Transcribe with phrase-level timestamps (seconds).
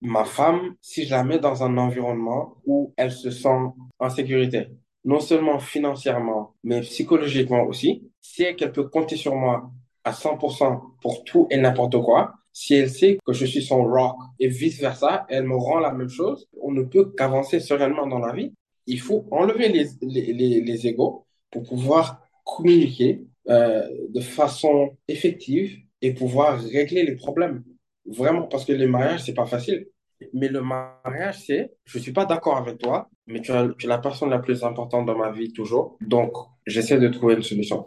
[0.00, 3.58] ma femme, si je la mets dans un environnement où elle se sent
[3.98, 4.68] en sécurité,
[5.04, 9.70] non seulement financièrement, mais psychologiquement aussi, si elle peut compter sur moi
[10.04, 14.16] à 100% pour tout et n'importe quoi, si elle sait que je suis son rock
[14.38, 18.32] et vice-versa, elle me rend la même chose, on ne peut qu'avancer sereinement dans la
[18.32, 18.52] vie.
[18.86, 25.78] Il faut enlever les, les, les, les égos pour pouvoir communiquer euh, de façon effective
[26.02, 27.62] et pouvoir régler les problèmes.
[28.06, 29.86] Vraiment, parce que les mariages, c'est pas facile.
[30.32, 34.30] Mais le mariage, c'est, je suis pas d'accord avec toi, mais tu, es la personne
[34.30, 35.96] la plus importante dans ma vie toujours.
[36.00, 36.32] Donc,
[36.66, 37.86] j'essaie de trouver une solution.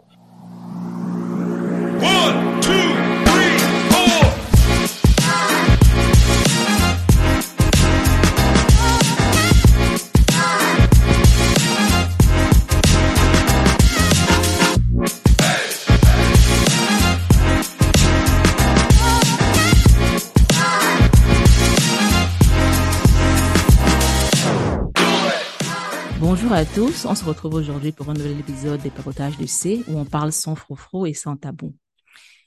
[26.54, 29.98] À tous, on se retrouve aujourd'hui pour un nouvel épisode des papotages de C où
[29.98, 31.74] on parle sans frofro et sans tabou.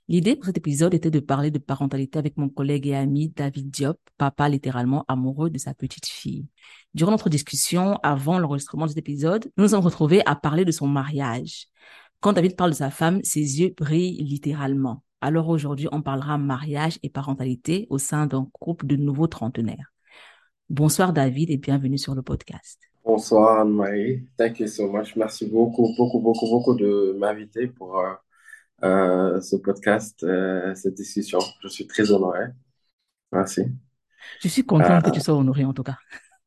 [0.07, 3.69] L'idée pour cet épisode était de parler de parentalité avec mon collègue et ami David
[3.69, 6.47] Diop, papa littéralement amoureux de sa petite fille.
[6.93, 10.71] Durant notre discussion, avant l'enregistrement de cet épisode, nous nous sommes retrouvés à parler de
[10.71, 11.67] son mariage.
[12.21, 15.03] Quand David parle de sa femme, ses yeux brillent littéralement.
[15.19, 19.91] Alors aujourd'hui, on parlera mariage et parentalité au sein d'un couple de nouveaux trentenaires.
[20.69, 22.86] Bonsoir David et bienvenue sur le podcast.
[23.07, 24.27] Bonsoir Anne-Marie.
[24.37, 25.15] Thank you so much.
[25.15, 28.13] Merci beaucoup, beaucoup, beaucoup, beaucoup de m'inviter pour euh,
[28.83, 31.39] euh, ce podcast, euh, cette discussion.
[31.63, 32.47] Je suis très honoré.
[33.31, 33.61] Merci.
[34.41, 35.95] Je suis contente que tu sois honoré en tout cas.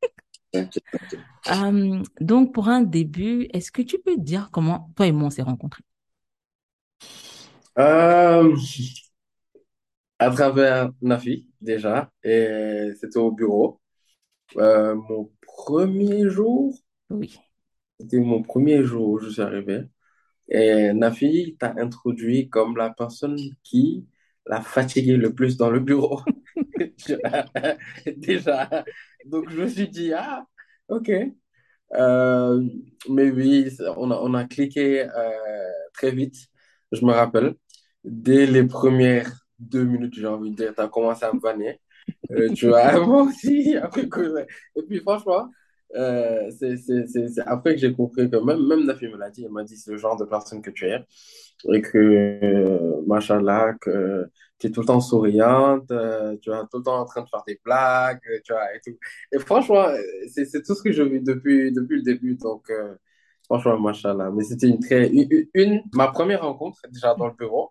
[0.53, 2.03] thank you, thank you.
[2.21, 5.41] Donc pour un début, est-ce que tu peux dire comment toi et moi on s'est
[5.41, 5.85] rencontrés?
[10.19, 13.80] À travers Nafi, déjà, et c'était au bureau.
[14.57, 16.75] Euh, mon premier jour,
[17.11, 17.39] Oui.
[17.99, 19.83] c'était mon premier jour où je suis arrivé.
[20.51, 24.07] Et Nafi t'a introduit comme la personne qui
[24.47, 26.21] l'a fatigué le plus dans le bureau.
[28.17, 28.85] Déjà.
[29.27, 30.47] Donc, je me suis dit, ah,
[30.89, 31.11] ok.
[31.95, 32.63] Euh,
[33.11, 36.37] mais oui, on a, on a cliqué euh, très vite,
[36.93, 37.55] je me rappelle.
[38.05, 41.81] Dès les premières deux minutes, j'ai envie de dire, tu as commencé à me vanner.
[42.33, 43.77] Euh, tu vois, moi aussi.
[43.77, 44.47] Après que-
[44.77, 45.49] Et puis, franchement,
[45.97, 49.65] euh, c'est après que j'ai compris que même, même Nafi me l'a dit, elle m'a
[49.65, 51.01] dit, c'est le genre de personne que tu es.
[51.73, 54.27] Et que, euh, machallah, que
[54.59, 57.29] tu es tout le temps souriante, euh, tu vois, tout le temps en train de
[57.29, 58.97] faire des blagues, euh, tu vois, et tout.
[59.33, 59.99] Et franchement, euh,
[60.33, 62.35] c'est tout ce que je vis depuis, depuis le début.
[62.37, 62.71] Donc,
[63.45, 64.31] franchement, machallah.
[64.31, 65.09] Mais c'était une très,
[65.55, 67.71] une- ma première rencontre, déjà dans le bureau.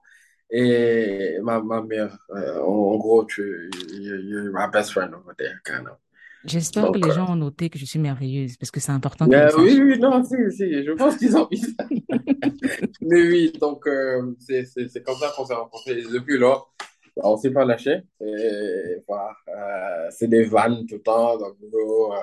[0.51, 5.59] Et ma, ma mère, euh, en, gros, tu, you- you're my best friend over there,
[5.63, 5.97] kind of.
[6.43, 9.27] J'espère que les euh, gens ont noté que je suis merveilleuse parce que c'est important
[9.27, 9.81] le oui, sachent.
[9.81, 11.85] oui, non, si, si, je pense qu'ils ont mis ça.
[13.01, 15.99] Mais oui, donc, euh, c'est, c'est, c'est comme ça qu'on s'est rencontrés.
[15.99, 16.73] Et depuis lors,
[17.17, 18.01] on s'est pas lâché.
[18.21, 21.38] Et voilà, euh, c'est des vannes tout le temps.
[21.38, 22.15] Donc, euh,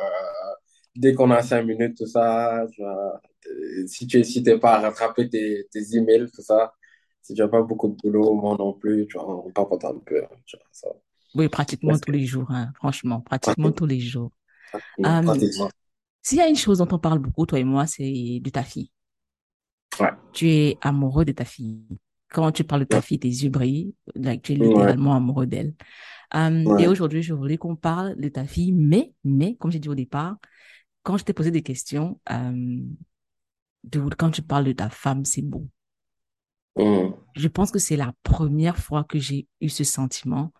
[0.95, 2.67] dès qu'on a cinq minutes, tout ça,
[3.87, 6.73] si tu n'hésites pas à rattraper tes, tes emails, tout ça,
[7.27, 9.99] si tu n'as pas beaucoup de boulot, moi non plus, tu vois, on papote un
[10.05, 10.23] peu.
[10.25, 10.89] hein, tu vois, ça.
[11.35, 14.31] Oui, pratiquement tous les jours, hein, franchement, pratiquement tous les jours.
[15.05, 15.23] Euh,
[16.23, 18.63] s'il y a une chose dont on parle beaucoup, toi et moi, c'est de ta
[18.63, 18.91] fille.
[20.01, 20.11] Ouais.
[20.33, 21.83] Tu es amoureux de ta fille.
[22.29, 25.47] Quand tu parles de ta fille, tes yeux brillent, like, tu es Ouais, littéralement amoureux
[25.47, 25.75] d'elle.
[26.35, 29.89] Euh, et aujourd'hui, je voulais qu'on parle de ta fille, mais, mais, comme j'ai dit
[29.89, 30.37] au départ,
[31.03, 32.81] quand je t'ai posé des questions, euh,
[33.85, 35.67] de, quand tu parles de ta femme, c'est beau.
[36.77, 40.53] Hum, Je pense que c'est la première fois que j'ai eu ce sentiment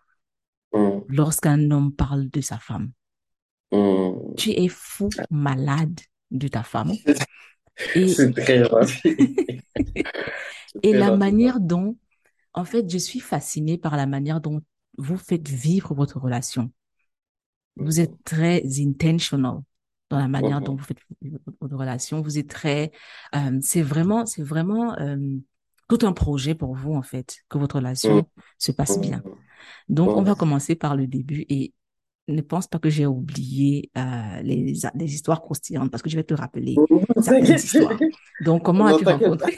[0.71, 2.93] hum, lorsqu'un homme parle de sa femme.
[3.71, 4.37] hum.
[4.37, 5.99] Tu es fou malade
[6.31, 6.99] de ta femme.
[7.95, 8.63] Et, C'est très
[10.83, 11.97] et la manière dont,
[12.53, 14.61] en fait, je suis fascinée par la manière dont
[14.97, 16.71] vous faites vivre votre relation.
[17.75, 19.59] Vous êtes très intentional
[20.09, 22.21] dans la manière dont Mhm, vous faites vivre votre relation.
[22.21, 22.91] Vous êtes très,
[23.35, 25.17] euh, c'est vraiment, c'est vraiment euh,
[25.87, 29.23] tout un projet pour vous, en fait, que votre relation hum, se passe bien.
[29.23, 29.37] hum,
[29.89, 31.73] Donc, on va commencer par le début et
[32.29, 36.23] ne pense pas que j'ai oublié euh, les, les histoires croustillantes parce que je vais
[36.25, 36.83] te rappeler
[37.19, 38.05] certaines histoires.
[38.39, 39.57] Donc, comment as-tu rencontré,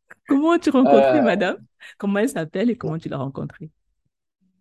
[0.28, 1.58] comment as-tu rencontré Euh, madame?
[1.98, 3.70] Comment elle s'appelle et comment tu l'as rencontrée?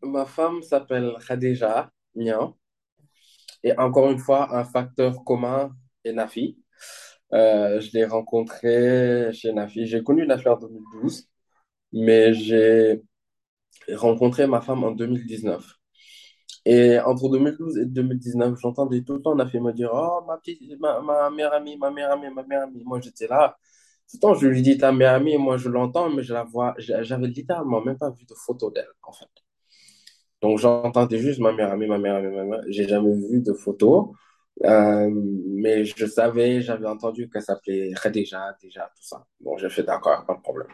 [0.04, 2.56] ma femme s'appelle Khadija Nian.
[3.64, 6.58] Et encore une fois, un facteur commun est Nafi.
[7.34, 9.88] Euh, je l'ai rencontrée chez Nafi.
[9.88, 11.28] J'ai connu Nafi en 2012,
[11.94, 13.02] mais j'ai
[13.94, 15.66] rencontré ma femme en 2019.
[16.66, 20.62] Et entre 2012 et 2019, j'entendais tout le temps Nafi me dire, Oh, ma petite,
[20.80, 22.84] meilleure amie, ma meilleure amie, ma meilleure amie.
[22.86, 23.58] Moi, j'étais là.
[24.10, 26.44] Tout le temps, je lui dis ta meilleure amie, moi, je l'entends, mais je la
[26.44, 29.30] vois, j'avais littéralement même pas vu de photo d'elle, en fait.
[30.42, 32.66] Donc, j'entendais juste ma meilleure amie, ma meilleure amie, ma meilleure.
[32.68, 34.14] J'ai jamais vu de photo.
[34.66, 39.26] Euh, mais je savais, j'avais entendu qu'elle s'appelait Khadija, déjà, tout ça.
[39.42, 40.68] Bon, j'ai fait d'accord, pas de problème.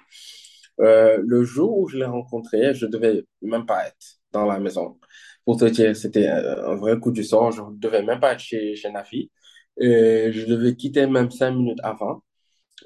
[0.82, 5.00] Euh, le jour où je l'ai rencontrée, je devais même pas être dans la maison.
[5.46, 7.52] Pour te dire, c'était un vrai coup du sort.
[7.52, 9.32] Je devais même pas être chez, Nafi.
[9.80, 12.24] Et je devais quitter même cinq minutes avant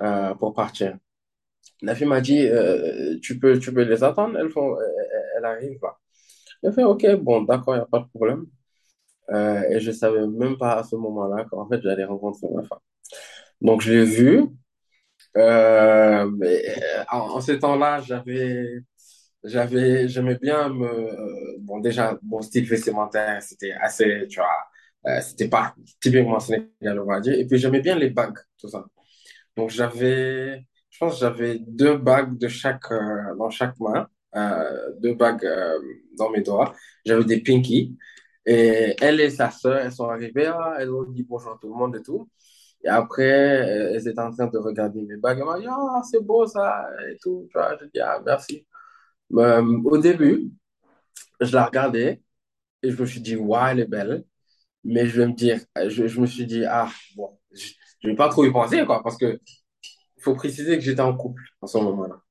[0.02, 0.98] euh, pour partir.
[1.84, 2.48] Nafi m'a dit,
[3.22, 5.98] tu peux, tu peux les attendre, elles font, elles, elles arrivent là.
[6.64, 8.48] J'ai fait, OK, bon, d'accord, il n'y a pas de problème.
[9.32, 12.80] Euh, et je savais même pas à ce moment-là qu'en fait, j'allais rencontrer ma femme.
[13.62, 14.46] Donc, je l'ai vue.
[15.38, 18.80] Euh, euh, en, en ces temps-là, j'avais,
[19.44, 25.76] j'avais, j'aimais bien me, bon, déjà, mon style vestimentaire, c'était assez, tu vois, c'était pas
[26.02, 27.34] typiquement sénégalais, on va dire.
[27.40, 28.86] Et puis, j'aimais bien les bagues, tout ça.
[29.58, 32.90] Donc, j'avais, je pense, j'avais deux bagues de chaque,
[33.38, 34.08] dans chaque main,
[35.02, 35.48] deux bagues
[36.18, 36.74] dans mes doigts.
[37.06, 37.98] J'avais des pinky.
[38.46, 41.70] Et elle et sa sœur, elles sont arrivées, ah, elles ont dit bonjour à tout
[41.70, 42.30] le monde et tout.
[42.84, 45.40] Et après, elles étaient en train de regarder mes bagues.
[45.40, 47.48] Elles m'ont ah, c'est beau ça, et tout.
[47.52, 48.68] Tu vois, je dis, ah, merci.
[49.34, 50.52] Euh, au début,
[51.42, 52.22] je la regardais
[52.84, 54.26] et je me suis dit, ouais, elle est belle.
[54.84, 58.30] Mais je vais me dire, je, me suis dit, ah, bon, je, je vais pas
[58.30, 59.40] trop y penser, quoi, parce que
[60.24, 62.23] faut préciser que j'étais en couple en ce moment-là.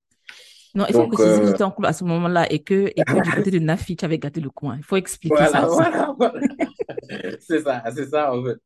[0.75, 2.91] Non, il faut Donc, préciser que euh, j'étais en couple à ce moment-là et que,
[2.97, 4.77] et que du côté de Nafi, tu avais gâté le coin.
[4.79, 6.41] Il faut expliquer ça voilà, voilà, voilà.
[7.41, 8.57] C'est ça, c'est ça, en fait.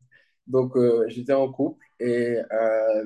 [0.47, 3.05] Donc, euh, j'étais en couple et euh,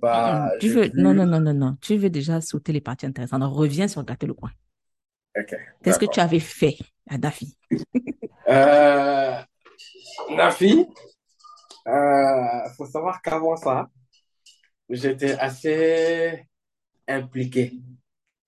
[0.00, 0.52] bah.
[0.60, 1.76] Tu veux, non, non, non, non, non.
[1.80, 3.42] Tu veux déjà sauter les parties intéressantes.
[3.42, 4.50] On revient sur gâter le coin.
[5.36, 6.76] Ok, Qu'est-ce que tu avais fait
[7.08, 7.56] à Nafi?
[8.48, 9.32] Euh,
[10.36, 10.86] Nafi,
[11.88, 13.88] euh, faut savoir qu'avant ça,
[14.88, 16.46] j'étais assez
[17.08, 17.72] impliqué,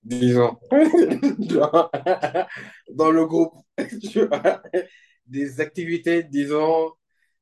[0.03, 1.89] disons, dans,
[2.93, 3.53] dans le groupe,
[5.25, 6.91] des activités, disons,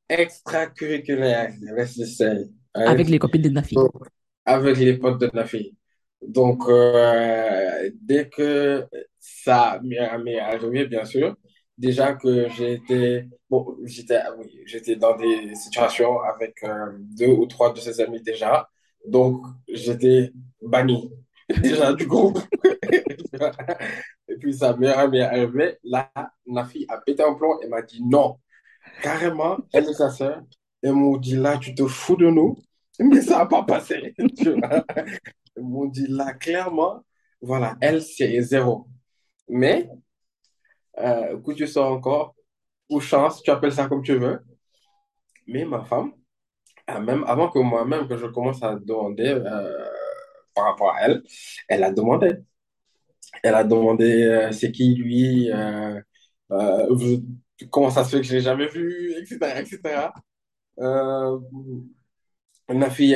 [0.09, 1.53] extracurriculaires?
[2.73, 3.75] Avec les copines de Nafi.
[4.45, 5.75] Avec les potes de Nafi.
[6.21, 8.85] Donc, euh, dès que
[9.19, 11.35] ça m'est arrivé, bien sûr,
[11.77, 17.45] déjà que j'ai été, bon, j'étais, oui, j'étais dans des situations avec euh, deux ou
[17.45, 18.69] trois de ses amis déjà.
[19.07, 20.31] Donc, j'étais
[20.61, 21.11] banni
[21.61, 22.39] déjà du groupe.
[24.27, 25.77] Et puis, sa meilleure amie arrivée.
[25.83, 26.11] Là,
[26.45, 28.37] Nafi a pété un plomb et m'a dit non.
[29.01, 30.41] Carrément, elle et sa sœur,
[30.81, 32.57] elles m'ont dit là, tu te fous de nous.
[32.99, 34.13] Mais ça n'a pas passé.
[34.37, 34.83] Tu vois.
[35.55, 37.03] Ils m'ont dit là, clairement,
[37.41, 38.87] voilà, elle, c'est zéro.
[39.47, 39.89] Mais,
[40.99, 42.35] euh, que tu sors encore,
[42.89, 44.39] ou chance, tu appelles ça comme tu veux.
[45.47, 46.11] Mais ma femme,
[46.87, 49.85] ah, même avant que moi-même, que je commence à demander euh,
[50.55, 51.23] par rapport à elle,
[51.67, 52.31] elle a demandé.
[53.43, 55.99] Elle a demandé euh, c'est qui lui, euh,
[56.51, 57.17] euh,
[57.71, 60.11] comment ça se fait que je l'ai jamais vu, etc., etc.
[60.79, 61.39] Euh,
[62.69, 63.15] ma fille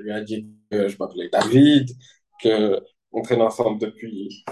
[0.00, 1.90] lui a dit que je m'appelais David,
[2.42, 2.80] que
[3.12, 4.44] on traîne ensemble depuis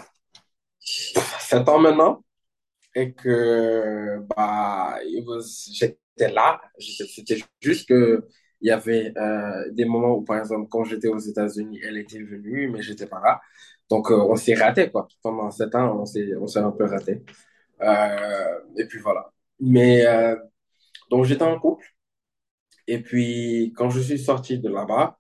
[0.81, 2.25] sept ans maintenant
[2.95, 4.99] et que bah
[6.27, 6.61] là.
[6.79, 8.27] C'était juste que
[8.61, 12.21] il y avait euh, des moments où, par exemple, quand j'étais aux États-Unis, elle était
[12.23, 13.41] venue, mais j'étais pas là.
[13.91, 15.09] Donc, euh, on s'est raté, quoi.
[15.23, 17.23] Pendant sept ans, on s'est, un peu raté.
[17.83, 19.31] Euh, et puis voilà.
[19.61, 20.05] Mais
[21.11, 21.87] donc, j'étais en couple.
[22.87, 25.19] Et puis, quand je suis sorti de là-bas,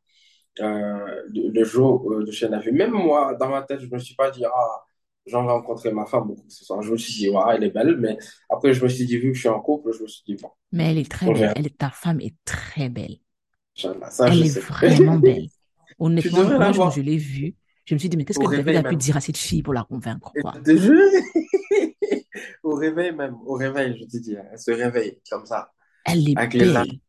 [0.61, 2.73] le, jour de chez Nafi.
[2.73, 4.85] Même moi, dans ma tête, je me suis pas dit, ah,
[5.29, 6.81] j'en vais rencontrer ma femme que ce soit.
[6.83, 8.19] Je me suis dit, ouais, elle est belle, mais
[8.51, 10.37] après, je me suis dit, vu que je suis en couple, je me suis dit,
[10.43, 11.53] bon, Mais elle est très belle.
[11.57, 13.17] Elle ta femme est très belle.
[13.75, 13.95] Ça,
[14.27, 14.61] Elle je est sais.
[14.61, 15.49] vraiment belle.
[15.99, 17.55] Honnêtement, moi, quand je l'ai vue,
[17.85, 19.75] je me suis dit, mais qu'est-ce que David a pu dire à cette fille pour
[19.75, 20.55] la convaincre, quoi?
[22.63, 25.71] au réveil même, au réveil, je te dis, hein, elle se réveille comme ça,
[26.05, 27.01] Elle est avec les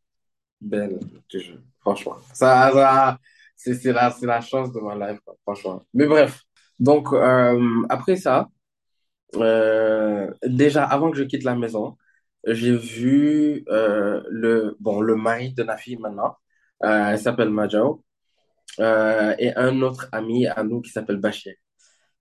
[0.60, 0.98] belle.
[1.28, 1.60] te jure.
[1.80, 3.18] Franchement, ça, ça,
[3.56, 5.82] c'est la, la chance de ma life, franchement.
[5.94, 6.42] Mais bref,
[6.80, 8.48] donc, euh, après ça,
[9.36, 11.96] Euh, déjà, avant que je quitte la maison,
[12.46, 14.76] j'ai vu euh, le,
[15.16, 16.36] mari de Nafi maintenant.
[16.84, 18.04] Euh, elle s'appelle Majao.
[18.78, 21.54] Et un autre ami à nous qui s'appelle Bachir.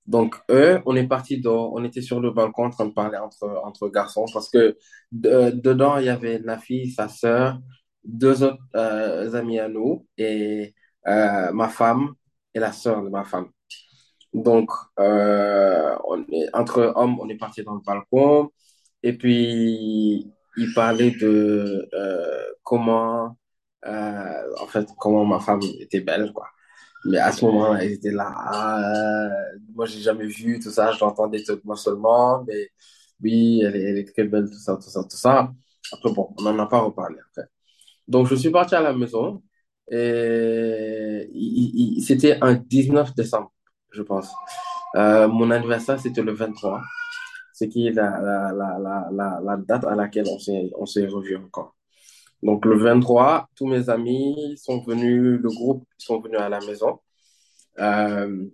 [0.08, 3.90] Donc, eux, on est parti on était sur le balcon en train de parler entre,
[3.90, 4.78] garçons parce que
[5.12, 7.60] de- dedans, il y avait Nafi, sa sœur,
[8.04, 10.74] deux autres amis à nous et
[11.06, 12.14] ma femme
[12.54, 13.50] et la sœur de ma femme.
[14.34, 14.70] Donc,
[15.00, 15.96] euh,
[16.54, 18.52] entre hommes, on est parti dans le balcon.
[19.04, 23.38] Et puis, il parlait de euh, comment,
[23.86, 26.48] euh, en fait, comment ma femme était belle, quoi.
[27.06, 28.32] Mais à ce moment-là, ils étaient là.
[28.36, 29.30] Ah,
[29.74, 30.92] moi, j'ai jamais vu tout ça.
[30.92, 32.44] Je l'entendais moi seulement.
[32.48, 32.70] Mais
[33.24, 35.52] oui, elle est, très belle, tout ça, tout ça, tout ça.
[35.94, 37.48] Après, bon, on n'en a pas reparlé après.
[38.08, 39.44] Donc, je suis parti à la maison.
[39.92, 41.30] Et
[42.06, 43.52] c'était un 19 décembre,
[43.92, 44.32] je pense.
[44.96, 46.82] Euh, mon anniversaire, c'était le 23.
[47.54, 48.20] C'est qui est la,
[48.54, 48.80] la,
[49.12, 51.76] la, la, date à laquelle on s'est, revu encore.
[52.42, 57.00] Donc, le 23, tous mes amis sont venus, le groupe, sont venus à la maison.
[57.80, 58.46] Euh,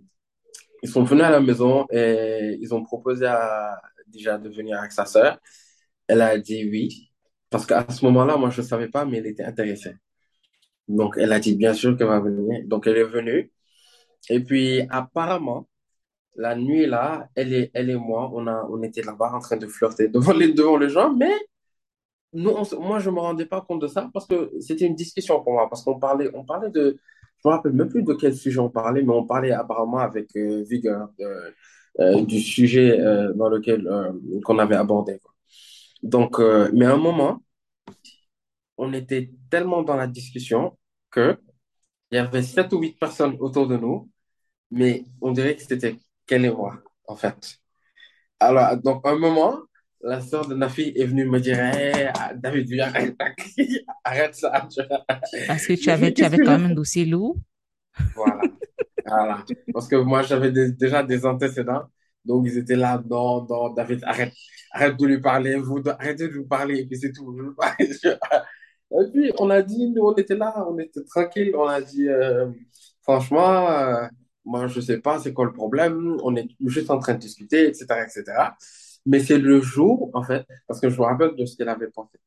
[0.82, 4.92] ils sont venus à la maison et ils ont proposé à, déjà de venir avec
[4.92, 5.38] sa sœur.
[6.08, 7.10] Elle a dit oui.
[7.50, 9.94] Parce qu'à ce moment-là, moi, je ne savais pas, mais elle était intéressée.
[10.88, 12.62] Donc, elle a dit bien sûr qu'elle va venir.
[12.66, 13.52] Donc, elle est venue.
[14.30, 15.68] Et puis, apparemment,
[16.36, 19.56] la nuit là, elle et, elle et moi, on a, on était là-bas en train
[19.56, 21.32] de flirter devant les, devant les gens, mais
[22.32, 25.52] nous, moi, je me rendais pas compte de ça parce que c'était une discussion pour
[25.54, 26.98] moi, parce qu'on parlait, on parlait de,
[27.42, 30.34] je me rappelle même plus de quel sujet on parlait, mais on parlait apparemment avec
[30.36, 31.50] euh, vigueur euh,
[32.00, 32.98] euh, du sujet
[33.34, 33.88] dans lequel
[34.44, 35.20] qu'on avait abordé.
[36.02, 36.38] Donc,
[36.72, 37.42] mais à un moment,
[38.76, 40.76] on était tellement dans la discussion
[41.10, 41.38] que
[42.10, 44.10] il y avait sept ou huit personnes autour de nous,
[44.70, 45.96] mais on dirait que c'était
[46.50, 47.58] moi, en fait.
[48.40, 49.60] Alors, donc, à un moment,
[50.02, 53.16] la sœur de Nafi est venue me dire, Hey, David, viens, arrête,
[54.04, 54.68] arrête ça.
[55.46, 57.36] Parce que tu avais, tu avais quand même un dossier lourd.
[58.14, 58.44] Voilà,
[59.06, 59.44] voilà.
[59.72, 61.84] Parce que moi, j'avais des- déjà des antécédents.
[62.24, 64.32] Donc, ils étaient là, non, non, David, arrête,
[64.72, 67.36] arrête de lui parler, vous, de- arrêtez de lui parler, et puis c'est tout.
[68.92, 72.08] Et puis, on a dit, nous, on était là, on était tranquille, on a dit,
[72.08, 72.48] euh,
[73.02, 74.06] franchement, euh,
[74.44, 77.66] moi, je sais pas c'est quoi le problème, on est juste en train de discuter,
[77.68, 78.24] etc., etc.
[79.06, 81.88] Mais c'est le jour, en fait, parce que je me rappelle de ce qu'elle avait
[81.90, 82.18] porté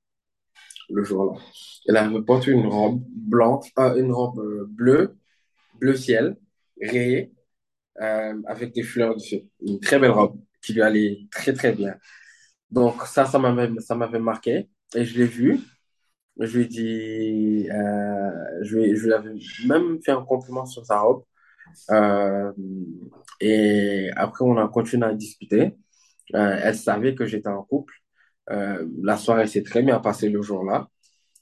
[0.90, 1.40] le jour-là.
[1.88, 5.18] Elle avait porté une robe blanche, euh, une robe euh, bleue,
[5.80, 6.38] bleu ciel,
[6.82, 7.34] rayée,
[8.02, 9.44] euh, avec des fleurs dessus.
[9.62, 11.96] Une très belle robe qui lui allait très, très bien.
[12.72, 14.70] Donc, ça, ça m'avait, ça m'avait marqué.
[14.96, 15.60] Et je l'ai vue.
[16.40, 18.32] Je lui ai euh,
[18.64, 19.32] je lui, avais
[19.68, 21.24] même fait un compliment sur sa robe.
[21.92, 22.52] Euh,
[23.42, 25.78] et après, on a continué à discuter.
[26.36, 27.94] Euh, elle savait que j'étais en couple.
[28.52, 30.88] Euh, la soirée s'est très bien passée le jour-là.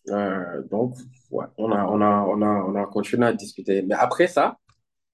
[0.10, 0.96] Euh, donc,
[1.32, 3.82] ouais, on a, on a, on a, on a continué à discuter.
[3.84, 4.58] Mais après ça,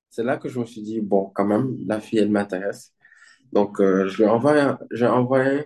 [0.10, 2.94] c'est là que je me suis dit, bon, quand même, la fille, elle m'intéresse.
[3.54, 5.66] Donc, euh, je lui ai envoyé, j'ai envoyé,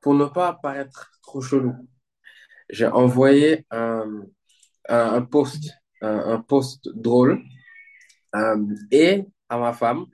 [0.00, 1.74] pour ne pas paraître trop chelou,
[2.72, 4.24] j'ai envoyé un,
[4.88, 5.70] un, un post,
[6.02, 7.40] un, un post drôle,
[8.34, 8.56] euh,
[8.90, 10.06] et à ma femme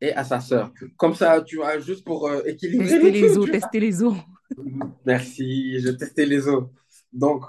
[0.00, 0.72] et à sa sœur.
[0.96, 3.46] Comme ça, tu vois, juste pour euh, équilibrer Tester le les vois.
[3.48, 4.16] tester les os.
[5.04, 6.72] Merci, je testais les eaux.
[7.12, 7.44] Donc,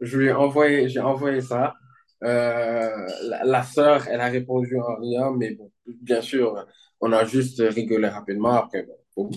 [0.00, 1.74] je lui ai envoyé, j'ai envoyé ça.
[2.24, 2.90] Euh,
[3.30, 6.66] la, la sœur, elle a répondu en rien, mais bon, bien sûr,
[7.00, 8.84] on a juste rigolé rapidement après.
[8.84, 9.30] bon, bon.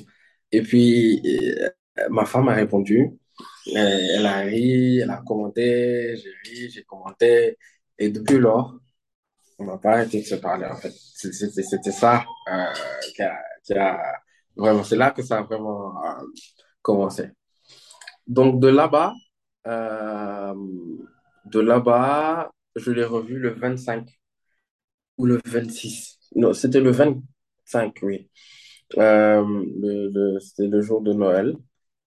[0.51, 1.69] Et puis, euh,
[2.09, 3.11] ma femme a répondu.
[3.69, 3.71] Euh,
[4.17, 7.57] elle a ri, elle a commenté, j'ai ri, j'ai commenté.
[7.97, 8.77] Et depuis lors,
[9.59, 10.91] on n'a pas arrêté de se parler, en fait.
[10.93, 12.65] C'était ça euh,
[13.15, 14.01] qui a,
[14.55, 16.23] vraiment, c'est là que ça a vraiment euh,
[16.81, 17.29] commencé.
[18.27, 19.13] Donc de là-bas,
[21.45, 24.07] de là-bas, je l'ai revu le 25
[25.17, 26.19] ou le 26.
[26.35, 28.29] Non, c'était le 25, oui.
[28.97, 31.55] Le- c'était le jour de Noël.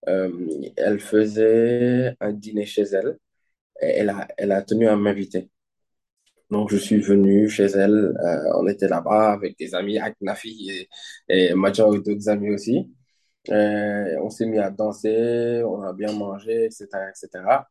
[0.09, 0.31] Euh,
[0.77, 3.17] elle faisait un dîner chez elle
[3.81, 5.49] et elle a, elle a tenu à m'inviter.
[6.49, 8.15] Donc je suis venu chez elle.
[8.23, 10.89] euh, on était là-bas avec des amis, avec ma fille et,
[11.29, 12.89] et et d'autres amis aussi.
[13.51, 17.67] Euh, on s'est mis à danser, on a bien mangé, etc., etc.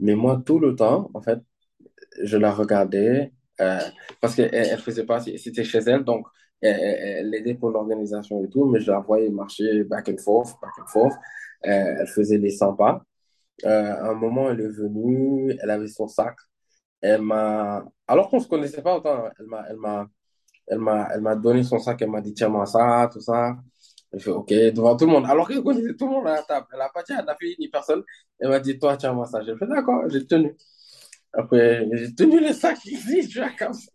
[0.00, 1.40] Mais moi, tout le temps, en fait,
[2.22, 3.32] je la regardais
[4.20, 6.26] parce qu'elle elle faisait pas, c'était chez elle, donc
[6.62, 10.54] elle, elle aidait pour l'organisation et tout, mais je la voyais marcher back and forth,
[10.62, 11.14] back and forth.
[11.66, 13.02] Euh, elle faisait les 100 pas.
[13.64, 16.36] Euh, à un moment, elle est venue, elle avait son sac.
[17.02, 20.08] Elle m'a, alors qu'on se connaissait pas autant, elle m'a, elle m'a,
[20.68, 23.56] elle m'a, elle m'a donné son sac, elle m'a dit, tiens-moi ça, tout ça.
[24.12, 25.26] J'ai fait, OK, devant tout le monde.
[25.26, 26.66] Alors qu'elle connaissait tout le monde à la table.
[26.72, 28.02] Elle n'a pas dit à la fille ni personne.
[28.40, 29.42] Elle m'a dit, toi, tiens-moi ça.
[29.42, 30.56] J'ai fait, d'accord, j'ai tenu.
[31.32, 33.90] Après, j'ai tenu le sac ici, tu vois, comme ça.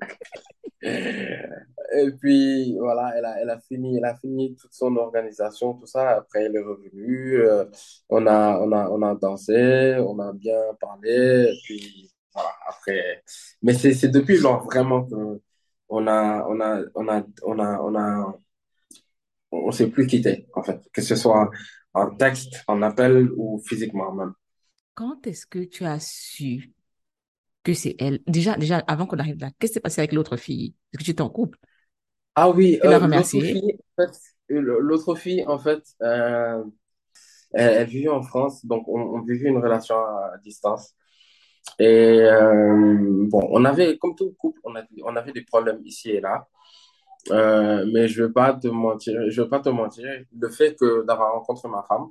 [0.82, 5.86] Et puis, voilà, elle a, elle a fini, elle a fini toute son organisation, tout
[5.86, 6.18] ça.
[6.18, 7.42] Après, elle est revenue.
[7.42, 7.66] euh,
[8.10, 11.54] on a, on a, on a dansé, on a bien parlé.
[11.64, 12.12] Puis,
[12.68, 13.24] après.
[13.62, 15.42] Mais c'est, c'est depuis lors, vraiment, que
[15.90, 18.40] on a, on a, on a, on a, on a,
[19.52, 21.50] on s'est plus quitté, en fait, que ce soit
[21.94, 24.34] en texte, en appel ou physiquement même.
[24.94, 26.74] Quand est-ce que tu as su
[27.66, 28.22] que c'est elle?
[28.28, 30.76] Déjà, déjà, avant qu'on arrive là, qu'est-ce qui s'est passé avec l'autre fille?
[30.94, 31.60] Est-ce que tu étais en couple?
[32.36, 34.20] Ah oui, l'as euh, l'autre fille, en fait,
[34.52, 36.64] euh, l'autre fille, en fait, euh,
[37.54, 40.94] elle, elle vivait en France, donc on, on vivait une relation à distance.
[41.80, 46.12] Et euh, bon, on avait, comme tout couple, on a, on avait des problèmes ici
[46.12, 46.48] et là.
[47.32, 50.06] Euh, mais je vais pas te mentir, je vais pas te mentir,
[50.40, 52.08] le fait que d'avoir rencontré ma femme,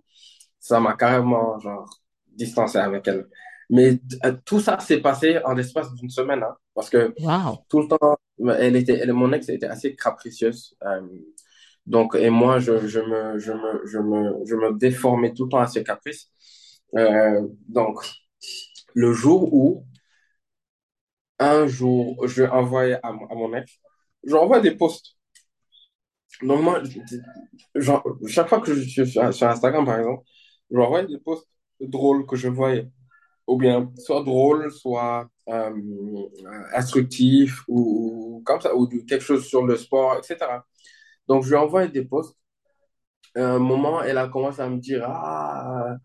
[0.59, 1.89] ça m'a carrément genre
[2.33, 3.27] distancé avec elle.
[3.71, 7.67] Mais euh, tout ça s'est passé en l'espace d'une semaine, hein, parce que Wow.
[7.69, 8.19] tout le temps,
[8.59, 10.77] elle était, elle, mon ex était assez capricieuse.
[10.85, 11.01] euh,
[11.87, 15.51] donc, et moi, je, je me, je me, je me, je me déformais tout le
[15.51, 16.31] temps à ses caprices.
[16.97, 17.99] Euh, donc,
[18.95, 19.87] le jour où,
[21.39, 23.79] un jour, je envoyais à, mon- à mon ex,
[24.25, 25.17] j'envoie des posts.
[26.43, 26.83] Donc, moi,
[27.75, 30.25] genre, chaque fois que je suis sur, sur Instagram, par exemple,
[30.71, 31.49] je vais envoyer des posts
[31.81, 32.89] drôles que je voyais.
[33.47, 35.71] Ou bien, soit drôles, soit euh,
[36.75, 40.67] instructifs, ou, comme ça, ou quelque chose sur le sport, etc.
[41.29, 42.37] Donc, je lui envoie des posts.
[43.37, 45.97] À un moment, elle a commencé à me dire, Ah,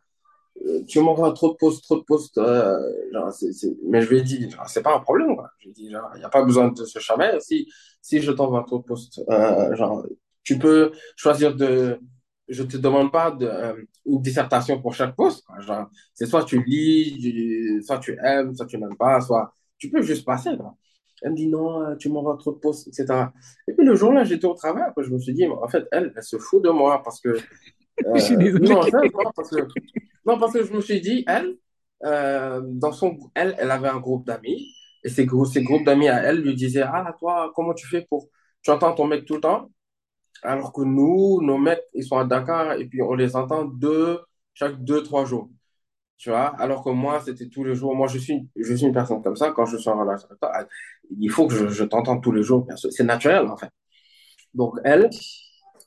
[0.65, 2.37] euh, tu m'envoies trop de posts, trop de posts.
[2.39, 2.79] euh,
[3.13, 5.35] genre, c'est- Mais je lui ai dit, c'est pas un problème.
[5.59, 7.31] Je lui ai dit, il n'y a pas besoin de se chamer.
[7.41, 7.67] Si,
[8.01, 9.21] si je t'envoie trop de posts,
[9.75, 10.05] genre,
[10.43, 11.99] tu peux choisir de.
[12.49, 13.73] Je te demande pas de, euh,
[14.05, 15.59] une dissertation pour chaque post, quoi.
[15.61, 19.89] Genre, c'est soit tu lis, tu- soit tu aimes, soit tu n'aimes pas, soit tu
[19.89, 20.75] peux juste passer, quoi.
[21.21, 23.33] Elle me dit non, euh, tu m'envoies trop de posts, etc.
[23.67, 26.13] Et puis le jour-là, j'étais au travail, après, je me suis dit, en fait, elle,
[26.15, 27.29] elle se fout de moi parce que
[28.13, 29.67] Je suis euh, non, ça, non, parce que,
[30.25, 31.57] non, parce que je me suis dit, elle,
[32.05, 34.67] euh, dans son, elle, elle avait un groupe d'amis,
[35.03, 38.27] et ces, ces groupes d'amis à elle lui disaient, ah, toi, comment tu fais pour,
[38.61, 39.69] tu entends ton mec tout le temps,
[40.43, 44.19] alors que nous, nos mecs, ils sont à Dakar, et puis on les entend deux,
[44.53, 45.49] chaque deux, trois jours,
[46.17, 48.93] tu vois, alors que moi, c'était tous les jours, moi, je suis, je suis une
[48.93, 50.51] personne comme ça, quand je suis en relation avec toi,
[51.19, 53.69] il faut que je, t'entende tous les jours, c'est naturel, en fait.
[54.53, 55.09] Donc, elle,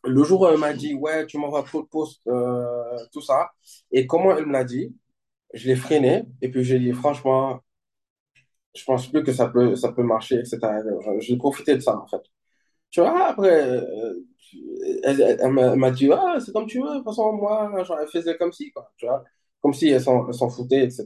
[0.04, 3.52] le jour où elle m'a dit, ouais, tu m'envoies trop de euh, tout ça.
[3.90, 4.94] Et comment elle me l'a dit,
[5.54, 6.24] je l'ai freiné.
[6.42, 7.60] Et puis j'ai dit, franchement,
[8.74, 10.58] je pense plus que ça peut, ça peut marcher, etc.
[11.20, 12.22] J'ai profité de ça, en fait.
[12.90, 14.14] Tu vois, après, euh,
[15.02, 16.90] elle, m'a dit, ah, c'est comme tu veux.
[16.90, 18.90] De toute façon, moi, genre, elle faisait comme si, quoi.
[18.96, 19.24] Tu vois,
[19.60, 21.04] comme si elle s'en foutait, etc.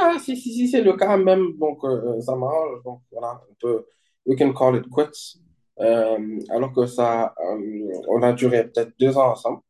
[0.00, 1.56] Ah, si, si, si, c'est le cas même.
[1.58, 2.82] Donc, euh, ça m'arrange.
[2.84, 3.86] Donc, voilà, on peut,
[4.26, 5.40] we can call it quits.
[5.80, 9.60] Euh, alors que ça, euh, on a duré peut-être deux ans ensemble,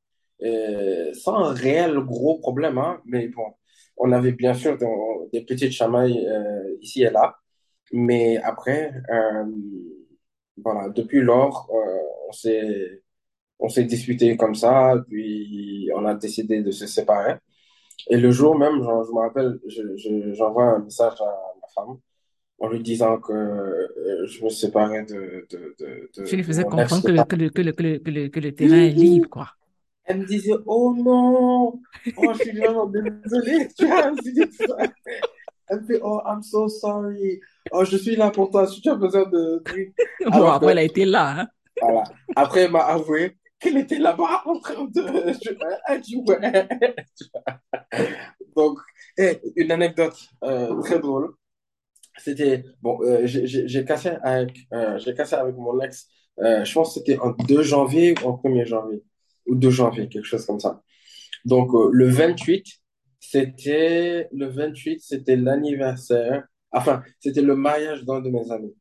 [1.15, 3.45] sans réel gros problème, hein, mais bon,
[3.97, 4.87] on avait bien sûr des,
[5.33, 6.29] des petites chamailles
[6.81, 7.37] ici et là,
[7.93, 8.93] mais après,
[10.65, 11.99] voilà, depuis lors, euh,
[12.29, 13.03] on s'est,
[13.59, 17.35] on s'est disputé comme ça, puis on a décidé de se séparer.
[18.11, 21.25] Et le jour même, genre, je me rappelle, je, je- j'envoie un message à
[21.61, 21.99] ma femme
[22.59, 27.05] en lui disant que euh, je me séparais de, de, de, Tu lui faisais comprendre
[27.05, 29.29] que le, que le, que le, que le, que le, que le terrain est libre,
[29.31, 29.49] quoi.
[30.05, 31.81] Elle me disait, oh non,
[32.17, 33.69] oh, je suis vraiment désolée.
[33.77, 33.87] Tu
[34.33, 34.77] dit ça.
[35.69, 37.41] Elle me fait, oh, I'm so sorry.
[37.71, 39.95] Oh, je suis là pour toi si tu as besoin de trucs.
[40.27, 41.49] Bon, que, après, elle a été là, hein.
[41.81, 42.05] voilà.
[42.37, 45.33] Après, elle m'a avoué qu'elle était là-bas en train de
[45.89, 46.69] elle dit, ouais.
[48.57, 48.79] Donc,
[49.17, 51.35] et une anecdote euh, très drôle.
[52.19, 56.09] C'était, bon, euh, j'ai cassé avec, euh, cassé avec mon ex,
[56.41, 59.03] euh, je pense que c'était en 2 janvier ou en 1er janvier,
[59.47, 60.83] ou 2 janvier, quelque chose comme ça.
[61.45, 62.82] Donc, le 28,
[63.23, 68.75] c'était, le 28, c'était l'anniversaire, enfin, c'était le mariage d'un de mes amis.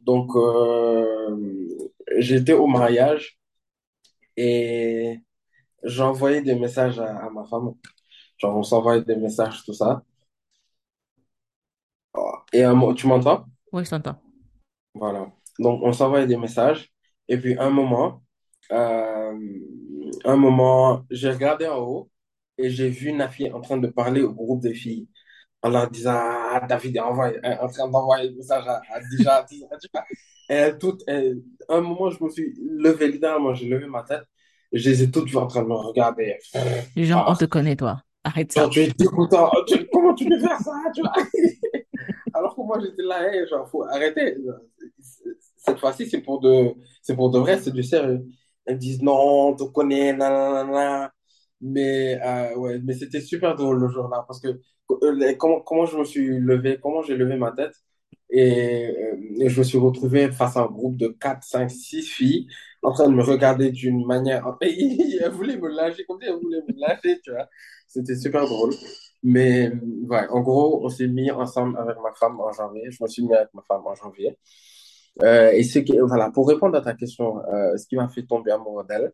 [0.00, 1.68] Donc, euh,
[2.18, 3.38] j'étais au mariage
[4.36, 5.18] et
[5.84, 7.74] j'envoyais des messages à, à ma femme.
[8.38, 10.02] Genre, on s'envoyait des messages, tout ça.
[12.52, 13.46] Et un tu m'entends?
[13.72, 14.20] Oui, je t'entends.
[14.94, 15.32] Voilà.
[15.58, 16.92] Donc, on s'envoyait des messages.
[17.28, 18.22] Et puis, un moment,
[18.70, 19.38] euh,
[20.24, 22.11] un moment, j'ai regardé en haut
[22.62, 25.08] et j'ai vu Nafi en train de parler au groupe des filles.
[25.62, 29.00] En leur disant, ah, David est envoyé- euh, en train d'envoyer des messages à, à
[29.10, 29.58] déjà, tu
[29.92, 30.04] vois.
[30.48, 34.24] Et toutes, elles- un moment, je me suis levé, littéralement, j'ai levé ma tête.
[34.72, 36.36] Et je les ai toutes vues en train de me regarder.
[36.96, 38.02] Les gens, on Ah, te connaît, toi.
[38.24, 38.68] Arrête ça.
[38.68, 39.50] tu es dégoûtant.
[39.92, 41.12] Comment tu peux faire ça, tu vois?
[42.34, 44.36] Alors que moi, j'étais là, hey, genre, faut arrêter.
[45.56, 48.24] Cette fois-ci, c'est pour de, c'est pour de vrai, c'est du sérieux.
[48.64, 51.12] Elles disent non, on te connaît, nanana.
[51.62, 54.48] Mais, euh, ouais, mais c'était super drôle le jour-là parce que
[54.90, 57.72] euh, comment, comment je me suis levé, comment j'ai levé ma tête
[58.30, 62.48] Et, euh, je me suis retrouvé face à un groupe de 4 5 6 filles
[62.82, 64.44] en train de me regarder d'une manière.
[64.60, 67.48] Elles voulaient me lâcher, comme si elles voulaient me lâcher, tu vois.
[67.86, 68.74] C'était super drôle.
[69.22, 69.70] Mais
[70.08, 72.90] ouais, en gros, on s'est mis ensemble avec ma femme en janvier.
[72.90, 74.36] Je me suis mis avec ma femme en janvier.
[75.22, 77.40] Et ce qui, voilà, pour répondre à ta question,
[77.76, 79.12] ce qui m'a fait tomber amoureux d'elle,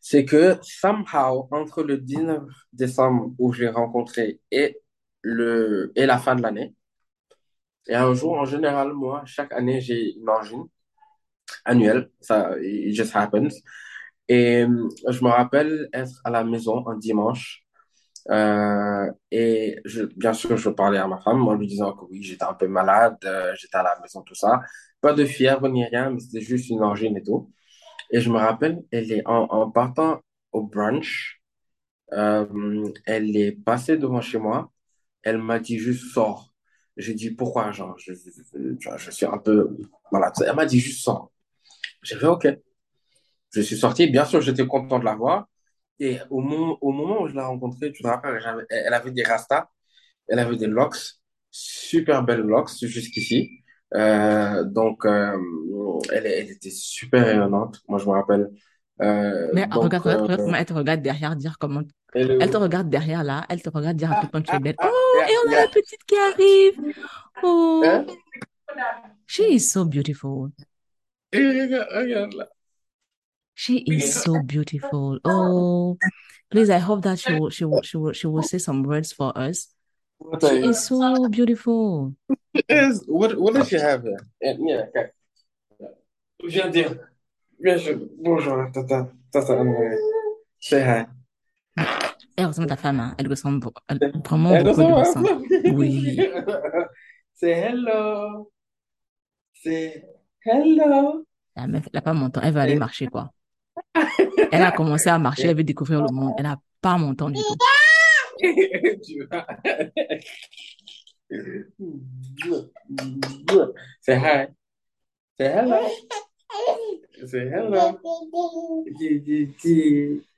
[0.00, 4.80] c'est que somehow, entre le 19 décembre où je l'ai rencontré et,
[5.22, 6.74] le, et la fin de l'année,
[7.88, 10.64] et un jour, en général, moi, chaque année, j'ai une angine
[11.64, 12.10] annuelle.
[12.20, 13.54] Ça, it just happens.
[14.28, 17.62] Et euh, je me rappelle être à la maison un dimanche.
[18.30, 19.78] Euh, et
[20.16, 22.66] bien sûr, je parlais à ma femme en lui disant que oui, j'étais un peu
[22.68, 24.62] malade, euh, j'étais à la maison, tout ça.
[25.00, 27.52] Pas de fièvre ni rien, mais c'était juste une angine et tout.
[28.10, 30.20] Et je me rappelle, elle est en, partant
[30.52, 31.42] au brunch,
[32.12, 34.72] euh, elle est passée devant chez moi.
[35.22, 36.52] Elle m'a dit juste sors.
[36.96, 38.12] J'ai dit pourquoi, genre, je,
[39.10, 39.76] suis un peu
[40.12, 40.32] malade.
[40.46, 41.30] Elle m'a dit juste sors.
[42.02, 42.48] J'ai fait OK.
[43.54, 44.06] Je suis sorti.
[44.08, 45.48] Bien sûr, j'étais content de la voir.
[45.98, 48.40] Et au moment, au moment où je l'ai rencontrée, tu te rappelles,
[48.70, 49.68] elle avait des rastas,
[50.28, 50.96] elle avait des locks,
[51.50, 53.62] super belles locks jusqu'ici.
[53.94, 55.36] Euh, donc, euh,
[56.12, 57.80] elle, elle était super rayonnante.
[57.88, 58.50] Moi, je me rappelle.
[59.02, 61.82] Euh, Mais regarde, donc, regarde, euh, regarde comment elle te regarde derrière, dire comment.
[62.14, 64.54] elle, Elle te regarde derrière là, elle te regarde dire à quel point tu es
[64.54, 64.74] ah, belle.
[64.78, 65.68] ah, Oh, yeah, et on a la yeah.
[65.68, 66.94] petite qui arrive.
[67.42, 68.06] Oh, Hein?
[69.26, 70.50] she is so beautiful.
[71.32, 72.48] Et regarde, regarde là.
[73.54, 75.18] She is so beautiful.
[75.24, 75.98] Oh,
[76.50, 79.12] please, I hope that she will, she will, she will, she will say some words
[79.12, 79.68] for us.
[80.18, 82.14] What, She is so beautiful.
[82.68, 84.18] is, what, what does she have here?
[84.40, 85.10] Yeah, yeah, okay.
[86.44, 86.94] Viens dire.
[87.60, 89.64] Viens, je, bonjour, tata, tata.
[90.60, 91.06] Say hi.
[92.36, 93.14] Elle ressemble à ta femme, hein.
[93.18, 95.38] Elle ressemble elle- vraiment Elle beaucoup, ressemble à.
[95.72, 96.20] Oui.
[97.34, 98.50] Say hello.
[99.54, 100.04] Say
[100.44, 101.24] hello.
[101.56, 102.40] La meuf, elle n'a pas mon temps.
[102.42, 103.30] Elle va aller marcher, quoi.
[104.52, 106.34] Elle a commencé à marcher, elle veut découvrir le monde.
[106.38, 107.56] Elle n'a pas mon temps du tout.
[108.38, 109.46] Tu vois.
[114.02, 114.46] Say hi.
[115.38, 115.88] Say hello.
[117.26, 117.98] Say hello.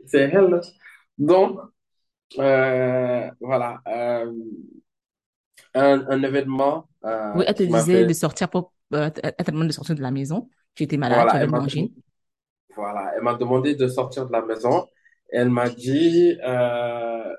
[0.07, 0.61] Say hello.
[1.19, 1.59] Donc,
[2.39, 3.83] euh, voilà.
[3.89, 4.33] euh,
[5.75, 8.07] un, un événement euh, Oui, elle te disait fait.
[8.07, 10.49] de sortir pour, euh, elle demande de sortir de la maison.
[10.75, 11.91] Tu étais malade, tu Voilà, avais elle une m'a angine.
[12.77, 14.87] voilà, elle m'a demandé de sortir de la maison.
[15.31, 17.35] Elle m'a dit, euh,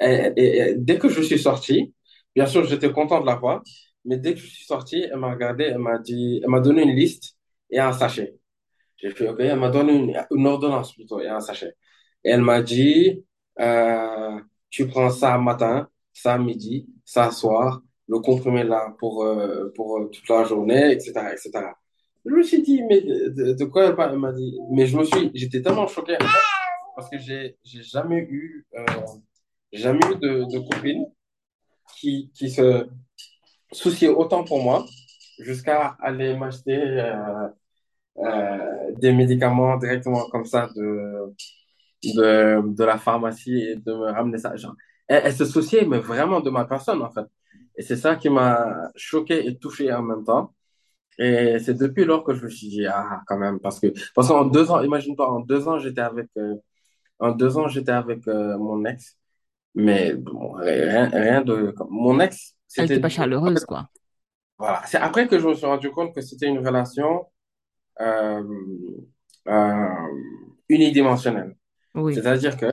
[0.00, 1.94] et- et- et dès que je suis sorti,
[2.34, 3.62] bien sûr, j'étais content de la voir,
[4.04, 6.82] mais dès que je suis sorti, elle m'a regardé, elle m'a dit, elle m'a donné
[6.82, 7.33] une liste
[7.74, 8.36] et un sachet.
[8.96, 11.74] J'ai fait, OK, elle m'a donné une, une ordonnance plutôt et un sachet.
[12.24, 13.24] Et elle m'a dit,
[13.60, 19.98] euh, tu prends ça matin, ça midi, ça soir, le comprimé là pour, euh, pour
[19.98, 21.50] euh, toute la journée, etc., etc.
[22.24, 24.12] Je me suis dit, mais de, quoi elle parle?
[24.12, 26.16] Elle m'a dit, mais je me suis, j'étais tellement choqué
[26.96, 28.66] parce que j'ai, jamais eu,
[29.72, 31.06] jamais eu de, copine
[31.98, 32.86] qui, qui se
[33.72, 34.86] souciait autant pour moi
[35.40, 37.02] jusqu'à aller m'acheter
[38.18, 41.34] euh, des médicaments directement comme ça de,
[42.04, 44.56] de, de la pharmacie et de me ramener ça.
[44.56, 44.74] Genre,
[45.08, 47.26] elle, elle se souciait, mais vraiment de ma personne, en fait.
[47.76, 50.54] Et c'est ça qui m'a choqué et touché en même temps.
[51.18, 54.28] Et c'est depuis lors que je me suis dit, ah, quand même, parce que, parce
[54.28, 56.56] qu'en deux ans, imagine-toi, en deux ans, j'étais avec, euh,
[57.20, 59.16] en deux ans, j'étais avec euh, mon ex,
[59.74, 63.88] mais bon, rien, rien de, mon ex, Elle n'était c'était, pas chaleureuse, quoi.
[64.58, 64.82] voilà.
[64.86, 67.26] C'est après que je me suis rendu compte que c'était une relation,
[70.68, 71.56] unidimensionnelle.
[71.94, 72.14] Oui.
[72.14, 72.66] C'est-à-dire que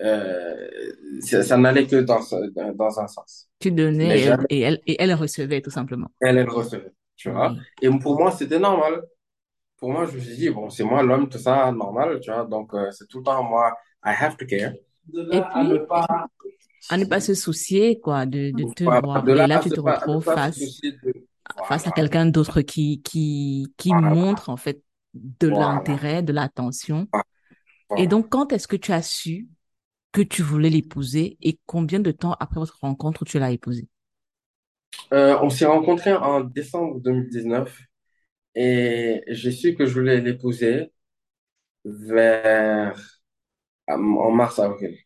[0.00, 0.68] euh,
[1.20, 2.20] ça, ça n'allait que dans,
[2.74, 3.48] dans un sens.
[3.58, 6.08] Tu donnais et elle, jamais et elle, et elle recevait, tout simplement.
[6.20, 7.52] elle, elle recevait, tu vois.
[7.52, 7.58] Oui.
[7.82, 9.02] Et pour moi, c'était normal.
[9.78, 12.44] Pour moi, je me suis dit, bon, c'est moi l'homme, tout ça, normal, tu vois.
[12.44, 14.72] Donc, euh, c'est tout le temps, moi, I have to care.
[15.06, 16.06] De Et là à ne puis, pas,
[16.90, 19.22] à ne pas se soucier, quoi, de, de te voir.
[19.22, 20.80] de Et là tu te pas, à ne retrouves pas se face,
[21.66, 24.82] face à quelqu'un d'autre qui, qui, qui voilà, montre, en fait,
[25.14, 27.08] de voilà, l'intérêt, de l'attention.
[27.96, 29.48] Et donc, quand est-ce que tu as su
[30.12, 33.88] que tu voulais l'épouser et combien de temps après votre rencontre tu l'as épousée?
[35.12, 37.80] Euh, on s'est rencontrés en décembre 2019
[38.54, 40.92] et j'ai su que je voulais l'épouser
[41.84, 43.22] vers,
[43.86, 44.98] en mars-avril.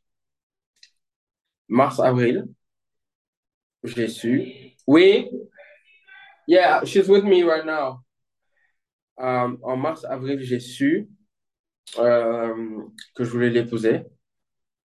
[1.68, 2.46] Mars-avril,
[3.82, 4.74] j'ai su.
[4.86, 5.30] Oui,
[6.46, 8.04] yeah, she's with me right now.
[9.20, 11.08] Euh, en mars-avril, j'ai su
[11.98, 12.82] euh,
[13.14, 14.02] que je voulais l'épouser.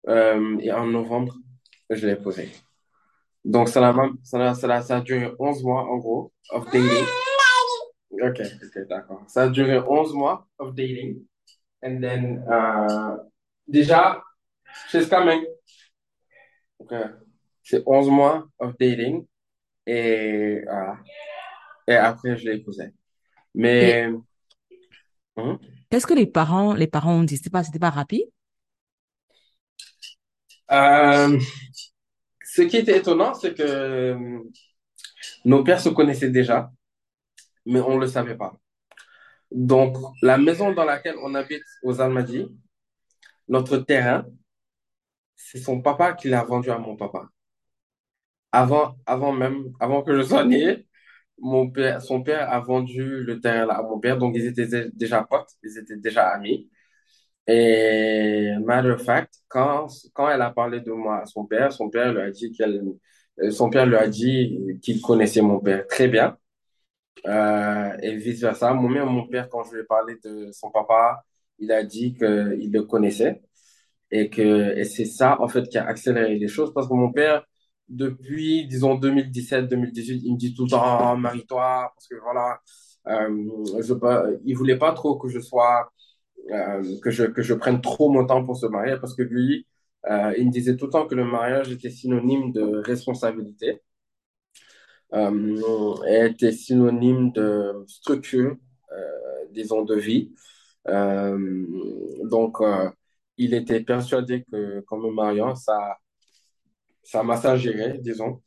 [0.09, 1.35] Euh, et en novembre,
[1.90, 2.51] je l'ai épousée.
[3.44, 6.64] Donc, ça, a, ça, a, ça, a, ça a duré 11 mois, en gros, of
[6.66, 7.07] dating.
[8.11, 9.23] Ok, ok, d'accord.
[9.29, 11.23] Ça a duré 11 mois of dating.
[11.83, 13.16] And then, uh,
[13.66, 14.23] déjà,
[14.90, 15.44] she's coming.
[16.79, 16.94] Ok.
[17.62, 19.27] C'est 11 mois of dating.
[19.87, 20.97] Et, uh,
[21.88, 22.92] et après, je l'ai épousé.
[23.55, 24.09] Mais.
[24.11, 24.14] Et...
[25.37, 25.59] Hum?
[25.90, 27.38] Qu'est-ce que les parents, les parents ont dit?
[27.38, 28.29] C'était pas, c'était pas rapide?
[30.70, 31.40] Euh,
[32.44, 34.40] ce qui était étonnant, c'est que euh,
[35.46, 36.70] nos pères se connaissaient déjà,
[37.64, 38.53] mais on ne le savait pas.
[39.51, 42.48] Donc, la maison dans laquelle on habite aux Almadies,
[43.48, 44.27] notre terrain,
[45.37, 47.29] c'est son papa qui l'a vendu à mon papa.
[48.53, 50.87] Avant, avant même, avant que je sois né,
[51.40, 55.22] mon père, son père a vendu le terrain à mon père, donc ils étaient déjà
[55.24, 56.68] potes, ils étaient déjà amis.
[57.46, 61.90] Et matter of fact, quand, quand elle a parlé de moi à son père, son
[61.90, 62.83] père lui a dit qu'elle,
[63.42, 66.37] euh, son père lui a dit qu'il connaissait mon père très bien.
[67.27, 68.72] Euh, et vice versa.
[68.74, 71.24] Moi-même, mon père, quand je lui ai parlé de son papa,
[71.59, 73.42] il a dit qu'il le connaissait.
[74.11, 77.12] Et que, et c'est ça, en fait, qui a accéléré les choses parce que mon
[77.12, 77.44] père,
[77.88, 82.61] depuis, disons, 2017-2018, il me dit tout le temps, marie-toi, parce que voilà,
[83.09, 83.94] euh, je,
[84.44, 85.90] il voulait pas trop que je sois
[86.51, 89.66] euh, que, je, que je prenne trop mon temps pour se marier parce que lui,
[90.11, 93.83] euh, il me disait tout le temps que le mariage était synonyme de responsabilité,
[95.14, 98.57] euh, était synonyme de structure,
[99.53, 100.33] disons, de vie.
[102.24, 102.59] Donc,
[103.37, 105.98] il était persuadé que, qu'en me mariant, ça,
[107.09, 108.42] ça massagerait, disons.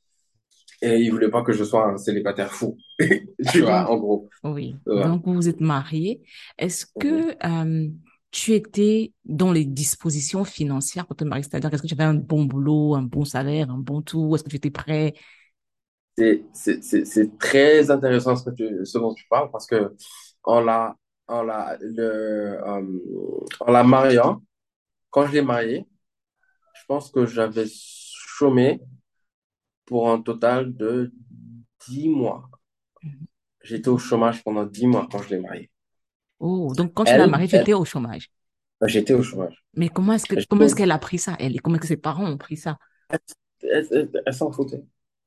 [0.83, 2.77] Et il voulait pas que je sois un célibataire fou,
[3.51, 4.29] tu vois, en gros.
[4.43, 4.75] Oui.
[4.85, 6.21] Donc, vous vous êtes marié.
[6.59, 7.89] Est-ce que euh,
[8.29, 11.43] tu étais dans les dispositions financières pour te marier?
[11.43, 14.35] C'est-à-dire, est-ce que tu avais un bon boulot, un bon salaire, un bon tout?
[14.35, 15.15] Est-ce que tu étais prêt?
[16.53, 19.95] C'est très intéressant ce, que tu, ce dont tu parles parce que
[20.43, 20.95] en la,
[21.27, 22.81] en la, le, euh,
[23.59, 24.43] en la mariant,
[25.09, 25.87] quand je l'ai marié,
[26.75, 27.65] je pense que j'avais
[28.41, 28.81] chômé
[29.85, 31.13] pour un total de
[31.87, 32.49] 10 mois.
[33.63, 35.69] J'étais au chômage pendant 10 mois quand je l'ai mariée.
[36.39, 38.31] Oh, donc quand tu l'as mariée, tu étais au chômage.
[38.87, 39.63] J'étais au chômage.
[39.75, 41.55] Mais comment est-ce que comment est-ce qu'elle a pris ça, elle?
[41.55, 42.79] Et comment est-ce que ses parents ont pris ça?
[43.61, 44.83] Elle, s'en foutait.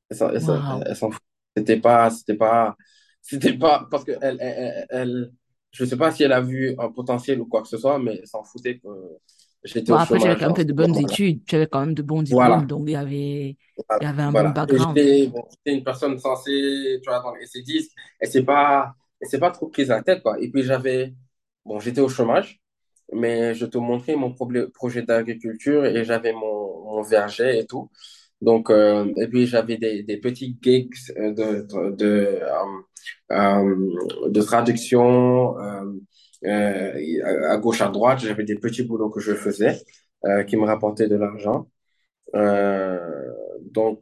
[0.09, 0.17] Elle
[0.51, 1.25] s'en foutait.
[1.55, 2.75] C'était pas, c'était pas,
[3.21, 5.31] c'était pas, parce que elle, elle, elle,
[5.71, 8.17] je sais pas si elle a vu un potentiel ou quoi que ce soit, mais
[8.19, 8.89] elle s'en foutait que
[9.65, 11.93] j'étais bon, au après, j'avais quand même fait de bonnes études, tu avais quand même
[11.93, 13.57] de bons diplômes, donc il y avait,
[13.99, 14.97] il y avait un bon background.
[14.97, 18.95] J'étais bon, une personne censée, tu vois, dans les S10, elle s'est pas,
[19.39, 20.39] pas trop prise la tête, quoi.
[20.39, 21.13] Et puis j'avais,
[21.65, 22.61] bon, j'étais au chômage,
[23.13, 24.33] mais je te montrais mon
[24.73, 27.89] projet d'agriculture et j'avais mon, mon verger et tout.
[28.41, 32.81] Donc, euh, et puis j'avais des, des petits gigs de, de, de, euh,
[33.31, 35.85] euh, de traduction euh,
[36.45, 38.19] à gauche, à droite.
[38.19, 39.79] J'avais des petits boulots que je faisais
[40.25, 41.67] euh, qui me rapportaient de l'argent.
[42.35, 42.99] Euh,
[43.71, 43.99] donc,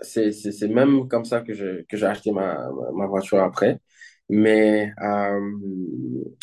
[0.00, 0.32] c'est,
[0.68, 3.80] même comme ça que, je, que j'ai acheté ma, ma voiture après.
[4.28, 5.40] Mais euh,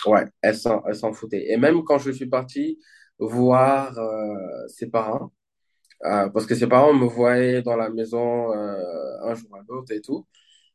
[0.06, 1.52] ouais, elle s'en, foutait.
[1.52, 2.80] Et même quand je suis parti
[3.20, 5.32] voir euh, ses parents,
[6.06, 8.78] euh, parce que ses parents me voyaient dans la maison euh,
[9.24, 10.28] un jour à l'autre et tout,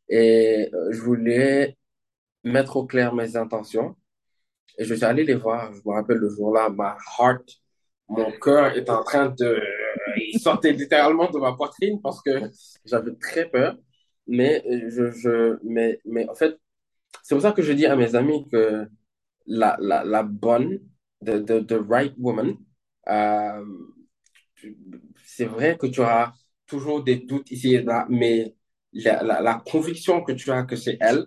[0.09, 1.77] et je voulais
[2.45, 3.97] mettre au clair mes intentions.
[4.79, 5.73] Et je suis allé les voir.
[5.75, 7.49] Je me rappelle le jour-là, ma heart,
[8.09, 9.61] mon cœur est en train de.
[10.33, 12.51] Il sortait littéralement de ma poitrine parce que
[12.85, 13.77] j'avais très peur.
[14.27, 16.59] Mais, je, je, mais, mais en fait,
[17.23, 18.89] c'est pour ça que je dis à mes amis que
[19.47, 20.81] la, la, la bonne,
[21.25, 22.57] the, the, the right woman,
[23.09, 23.65] euh,
[25.25, 26.33] c'est vrai que tu auras
[26.67, 28.55] toujours des doutes ici et là, mais
[28.93, 31.27] la, la conviction que tu as que c'est elle,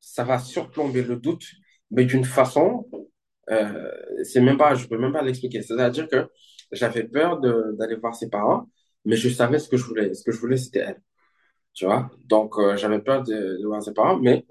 [0.00, 1.44] ça va surplomber le doute
[1.90, 2.88] mais d'une façon,
[3.50, 3.90] euh,
[4.24, 5.62] c'est même pas, je peux même pas l'expliquer.
[5.62, 6.28] C'est-à-dire que
[6.72, 8.68] j'avais peur d'aller voir ses parents,
[9.04, 10.14] mais je savais ce que je voulais.
[10.14, 11.02] Ce que je voulais, c'était elle.
[11.74, 12.10] Tu vois?
[12.26, 14.44] Donc, euh, j'avais peur de, de, voir ses parents, mais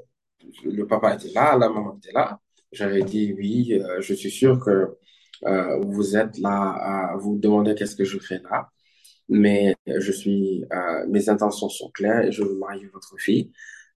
[0.64, 2.40] le papa était là, la maman était là.
[2.72, 4.98] J'avais dit, oui, euh, je suis sûr que
[5.46, 8.70] euh, vous êtes là à vous demander qu'est-ce que je fais là.
[9.30, 13.52] Mais je suis, euh, mes intentions sont claires et je veux marier votre fille.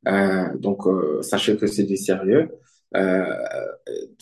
[0.07, 0.83] Euh, donc,
[1.21, 2.49] sachez que c'est du sérieux.
[2.95, 3.35] Euh,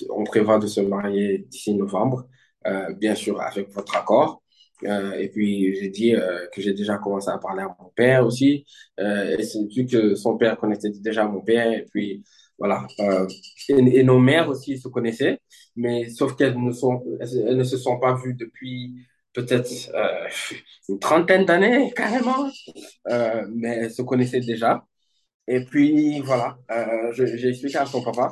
[0.09, 2.27] on prévoit de se marier d'ici novembre,
[2.67, 4.41] euh, bien sûr avec votre accord.
[4.85, 6.15] Euh, et puis j'ai dit
[6.53, 8.65] que j'ai déjà commencé à parler à mon père aussi.
[8.97, 11.71] et c'est vu que son père connaissait déjà mon père.
[11.71, 12.23] Et puis
[12.57, 12.87] voilà.
[13.69, 15.39] Et, nos mères aussi se connaissaient,
[15.75, 20.27] mais sauf qu'elles ne sont, elles, ne se sont pas vues depuis peut-être euh,
[20.89, 22.49] une trentaine d'années, carrément,
[23.09, 24.85] euh, mais elles se connaissaient déjà.
[25.47, 28.31] Et puis, voilà, euh, j'ai expliqué à son papa.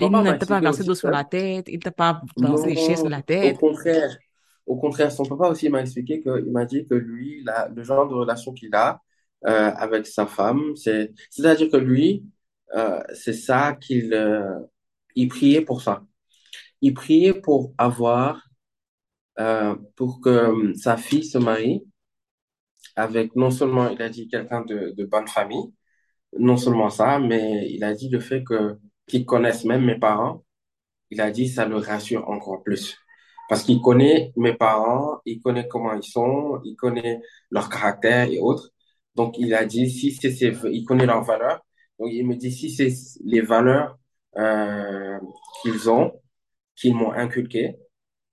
[0.00, 3.00] Il ne t'a pas versé d'eau sur la tête, il t'a pas balancé des chaises
[3.00, 3.56] sur la au tête.
[3.56, 4.18] contraire,
[4.66, 7.82] au contraire, son papa aussi m'a expliqué que, il m'a dit que lui, la- le
[7.82, 9.00] genre de relation qu'il a
[9.46, 12.24] euh, avec sa femme, c'est, c'est-à-dire que lui,
[12.74, 14.60] euh, c'est ça qu'il, euh,
[15.16, 16.04] il priait pour ça.
[16.82, 18.48] Il priait pour avoir,
[19.96, 21.82] pour que sa fille se marie
[22.96, 25.72] avec non seulement, il a dit quelqu'un de, de bonne famille,
[26.38, 30.44] non seulement ça, mais il a dit le fait que qu'ils connaissent même mes parents.
[31.10, 32.96] Il a dit ça le rassure encore plus.
[33.48, 38.38] Parce qu'il connaît mes parents, il connaît comment ils sont, il connaît leur caractère et
[38.40, 38.70] autres.
[39.14, 41.60] Donc, il a dit, si c'est, c'est- il connaît leurs valeurs.
[41.98, 42.88] Donc, il me dit, si c'est
[43.24, 43.98] les valeurs
[44.38, 45.18] euh,
[45.62, 46.12] qu'ils ont,
[46.76, 47.76] qu'ils m'ont inculquées,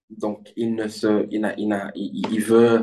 [0.10, 2.82] donc il ne se, il n'a, il n'a, il, il veut,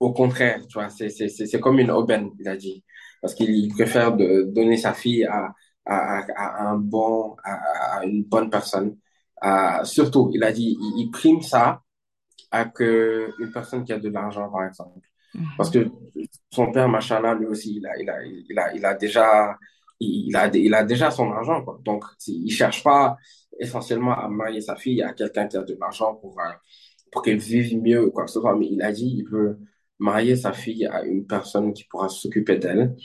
[0.00, 2.84] au contraire, tu vois, c'est, c'est, c'est c'est comme une aubaine, il a dit.
[3.22, 5.54] Parce qu'il préfère de, donner sa fille à,
[5.86, 8.96] à, à, à un bon, à, à une bonne personne
[9.44, 11.82] euh, surtout, il a dit, il, il prime ça
[12.50, 15.00] à que une personne qui a de l'argent, par exemple.
[15.56, 15.70] Parce Mhm.
[15.70, 15.90] que
[16.50, 19.56] son père, machallah, lui aussi, il a, il a, il a, il a déjà,
[20.00, 21.80] il a, il a déjà son argent, quoi.
[21.84, 23.16] Donc, il cherche pas
[23.58, 26.44] essentiellement à marier sa fille à quelqu'un qui a de l'argent pour, euh,
[27.12, 28.56] pour qu'elle vive mieux ou quoi que ce soit.
[28.56, 29.58] Mais il a dit, il veut
[29.98, 32.96] marier sa fille à une personne qui pourra s'occuper d'elle,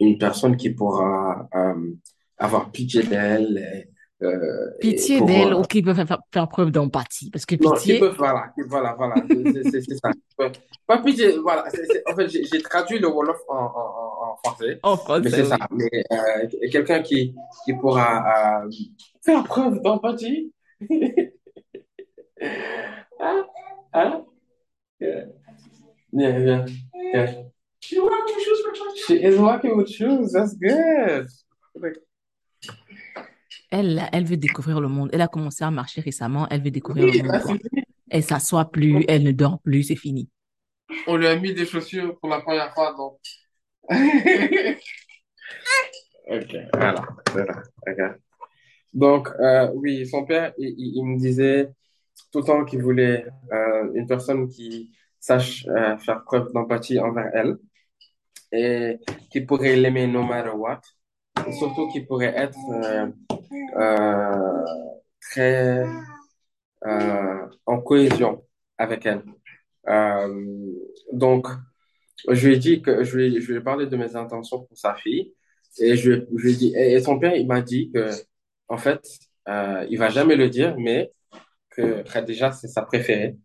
[0.00, 1.92] une personne qui pourra euh,
[2.38, 3.86] avoir pitié d'elle
[4.20, 7.30] euh, Pitié d'elle euh, ou qui peut faire, faire- preuve d'empathie.
[7.30, 10.10] Parce que non, pitié, peuvent, voilà, voilà, voilà, c'est c'est- c'est ça.
[10.36, 10.52] Peuvent-
[10.88, 14.36] Pas pitié, voilà, c'est- c'est- en fait, j'ai traduit le Wolof en, en, en en
[14.44, 15.56] français, en mais français, c'est ça.
[15.70, 15.84] oui.
[15.92, 17.32] Mais euh, quelqu'un qui,
[17.64, 18.70] qui pourra euh,
[19.24, 20.52] faire preuve d'empathie.
[23.20, 23.46] Hein?
[23.92, 24.24] Hein?
[25.00, 25.24] Yeah.
[26.12, 26.66] Yeah, yeah,
[27.14, 27.32] yeah.
[27.80, 31.26] She is walking with shoes, that's good.
[33.70, 35.10] Elle, elle veut découvrir le monde.
[35.12, 36.46] Elle a commencé à marcher récemment.
[36.50, 37.58] Elle veut découvrir le monde.
[38.10, 40.28] Elle s'assoit plus, elle ne dort plus, c'est fini.
[41.06, 43.18] On lui a mis des chaussures pour la première fois, donc.
[46.30, 48.18] Ok, voilà, voilà, ok.
[48.92, 51.70] Donc, euh, oui, son père, il, il- il me disait
[52.32, 57.30] tout le temps qu'il voulait euh, une personne qui sache euh, faire preuve d'empathie envers
[57.34, 57.56] elle
[58.52, 58.98] et
[59.30, 60.80] qui pourrait l'aimer no matter what.
[61.46, 62.58] Et surtout qui pourrait être
[63.76, 64.64] euh,
[65.20, 65.84] très
[66.86, 68.44] euh, en cohésion
[68.78, 69.22] avec elle.
[69.88, 70.72] Euh,
[71.12, 71.48] donc,
[72.28, 74.76] je lui ai dit que je lui, je lui ai parlé de mes intentions pour
[74.78, 75.34] sa fille
[75.80, 78.10] et je, je lui ai dit, et, son père, il m'a dit que,
[78.68, 79.00] en fait,
[79.48, 81.12] euh, il va jamais le dire, mais
[81.70, 83.36] que Khadija, c'est sa préférée.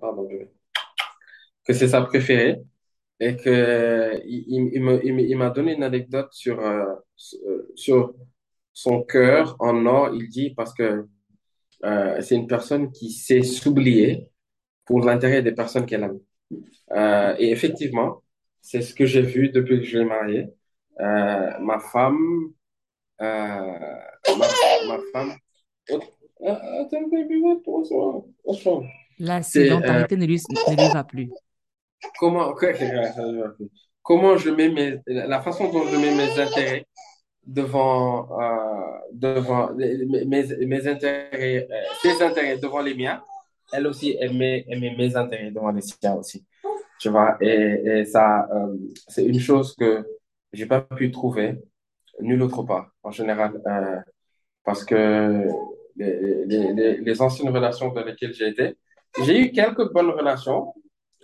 [0.00, 0.50] Pardon, bébé.
[1.64, 2.60] Que c'est sa préférée
[3.18, 6.60] et que il, il, il me, il m'a donné une anecdote sur,
[7.74, 8.14] sur
[8.76, 11.06] son cœur en or, il dit, parce que
[11.82, 14.28] euh, c'est une personne qui sait s'oublier
[14.84, 16.20] pour l'intérêt des personnes qu'elle aime.
[16.92, 18.22] Euh, et effectivement,
[18.60, 20.48] c'est ce que j'ai vu depuis que je l'ai mariée.
[21.00, 22.52] Euh, ma femme,
[23.22, 23.78] euh,
[24.38, 24.46] ma,
[24.88, 25.32] ma femme?
[29.18, 31.30] La sédentarité ne lui, ne lui va plus.
[32.18, 32.54] comment,
[34.02, 36.86] comment je mets mes, la façon dont je mets mes intérêts
[37.46, 43.22] devant, euh, devant mes, mes, intérêts, euh, ses intérêts devant les miens.
[43.72, 46.44] Elle aussi, elle met mes intérêts devant les siens aussi.
[46.98, 48.74] Tu vois, et, et ça, euh,
[49.08, 50.04] c'est une chose que
[50.52, 51.58] j'ai pas pu trouver
[52.20, 54.00] nulle autre part, en général, euh,
[54.64, 55.46] parce que
[55.96, 58.76] les, les, les, les anciennes relations dans lesquelles j'ai été,
[59.24, 60.72] j'ai eu quelques bonnes relations,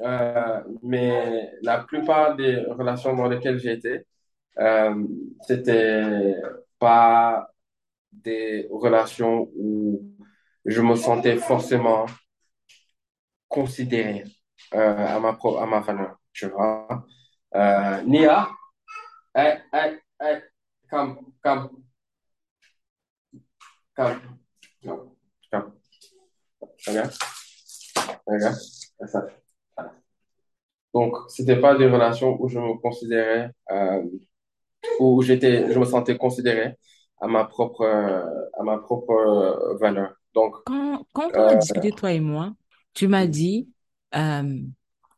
[0.01, 4.07] euh, mais la plupart des relations dans lesquelles j'ai été,
[4.59, 4.95] euh,
[5.47, 6.37] c'était
[6.79, 7.49] pas
[8.12, 10.03] des relations où
[10.67, 12.07] je me sentais forcément
[13.49, 14.25] considéré
[14.75, 17.07] euh, à ma pro- à ma valeur, tu vois.
[17.55, 18.49] Euh, Nia,
[19.35, 20.43] hey, hey, hey,
[20.91, 21.71] come, come,
[23.95, 24.20] come,
[24.83, 25.16] come,
[25.51, 25.72] come.
[26.87, 27.14] Regarde,
[28.26, 28.59] regarde.
[30.95, 34.03] Donc, c'était pas des relations où je me considérais, euh,
[35.01, 36.76] où j'étais, je me sentais considéré
[37.20, 38.24] à ma propre, euh,
[38.59, 40.14] à ma propre euh, valeur.
[40.35, 42.55] Donc, Quand, quand on a euh, discuté, toi et moi,
[42.95, 43.68] tu m'as dit
[44.14, 44.61] euh,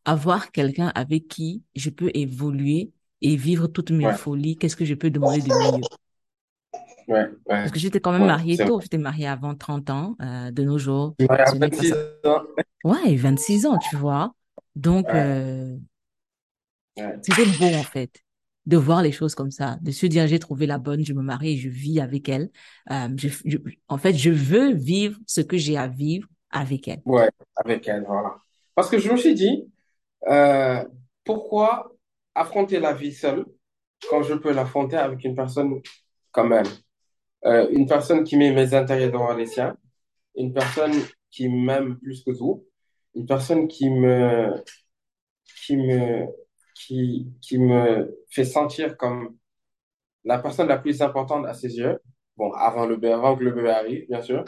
[0.04, 2.92] avoir quelqu'un avec qui je peux évoluer
[3.22, 5.88] et vivre toutes mes ouais, folies, qu'est-ce que je peux demander de mieux?
[7.08, 10.16] ouais, ouais, Parce que j'étais quand même ouais, mariée tôt, j'étais mariée avant 30 ans.
[10.20, 11.96] Euh, de nos jours, pas 26 ça.
[12.24, 12.42] ans.
[12.84, 14.34] Ouais, 26 ans, tu vois.
[14.76, 15.34] Donc, Ouais,
[16.96, 18.23] ouais, c'était beau, en fait,
[18.66, 21.22] de voir les choses comme ça, de se dire, j'ai trouvé la bonne, je me
[21.22, 22.50] marie je vis avec elle.
[22.90, 23.08] Euh,
[23.88, 27.02] en fait, je veux vivre ce que j'ai à vivre avec elle.
[27.04, 28.36] ouais, avec elle, voilà.
[28.74, 29.70] Parce que je me suis dit,
[30.28, 30.84] euh,
[31.24, 31.92] pourquoi
[32.34, 33.44] affronter la vie seule
[34.08, 35.80] quand je peux l'affronter avec une personne
[36.32, 36.66] comme elle?
[37.44, 39.76] Euh, une personne qui met mes intérêts devant les siens,
[40.36, 40.92] une personne
[41.30, 42.64] qui m'aime plus que tout,
[43.14, 44.54] une personne qui me,
[45.64, 46.26] qui me,
[46.74, 49.36] qui, qui me fait sentir comme
[50.24, 52.00] la personne la plus importante à ses yeux.
[52.36, 54.44] Bon, avant le avant que le bébé arrive, bien sûr.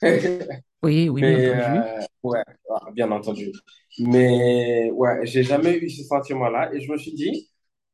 [0.82, 1.78] Oui, oui, bien entendu.
[1.80, 3.50] euh, ouais, ah, bien entendu.
[3.98, 6.72] Mais, ouais, j'ai jamais eu ce sentiment-là.
[6.72, 7.50] Et je me suis dit,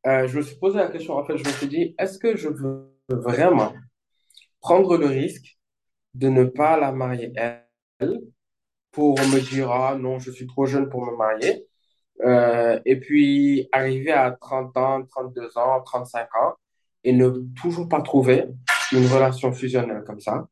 [0.07, 2.37] euh, je me suis posé la question, en fait, je me suis dit, est-ce que
[2.37, 3.73] je veux vraiment
[4.61, 5.59] prendre le risque
[6.15, 8.21] de ne pas la marier elle
[8.93, 11.67] pour me dire, ah non, je suis trop jeune pour me marier?
[12.23, 16.55] Euh, et puis arriver à 30 ans, 32 ans, 35 ans
[17.03, 17.29] et ne
[17.61, 18.47] toujours pas trouver
[18.93, 20.47] une relation fusionnelle comme ça.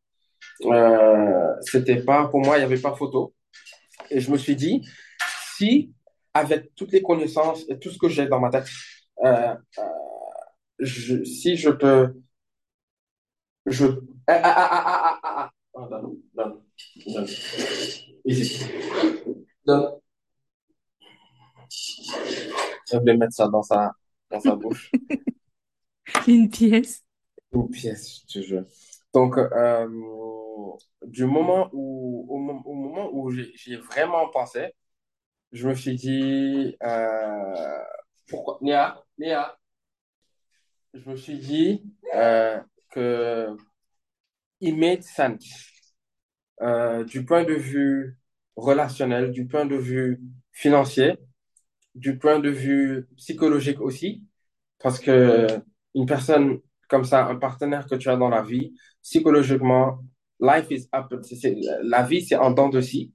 [0.65, 3.33] Euh, c'était pas, pour moi, il n'y avait pas photo.
[4.11, 4.87] Et je me suis dit,
[5.57, 5.95] si,
[6.35, 8.67] avec toutes les connaissances et tout ce que j'ai dans ma tête,
[9.25, 9.85] euh, euh,
[10.79, 12.15] je, si je peux,
[13.67, 13.87] je,
[14.27, 15.53] ah, ah, ah, ah, ah, ah, ah.
[15.75, 15.89] Ah,
[16.35, 16.61] donne.
[18.25, 18.65] Ici.
[19.65, 20.02] Donne.
[22.91, 23.93] Je vais mettre ça dans sa,
[24.31, 24.91] dans sa bouche.
[26.27, 27.03] Une pièce.
[27.53, 28.65] Une pièce, je te jure.
[29.15, 29.89] Donc, euh,
[31.07, 34.73] du moment où, au, mo- au moment où j'ai vraiment pensé,
[35.53, 37.79] je me suis dit, euh,
[38.29, 39.57] pourquoi, Nia, Nia,
[40.95, 41.83] je me suis dit
[42.15, 42.61] euh,
[42.91, 43.57] que
[44.61, 45.69] it made sense
[47.07, 48.17] du point de vue
[48.57, 50.21] relationnel, du point de vue
[50.53, 51.19] financier,
[51.95, 54.25] du point de vue psychologique aussi,
[54.79, 55.47] parce que
[55.95, 60.01] une personne comme ça, un partenaire que tu as dans la vie, psychologiquement,
[60.41, 61.07] life is up,
[61.83, 63.13] la vie c'est en dents de scie.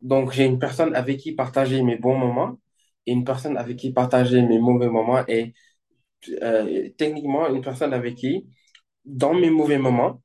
[0.00, 2.58] Donc j'ai une personne avec qui partager mes bons moments
[3.06, 5.54] et une personne avec qui partager mes mauvais moments et
[6.42, 8.46] euh, techniquement une personne avec qui,
[9.04, 10.22] dans mes mauvais moments,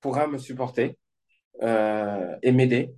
[0.00, 0.98] pourra me supporter
[1.62, 2.94] euh, et m'aider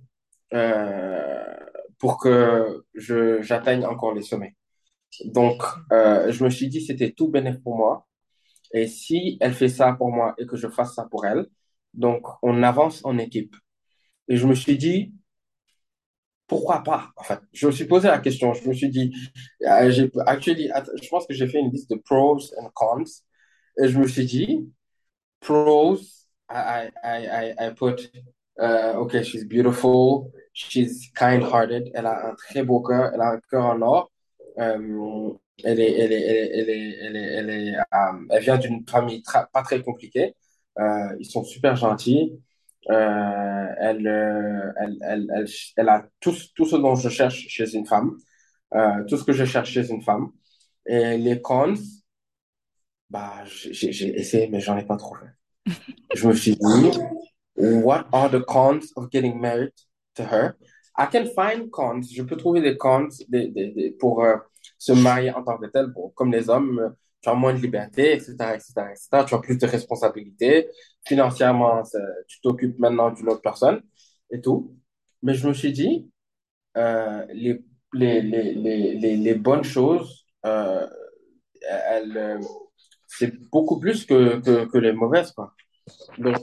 [0.53, 1.55] euh,
[2.01, 4.55] pour que j'atteigne encore les sommets.
[5.25, 8.07] Donc, euh, je me suis dit, c'était tout bénéf pour moi.
[8.73, 11.45] Et si elle fait ça pour moi et que je fasse ça pour elle,
[11.93, 13.55] donc on avance en équipe.
[14.27, 15.13] Et je me suis dit,
[16.47, 17.11] pourquoi pas?
[17.17, 18.53] En fait, je me suis posé la question.
[18.53, 19.13] Je me suis dit,
[19.63, 23.03] euh, je pense que j'ai fait une liste de pros and cons.
[23.81, 24.71] Et je me suis dit,
[25.39, 25.99] pros,
[26.49, 28.11] I, I, I I put,
[28.59, 33.39] uh, okay, she's beautiful, she's kind-hearted, elle a un très beau cœur, elle a un
[33.49, 34.11] cœur en or.
[34.59, 35.33] Euh,
[35.63, 38.85] elle est, elle est, elle est, elle est, elle est, elle euh, elle vient d'une
[38.87, 40.35] famille tra- pas très compliquée.
[40.79, 42.39] Euh, ils sont super gentils.
[42.89, 45.45] Euh, elle, euh, elle, elle, elle,
[45.77, 48.17] elle a tout, tout ce dont je cherche chez une femme,
[48.75, 50.31] euh, tout ce que je cherche chez une femme.
[50.87, 51.75] Et les cons,
[53.09, 55.27] bah, j'ai essayé, mais j'en ai pas trouvé.
[56.15, 56.91] Je me suis dit,
[57.83, 59.73] what are the cons of getting married
[60.15, 60.57] to her?
[60.97, 62.11] I can find cons.
[62.11, 64.37] Je peux trouver des cons des, des, pour euh,
[64.77, 65.87] se marier en tant que tel.
[65.87, 66.89] Bon, comme les hommes, euh,
[67.21, 69.25] tu as moins de liberté, etc., etc., etc.
[69.27, 70.69] Tu as plus de responsabilités.
[71.05, 71.83] Financièrement,
[72.27, 73.81] tu t'occupes maintenant d'une autre personne
[74.31, 74.75] et tout.
[75.23, 76.11] Mais je me suis dit,
[76.77, 77.61] euh, les,
[77.93, 80.87] les, les, les, bonnes choses, euh,
[81.71, 82.39] euh,
[83.07, 85.53] c'est beaucoup plus que, que, les mauvaises, quoi.
[86.17, 86.37] Donc,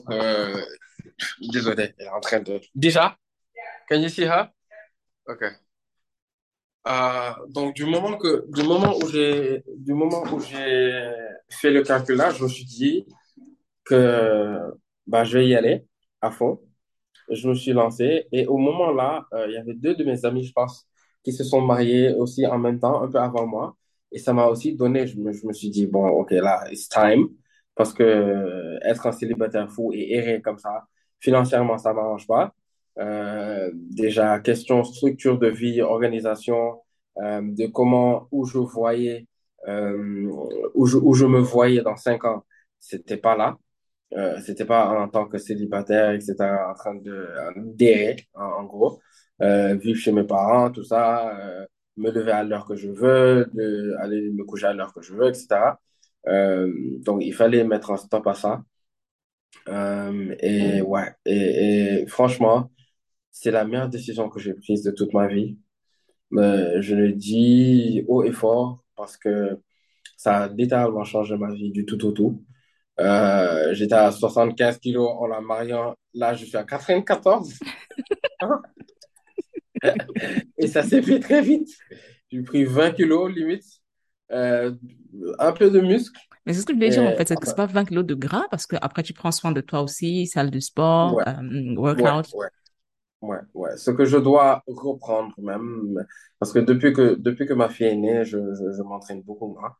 [1.40, 2.60] désolé, elle est en train de...
[2.74, 3.16] Déjà?
[3.88, 4.48] Can you see her?
[5.26, 5.44] Ok.
[6.86, 11.12] Euh, donc, du moment que, du moment où j'ai, du moment où j'ai
[11.50, 13.06] fait le calcul là, je me suis dit
[13.84, 14.58] que,
[15.06, 15.86] bah, je vais y aller
[16.20, 16.60] à fond.
[17.30, 20.24] Je me suis lancé et au moment là, euh, il y avait deux de mes
[20.24, 20.86] amis, je pense,
[21.24, 23.76] qui se sont mariés aussi en même temps, un peu avant moi.
[24.12, 26.88] Et ça m'a aussi donné, je me, je me suis dit, bon, ok, là, it's
[26.88, 27.28] time.
[27.74, 30.86] Parce que euh, être un célibataire fou et errer comme ça,
[31.20, 32.54] financièrement, ça m'arrange pas.
[32.98, 36.82] Euh, déjà, question structure de vie, organisation,
[37.18, 39.26] euh, de comment, où je voyais,
[39.68, 40.30] euh,
[40.74, 42.44] où je, où je me voyais dans cinq ans,
[42.80, 43.56] c'était pas là.
[44.14, 46.36] Euh, c'était pas en tant que célibataire, etc.,
[46.70, 49.00] en train de euh, d'errer, en, en gros,
[49.42, 51.66] euh, vivre chez mes parents, tout ça, euh,
[51.96, 55.14] me lever à l'heure que je veux, de, aller me coucher à l'heure que je
[55.14, 55.78] veux, etc.
[57.04, 58.62] Donc, il fallait mettre un stop à ça.
[59.68, 62.70] Euh, et ouais, et, et franchement,
[63.30, 65.58] c'est la meilleure décision que j'ai prise de toute ma vie.
[66.30, 69.60] Mais je le dis haut et fort parce que
[70.16, 72.44] ça a littéralement changé ma vie du tout au tout.
[73.00, 75.96] Euh, j'étais à 75 kilos en la mariant.
[76.14, 77.54] Là, je suis à 94.
[80.58, 81.68] Et ça s'est fait très vite.
[82.30, 83.64] J'ai pris 20 kilos limite,
[84.32, 84.72] euh,
[85.38, 86.18] un peu de muscle.
[86.48, 87.66] Mais c'est ce que je voulais dire en Et, fait, c'est que c'est enfin, pas
[87.66, 90.60] 20 kilos de gras parce que après tu prends soin de toi aussi, salle de
[90.60, 92.26] sport, ouais, euh, ouais, workout.
[92.32, 92.48] ouais,
[93.22, 93.76] ouais, ouais.
[93.78, 96.04] Ce que je dois reprendre même,
[96.40, 99.48] parce que depuis que, depuis que ma fille est née, je, je, je m'entraîne beaucoup
[99.48, 99.76] moins.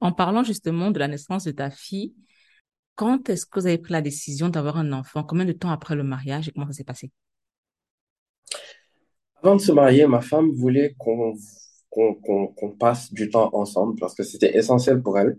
[0.00, 2.14] En parlant justement de la naissance de ta fille,
[2.96, 5.24] quand est-ce que vous avez pris la décision d'avoir un enfant?
[5.24, 7.12] Combien de temps après le mariage et comment ça s'est passé?
[9.42, 11.32] Avant de se marier, ma femme voulait qu'on
[11.90, 15.38] qu'on passe du temps ensemble parce que c'était essentiel pour elle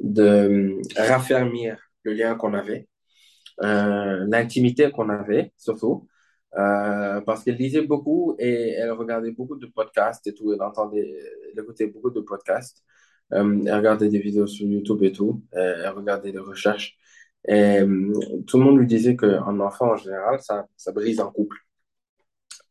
[0.00, 2.88] de raffermir le lien qu'on avait,
[3.62, 6.06] euh, l'intimité qu'on avait surtout,
[6.58, 11.12] euh, parce qu'elle lisait beaucoup et elle regardait beaucoup de podcasts et tout, elle entendait,
[11.52, 12.84] elle écoutait beaucoup de podcasts,
[13.32, 16.96] euh, elle regardait des vidéos sur YouTube et tout, euh, elle regardait des recherches.
[17.48, 18.12] Et euh,
[18.46, 21.56] tout le monde lui disait qu'un enfant en général, ça, ça brise un couple.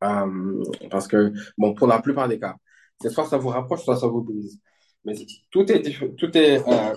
[0.04, 2.56] Euh, parce que, bon, pour la plupart des cas,
[3.02, 4.60] c'est soit ça vous rapproche, soit ça vous brise.
[5.04, 5.16] Mais
[5.52, 6.96] tout est, tout est euh,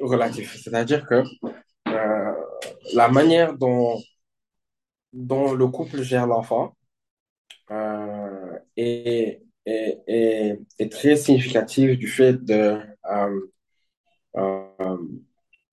[0.00, 0.56] relatif.
[0.62, 1.22] C'est-à-dire que
[1.88, 2.34] euh,
[2.94, 3.98] la manière dont,
[5.12, 6.76] dont le couple gère l'enfant
[7.70, 12.78] euh, est, est, est, est très significative du fait de...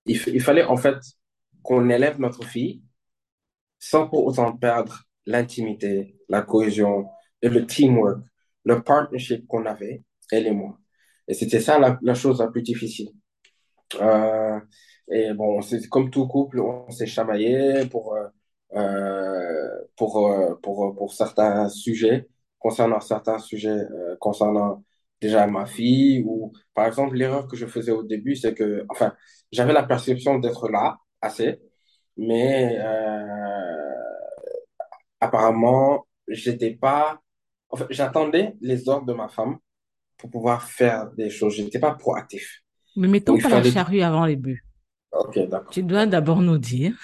[0.05, 0.97] il, il fallait en fait
[1.63, 2.82] qu'on élève notre fille
[3.80, 7.07] sans pour autant perdre l'intimité, la cohésion
[7.41, 8.20] et le teamwork,
[8.66, 10.78] le partnership qu'on avait, elle et moi.
[11.28, 13.09] Et c'était ça la, la chose la plus difficile.
[14.01, 14.59] Euh,
[15.11, 18.28] et bon, c'est comme tout couple, on s'est chamaillé pour, euh,
[18.76, 22.28] euh, pour, euh, pour, pour certains sujets,
[22.59, 24.84] concernant certains sujets, euh, concernant
[25.22, 29.13] déjà ma fille, ou par exemple, l'erreur que je faisais au début, c'est que, enfin,
[29.51, 31.59] j'avais la perception d'être là, assez,
[32.18, 33.93] mais euh,
[35.20, 37.22] apparemment, j'étais pas,
[37.89, 39.57] j'attendais les ordres de ma femme
[40.17, 41.55] pour pouvoir faire des choses.
[41.55, 42.61] J'étais pas proactif.
[42.97, 44.59] Mais Donc, mettons il pas la charrue avant les bœufs.
[45.11, 46.97] ok, d'accord, Tu dois d'abord nous dire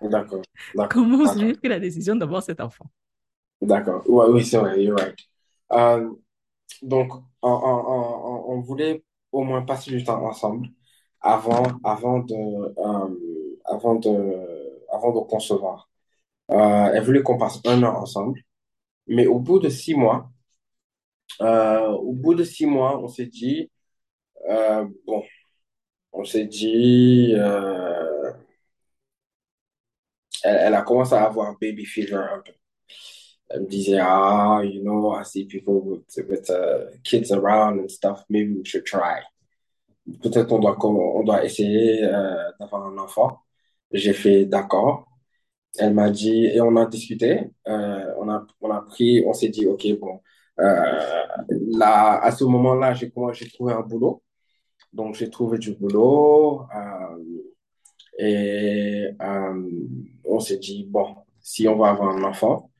[0.00, 2.86] d'accord, d'accord, comment j'ai pris la décision d'avoir cet enfant.
[3.60, 4.02] D'accord.
[4.08, 5.16] Ouais, oui, c'est vrai, you're right.
[5.72, 6.10] Euh,
[6.82, 10.68] donc, on, on, on, on voulait au moins passer du temps ensemble
[11.20, 13.16] avant, avant de, euh,
[13.66, 14.10] avant de,
[14.92, 15.90] avant de concevoir.
[16.52, 18.40] Euh, elle voulait qu'on passe un an ensemble,
[19.06, 20.30] mais au bout de six mois,
[21.40, 23.70] euh, au bout de six mois, on s'est dit,
[24.50, 25.24] euh, bon,
[26.12, 28.32] on s'est dit, euh,
[30.44, 32.52] elle, elle a commencé à avoir baby fever un peu.
[33.50, 37.90] Elle me disait, ah, you know, I see people with, with uh, kids around and
[37.90, 38.24] stuff.
[38.28, 39.20] Maybe we should try.
[40.22, 42.00] Peut-être on doit, on doit essayer
[42.60, 43.40] d'avoir un enfant.
[43.92, 45.06] J'ai fait d'accord.
[45.78, 47.50] Elle m'a dit, et on a discuté.
[47.68, 50.20] Euh, on a, on a pris, on s'est dit, OK, bon.
[50.60, 51.24] Euh,
[51.78, 54.22] là, à ce moment-là, j'ai j'ai trouvé un boulot.
[54.92, 56.62] Donc, j'ai trouvé du boulot.
[56.74, 57.16] euh,
[58.18, 59.08] et
[60.24, 62.70] on s'est dit, bon, si on va avoir un enfant,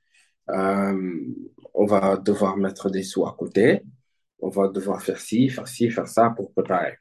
[0.49, 3.83] on va devoir mettre des sous à côté.
[4.41, 6.97] On va devoir faire ci, faire ci, faire ça pour préparer.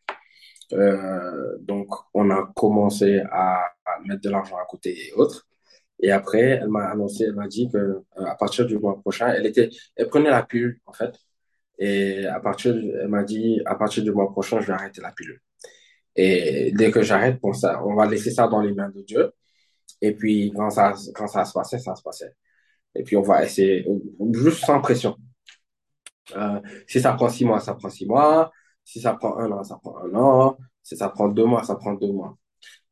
[0.73, 3.63] Euh, donc, on a commencé à
[4.05, 5.47] mettre de l'argent à côté et autres.
[6.05, 9.29] Et après, elle m'a annoncé, elle m'a dit que euh, à partir du mois prochain,
[9.29, 11.17] elle était, elle prenait la pilule en fait.
[11.79, 15.11] Et à partir, elle m'a dit, à partir du mois prochain, je vais arrêter la
[15.11, 15.41] pilule.
[16.15, 19.31] Et dès que j'arrête, ça, on va laisser ça dans les mains de Dieu.
[19.99, 22.35] Et puis, quand ça, quand ça se passait, ça se passait.
[22.93, 23.87] Et puis, on va essayer,
[24.33, 25.17] juste sans pression.
[26.35, 28.51] Euh, si ça prend six mois, ça prend six mois.
[28.83, 30.57] Si ça prend un an, ça prend un an.
[30.83, 32.37] Si ça prend deux mois, ça prend deux mois.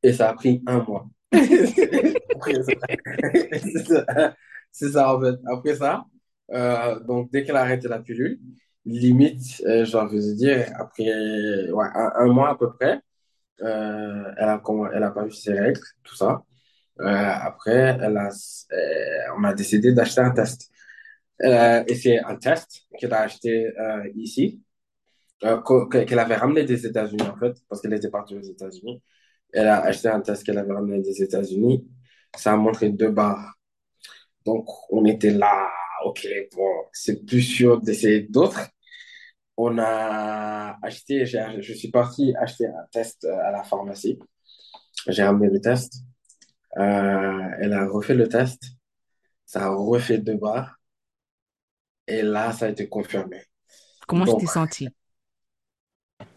[0.02, 1.08] Et ça a pris un mois.
[4.72, 5.36] C'est ça, en fait.
[5.52, 6.06] Après ça,
[6.52, 8.40] euh, donc dès qu'elle a arrêté la pilule,
[8.86, 13.00] limite, euh, j'ai envie de dire, après un, mois à peu près,
[13.62, 14.62] euh, elle a,
[14.94, 16.44] elle a pas vu ses règles, tout ça.
[17.02, 17.98] Euh, après,
[19.38, 20.70] on a décidé d'acheter un test.
[21.42, 23.72] Et c'est un test qu'elle a acheté
[24.16, 24.62] ici,
[25.42, 29.02] qu'elle avait ramené des États-Unis en fait, parce qu'elle était partie aux États-Unis.
[29.54, 31.88] Elle a acheté un test qu'elle avait ramené des États-Unis.
[32.36, 33.56] Ça a montré deux barres.
[34.46, 35.70] Donc, on était là,
[36.06, 38.62] ok, bon, c'est plus sûr d'essayer d'autres.
[39.58, 44.20] On a acheté, je suis parti acheter un test à la pharmacie.
[45.08, 45.96] J'ai ramené le test.
[46.78, 48.64] Euh, elle a refait le test.
[49.46, 50.78] ça a refait deux barres,
[52.08, 53.42] et là, ça a été confirmé.
[54.08, 54.88] Comment t'es Donc, senti?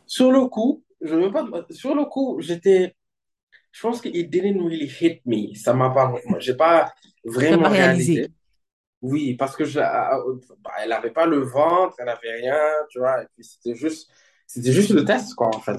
[0.07, 2.96] sur le coup, je veux pas, sur le coup, j'étais,
[3.77, 5.55] je pense que it didn't really hit me.
[5.55, 8.15] Ça m'a pas, j'ai pas vraiment réalisé.
[8.15, 8.35] réalisé.
[9.03, 12.59] Oui, parce que je, bah, elle avait pas le ventre, elle avait rien,
[12.89, 14.11] tu vois, et puis c'était juste,
[14.47, 15.79] c'était juste le test, quoi, en fait.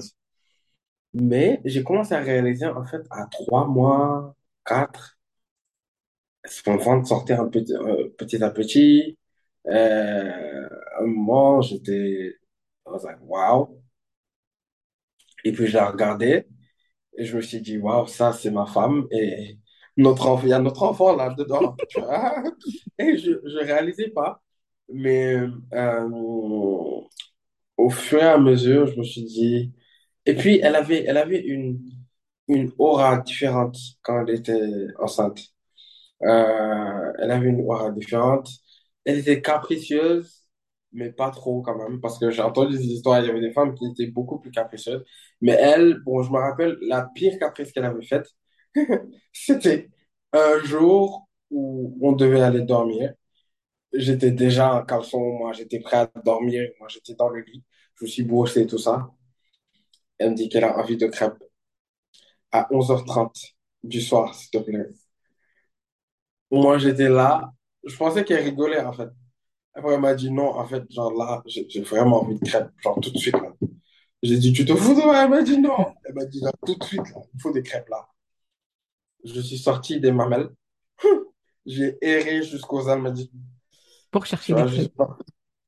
[1.12, 5.18] Mais j'ai commencé à réaliser, en fait, à trois mois, quatre,
[6.44, 9.18] son ventre sortait un peu, euh, petit à petit.
[9.66, 10.68] Euh,
[11.00, 12.36] un moment, j'étais,
[12.86, 13.76] I was like, wow.
[15.44, 16.46] Et puis, j'ai regardé
[17.18, 19.58] et je me suis dit, waouh, ça, c'est ma femme et
[19.98, 21.76] notre il y a notre enfant là-dedans.
[22.98, 24.42] Et je, je réalisais pas.
[24.92, 25.36] Mais
[25.74, 26.08] euh,
[27.76, 29.72] au fur et à mesure, je me suis dit,
[30.26, 31.80] et puis, elle avait, elle avait une,
[32.48, 35.40] une aura différente quand elle était enceinte.
[36.22, 38.50] Euh, elle avait une aura différente.
[39.04, 40.44] Elle était capricieuse,
[40.98, 43.52] mais pas trop quand même, parce que j'ai entendu des histoires, il y avait des
[43.52, 45.04] femmes qui étaient beaucoup plus capricieuses.
[45.42, 48.28] Mais elle, bon, je me rappelle, la pire caprice qu'elle avait faite,
[49.32, 49.90] c'était
[50.32, 53.14] un jour où on devait aller dormir.
[53.92, 57.64] J'étais déjà en caleçon, moi, j'étais prêt à dormir, moi, j'étais dans le lit,
[57.96, 59.10] je me suis brossé et tout ça.
[60.18, 61.42] Elle me dit qu'elle a envie de crêpes
[62.52, 64.86] à 11h30 du soir, s'il te plaît.
[66.50, 67.52] Moi, j'étais là,
[67.84, 69.08] je pensais qu'elle rigolait, en fait.
[69.74, 72.98] Après, elle m'a dit non, en fait, genre là, j'ai vraiment envie de crêpes, genre
[73.00, 73.52] tout de suite, là.
[74.22, 75.22] J'ai dit, tu te fous de moi?
[75.22, 75.94] Elle m'a dit non.
[76.04, 78.08] Elle m'a dit là, tout de suite, là, il faut des crêpes, là.
[79.24, 80.50] Je suis sorti des mamelles,
[81.66, 83.30] j'ai erré jusqu'aux Almadies,
[84.10, 84.92] Pour chercher des crêpes.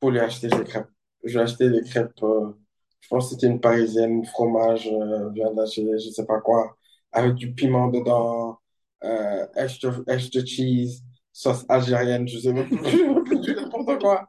[0.01, 0.89] pour lui acheter des crêpes.
[1.25, 2.53] J'ai acheté des crêpes, euh,
[3.01, 6.77] je pense que c'était une parisienne, fromage, euh, viande hachée, je sais pas quoi,
[7.13, 8.59] avec du piment dedans,
[9.05, 12.69] euh, extra, extra cheese, sauce algérienne, je sais même
[13.25, 14.29] plus, n'importe quoi.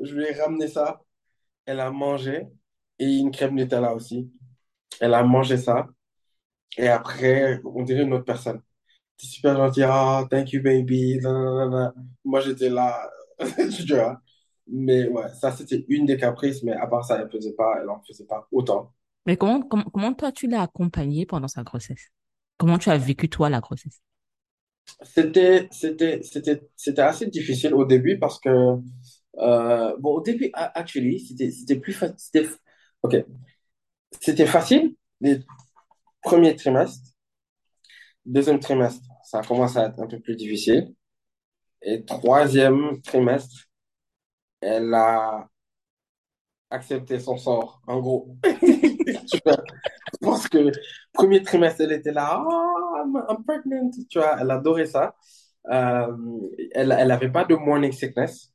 [0.00, 1.00] Je lui ai ramené ça.
[1.66, 2.46] Elle a mangé
[2.98, 4.30] et une crème Nutella aussi.
[5.00, 5.88] Elle a mangé ça
[6.78, 8.62] et après, on dirait une autre personne.
[9.18, 11.20] T'es super gentil, ah, thank you baby.
[12.24, 13.10] Moi, j'étais là,
[13.86, 14.20] tu vois.
[14.66, 17.90] Mais ouais, ça, c'était une des caprices, mais à part ça, elle faisait pas, elle
[17.90, 18.92] en faisait pas autant.
[19.26, 22.10] Mais comment, comment, comment toi, tu l'as accompagnée pendant sa grossesse?
[22.56, 24.00] Comment tu as vécu, toi, la grossesse?
[25.04, 28.48] C'était, c'était, c'était, c'était assez difficile au début parce que,
[29.38, 32.48] euh, bon, au début, a- actually, c'était, c'était plus facile.
[33.02, 33.16] Ok,
[34.22, 35.40] c'était facile les
[36.22, 37.12] premiers trimestres.
[38.24, 40.94] Deuxième trimestre, ça commence à être un peu plus difficile.
[41.82, 43.68] Et troisième trimestre,
[44.60, 45.48] elle a
[46.70, 48.36] accepté son sort, en gros.
[50.22, 50.70] Pense que
[51.12, 55.14] premier trimestre, elle était là, oh, I'm, I'm pregnant, tu vois, elle adorait ça.
[55.70, 56.06] Euh,
[56.72, 58.52] elle, elle avait pas de morning sickness.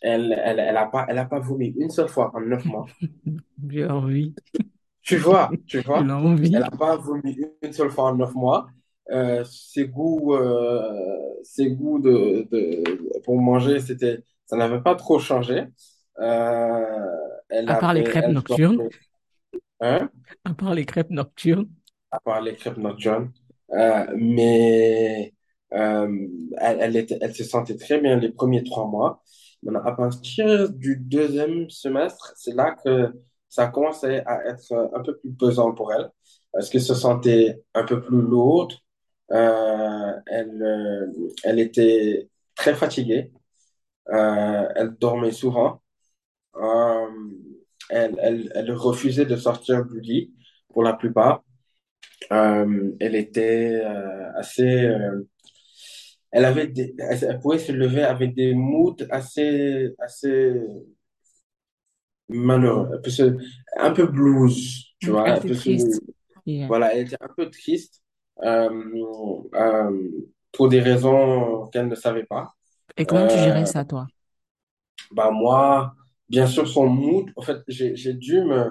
[0.00, 2.86] Elle, elle, elle a pas, elle a pas vomi une seule fois en neuf mois.
[3.68, 4.34] J'ai envie.
[5.02, 6.56] Tu vois, tu vois, elle envie.
[6.56, 8.66] a pas vomi une seule fois en neuf mois.
[9.10, 15.18] Euh, ses goûts, euh, ses goûts de, de, pour manger, c'était, ça n'avait pas trop
[15.18, 15.66] changé.
[16.20, 17.06] Euh,
[17.50, 18.88] elle À part les crêpes nocturnes.
[19.80, 20.10] Hein?
[20.44, 21.68] À part les crêpes nocturnes.
[22.10, 23.32] à part les crêpes nocturnes.
[23.72, 25.34] Euh, mais
[25.72, 29.22] euh, elle, elle était, elle se sentait très bien les premiers trois mois.
[29.62, 33.12] Maintenant, à partir du deuxième semestre, c'est là que
[33.48, 36.10] ça a commencé à être un peu plus pesant pour elle,
[36.52, 38.72] parce qu'elle se sentait un peu plus lourde.
[39.32, 41.06] Euh, elle, euh,
[41.44, 43.32] elle était très fatiguée.
[44.10, 45.82] Euh, elle dormait souvent.
[46.56, 47.08] Euh,
[47.90, 50.32] elle, elle, elle refusait de sortir du lit
[50.72, 51.42] pour la plupart.
[52.32, 55.28] Euh, elle était euh, assez, euh,
[56.30, 60.54] elle avait des, elle, pouvait se lever avec des moods assez, assez
[62.28, 63.00] malheureux,
[63.78, 66.02] un peu, blues, tu vois, un peu triste.
[66.46, 66.66] Yeah.
[66.66, 68.02] voilà, elle était un peu triste
[70.52, 72.48] pour des raisons qu'elle ne savait pas.
[72.96, 74.06] Et comment tu gérais ça, toi?
[75.10, 75.94] bah moi,
[76.28, 78.70] bien sûr, son mood, en fait, j'ai dû me,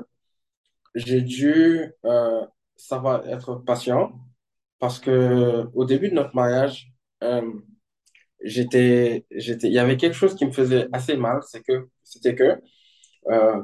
[0.95, 2.45] j'ai dû euh,
[2.75, 4.13] savoir être patient
[4.79, 6.93] parce que au début de notre mariage,
[7.23, 7.41] euh,
[8.43, 12.35] j'étais, j'étais, il y avait quelque chose qui me faisait assez mal, c'est que, c'était
[12.35, 12.61] que
[13.29, 13.63] euh,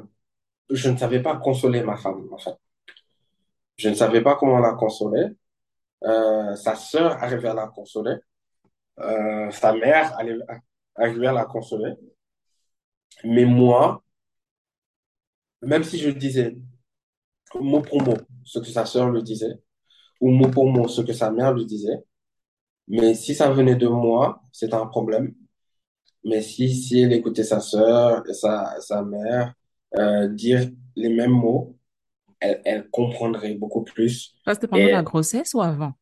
[0.70, 2.56] je ne savais pas consoler ma femme, en fait.
[3.76, 5.26] Je ne savais pas comment la consoler.
[6.04, 8.16] Euh, sa sœur arrivait à la consoler.
[9.00, 10.16] Euh, sa mère
[10.96, 11.94] arrivait à la consoler.
[13.24, 14.02] Mais moi,
[15.62, 16.56] même si je disais
[17.60, 19.52] mot pour mot ce que sa sœur lui disait,
[20.20, 22.04] ou mot pour mot ce que sa mère lui disait,
[22.88, 25.34] Mais si ça venait de moi, c'est un problème.
[26.24, 29.54] Mais si, si elle écoutait sa sœur et sa, sa mère
[29.98, 31.78] euh, dire les mêmes mots,
[32.40, 34.34] elle, elle comprendrait beaucoup plus.
[34.46, 35.94] Ça, c'était pendant la Et grossesse ou avant?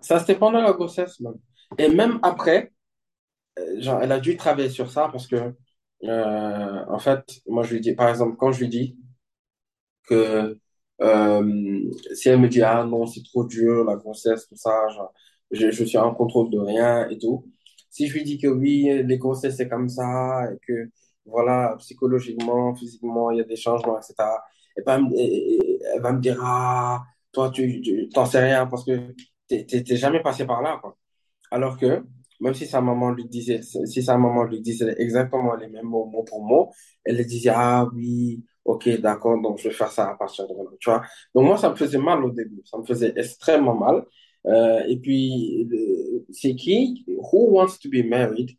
[0.00, 1.34] ça, c'était pendant la grossesse, même.
[1.78, 2.72] Et même après,
[3.58, 5.54] euh, genre, elle a dû travailler sur ça parce que,
[6.04, 8.96] euh, en fait, moi, je lui dis, par exemple, quand je lui dis
[10.08, 10.58] que
[11.00, 14.72] euh, si elle me dit, ah non, c'est trop dur, la grossesse, tout ça,
[15.50, 17.44] je, je suis en contrôle de rien et tout.
[17.90, 20.90] Si je lui dis que oui, les grossesses, c'est comme ça, et que,
[21.26, 24.14] voilà, psychologiquement, physiquement, il y a des changements, etc.
[24.76, 24.82] Et
[25.94, 29.14] elle, va me dire, ah, toi, tu, t'en sais rien parce que
[29.48, 30.96] t'es jamais passé par là, quoi.
[31.50, 32.04] Alors que,
[32.40, 36.06] même si sa maman lui disait, si sa maman lui disait exactement les mêmes mots,
[36.06, 36.72] mot pour mot,
[37.04, 40.76] elle disait, ah oui, ok, d'accord, donc je vais faire ça à partir de maintenant,
[40.80, 41.02] tu vois.
[41.34, 44.04] Donc moi, ça me faisait mal au début, ça me faisait extrêmement mal.
[44.46, 45.68] Euh, et puis,
[46.30, 48.50] c'est qui, who wants to be married,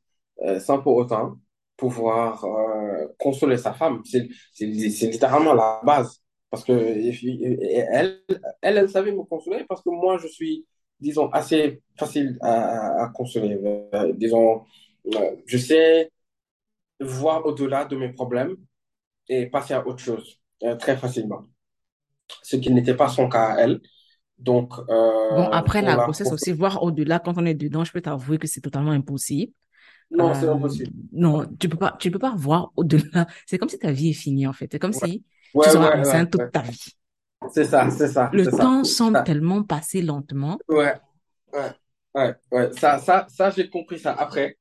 [0.44, 1.38] euh, sans pour autant
[1.78, 4.02] pouvoir euh, consoler sa femme?
[4.06, 4.28] C'est,
[4.62, 6.22] littéralement la base.
[6.50, 8.22] Parce que elle,
[8.62, 10.66] elle, elle savait me consoler parce que moi, je suis
[11.00, 13.60] disons, assez facile à, à construire.
[13.94, 14.64] Euh, disons,
[15.16, 16.12] euh, je sais
[17.00, 18.56] voir au-delà de mes problèmes
[19.30, 21.46] et passer à autre chose euh, très facilement.
[22.44, 23.82] Ce qui n'était pas son cas à elle.
[24.38, 24.74] Donc,
[25.30, 28.02] Bon, euh, après pour la grossesse aussi, voir au-delà, quand on est dedans, je peux
[28.02, 29.54] t'avouer que c'est totalement impossible.
[30.12, 30.92] Non, c'est impossible.
[31.12, 33.28] Non, tu peux pas, tu peux pas voir au-delà.
[33.46, 34.68] C'est comme si ta vie est finie, en fait.
[34.72, 35.24] C'est comme ouais, si
[35.62, 36.94] tu seras ouais, ouais, enceinte toute ta vie.
[37.52, 38.52] C'est ça, c'est ça, Le ça.
[38.58, 40.60] temps semble Ça, tellement passer lentement.
[40.68, 40.94] Ouais,
[41.54, 41.72] ouais,
[42.16, 42.72] ouais, ouais.
[42.74, 44.14] Ça, ça, ça, j'ai compris ça.
[44.14, 44.58] Après,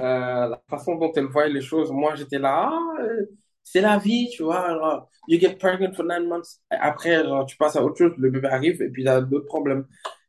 [0.00, 3.26] Euh, la façon dont elle voyait les choses, moi j'étais là, ah, euh,
[3.64, 4.60] c'est la vie, tu vois.
[4.70, 6.60] alors, you get pregnant for nine months.
[6.70, 9.46] Après, alors, tu passes à autre chose, le bébé arrive et puis il a d'autres
[9.46, 9.86] problèmes.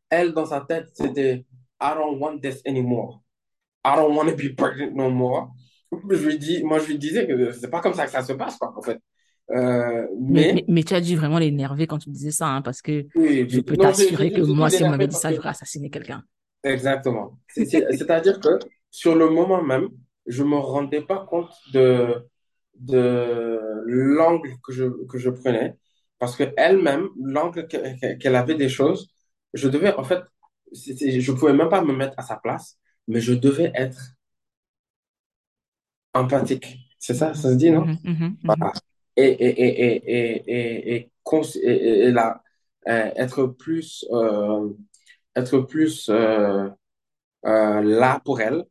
[0.09, 1.45] Elle, dans sa tête, c'était
[1.81, 3.21] I don't want this anymore.
[3.85, 5.51] I don't want to be pregnant no more.
[6.09, 8.33] Je lui dis, moi je lui disais que c'est pas comme ça que ça se
[8.33, 8.99] passe, quoi, en fait.
[9.51, 13.07] Euh, Mais, mais, tu as dû vraiment l'énerver quand tu disais ça, hein, parce que
[13.15, 16.23] oui, je peux t'assurer que moi, si on m'avait dit ça, j'aurais assassiné quelqu'un.
[16.63, 17.39] Exactement.
[17.47, 18.49] C'est- c'est- C'est-à-dire que
[18.91, 19.89] sur le moment même,
[20.27, 22.27] je me rendais pas compte de,
[22.75, 25.77] de l'angle que je, que je prenais,
[26.19, 29.09] parce que elle-même, l'angle que- que- qu'elle avait des choses,
[29.53, 30.21] je devais, en fait,
[30.73, 32.77] je pouvais même pas me mettre à sa place,
[33.07, 33.99] mais je devais être
[36.13, 36.77] empathique.
[36.99, 37.87] C'est ça, ça se dit, non?
[37.87, 38.61] mhm, mhm, mhm.
[38.61, 38.73] Voilà.
[39.21, 41.09] Et,
[41.63, 42.41] et, là,
[42.87, 44.69] euh, être plus, euh,
[45.35, 46.69] être plus, euh,
[47.45, 48.65] euh, là pour elle,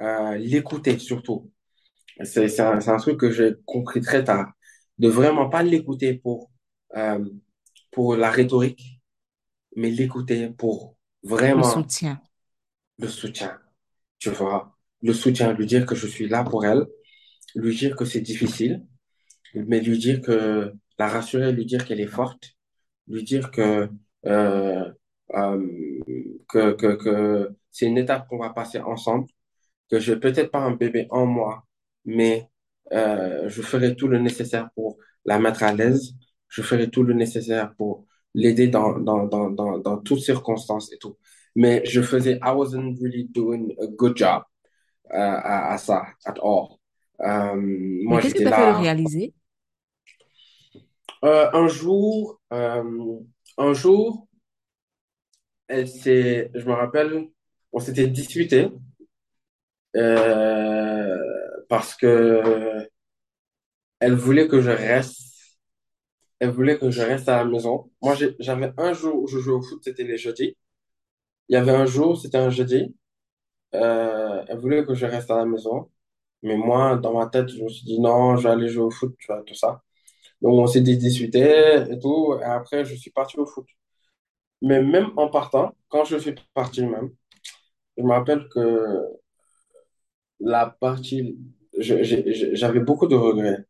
[0.00, 1.50] euh, l'écouter surtout.
[2.24, 4.52] C'est un, un truc que j'ai compris très tard,
[4.98, 6.50] de vraiment pas l'écouter pour,
[6.96, 7.24] euh,
[7.92, 9.00] pour la rhétorique,
[9.76, 10.96] mais l'écouter pour
[11.54, 12.20] Le vraiment soutien.
[12.98, 13.58] le soutien,
[14.18, 14.76] tu vois.
[15.02, 16.86] Le soutien, lui dire que je suis là pour elle,
[17.56, 18.86] lui dire que c'est difficile,
[19.54, 22.50] mais lui dire que, la rassurer, lui dire qu'elle est forte,
[23.08, 23.88] lui dire que,
[24.26, 24.92] euh,
[25.34, 25.66] euh,
[26.48, 29.26] que, que, que c'est une étape qu'on va passer ensemble
[29.90, 31.64] que je n'ai peut-être pas un bébé en moi,
[32.04, 32.48] mais
[32.92, 36.14] euh, je ferai tout le nécessaire pour la mettre à l'aise.
[36.48, 40.98] Je ferai tout le nécessaire pour l'aider dans, dans, dans, dans, dans toutes circonstances et
[40.98, 41.16] tout.
[41.56, 44.42] Mais je faisais, I wasn't really doing a good job
[45.12, 46.68] euh, à, à ça, at all.
[47.20, 48.78] Euh, moi, qu'est-ce t'a fait le là.
[48.78, 49.34] réaliser?
[51.24, 53.18] Euh, un jour, euh,
[53.58, 54.26] un jour,
[55.68, 57.28] elle s'est, je me rappelle,
[57.72, 58.68] on s'était disputé
[59.96, 61.18] euh,
[61.68, 62.88] parce que
[63.98, 65.22] elle voulait que je reste
[66.38, 67.90] Elle voulait que je reste à la maison.
[68.02, 70.56] Moi, j'avais un jour où je jouais au foot, c'était les jeudis.
[71.48, 72.94] Il y avait un jour, c'était un jeudi.
[74.48, 75.90] Elle voulait que je reste à la maison.
[76.42, 78.90] Mais moi, dans ma tête, je me suis dit non, je vais aller jouer au
[78.90, 79.82] foot, tu vois, tout ça.
[80.42, 82.36] Donc, on s'est disputé et tout.
[82.40, 83.66] Et après, je suis parti au foot.
[84.62, 87.10] Mais même en partant, quand je suis parti même,
[87.96, 89.06] je me rappelle que
[90.40, 91.38] la partie,
[91.78, 93.64] j'avais beaucoup de regrets.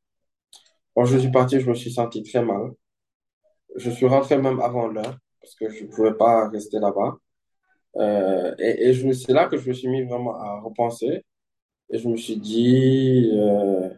[0.95, 2.73] Quand je suis parti, je me suis senti très mal.
[3.77, 7.17] Je suis rentré même avant l'heure parce que je ne pouvais pas rester là-bas.
[7.97, 11.25] Euh, et et c'est là que je me suis mis vraiment à repenser.
[11.91, 13.91] Et je me suis dit, euh,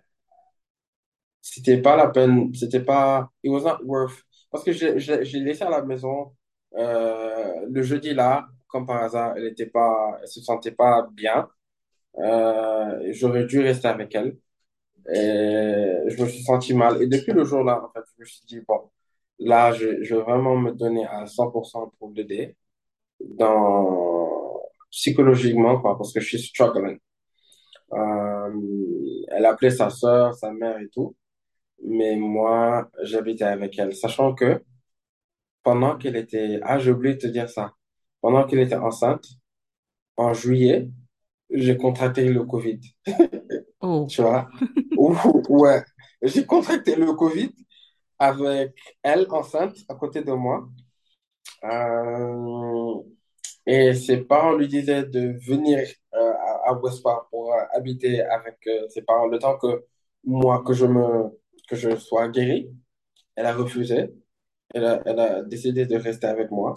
[1.42, 4.22] c'était pas la peine, c'était pas, it was not worth.
[4.52, 6.34] Parce que j'ai j'ai- laissé à la maison
[6.76, 11.48] euh, le jeudi là, comme par hasard, elle était pas, elle se sentait pas bien.
[12.18, 14.36] Euh, j'aurais dû rester avec elle.
[15.14, 17.02] Et je me suis senti mal.
[17.02, 18.90] Et depuis le jour-là, en fait, je me suis dit, bon,
[19.38, 22.56] là, je, je vais vraiment me donner à 100% pour cent pour l'aider
[23.20, 26.98] dans psychologiquement, quoi, parce que je suis struggling.
[27.92, 28.50] Euh,
[29.30, 31.14] elle appelait sa sœur, sa mère et tout,
[31.84, 34.62] mais moi, j'habitais avec elle, sachant que
[35.62, 37.72] pendant qu'elle était, ah, j'ai oublié de te dire ça,
[38.20, 39.24] pendant qu'elle était enceinte,
[40.16, 40.88] en juillet,
[41.50, 42.80] j'ai contracté le Covid,
[43.80, 44.48] Oh, tu vois?
[44.96, 45.16] Ouh,
[45.48, 45.82] Ouais,
[46.22, 47.52] j'ai contracté le Covid
[48.18, 50.68] avec elle enceinte à côté de moi.
[51.64, 52.94] Euh,
[53.66, 56.32] et ses parents lui disaient de venir euh,
[56.64, 58.56] à, West Park pour euh, habiter avec
[58.88, 59.84] ses parents le temps que
[60.24, 61.30] moi, que je me,
[61.68, 62.70] que je sois guéri.
[63.36, 64.12] Elle a refusé.
[64.74, 66.74] Elle a, elle a décidé de rester avec moi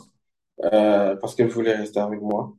[0.65, 2.53] euh, parce qu'elle voulait rester avec moi.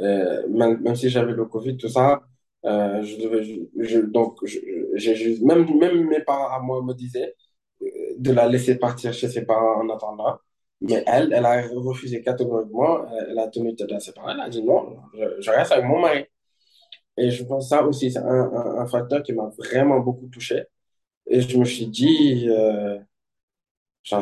[0.00, 2.22] Euh, même, même si j'avais le Covid, tout ça,
[2.66, 7.34] euh, je devais, je, je- donc, je, même, même mes parents à moi me disaient
[8.18, 10.38] de la laisser partir chez ses parents en attendant.
[10.82, 13.06] Mais elle, elle a refusé catégoriquement.
[13.28, 14.30] Elle, a tenu tête à ses parents.
[14.30, 16.24] Elle a dit non, je, je reste avec mon mari.
[17.16, 20.28] Et je pense que ça aussi, c'est un, un, un facteur qui m'a vraiment beaucoup
[20.28, 20.64] touché.
[21.30, 22.98] Et je me suis dit, euh,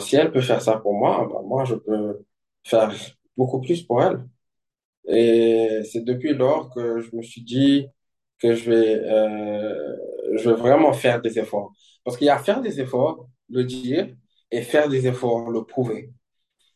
[0.00, 2.24] si elle peut faire ça pour moi, bah, moi, je peux
[2.64, 2.92] faire
[3.36, 4.28] beaucoup plus pour elle.
[5.08, 7.88] Et c'est depuis lors que je me suis dit
[8.38, 9.96] que je vais, euh,
[10.36, 11.72] je vais vraiment faire des efforts.
[12.04, 14.08] Parce qu'il y a faire des efforts, le dire,
[14.50, 16.12] et faire des efforts, le prouver.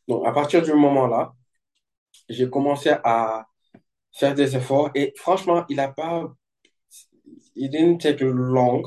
[0.08, 1.34] Donc, à partir du moment-là,
[2.28, 3.46] j'ai commencé à
[4.12, 6.34] faire des efforts et franchement, il a pas,
[7.56, 8.82] it didn't take long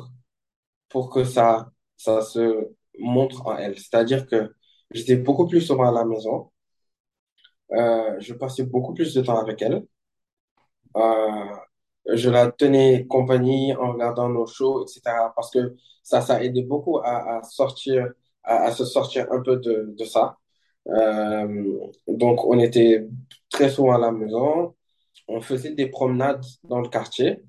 [0.95, 3.77] pour que ça, ça se montre en elle.
[3.77, 4.55] C'est-à-dire que
[4.91, 6.51] j'étais beaucoup plus souvent à la maison,
[7.73, 9.83] euh, je passais beaucoup plus de temps avec elle.
[10.95, 11.55] Euh,
[12.13, 15.01] je la tenais compagnie en regardant nos shows, etc.
[15.35, 20.05] Parce que ça, ça aidait beaucoup à, sortir, à, se sortir un peu de, de
[20.05, 20.37] ça.
[20.87, 21.77] Euh,
[22.07, 23.05] donc, on était
[23.49, 24.75] très souvent à la maison.
[25.27, 27.43] On faisait des promenades dans le quartier,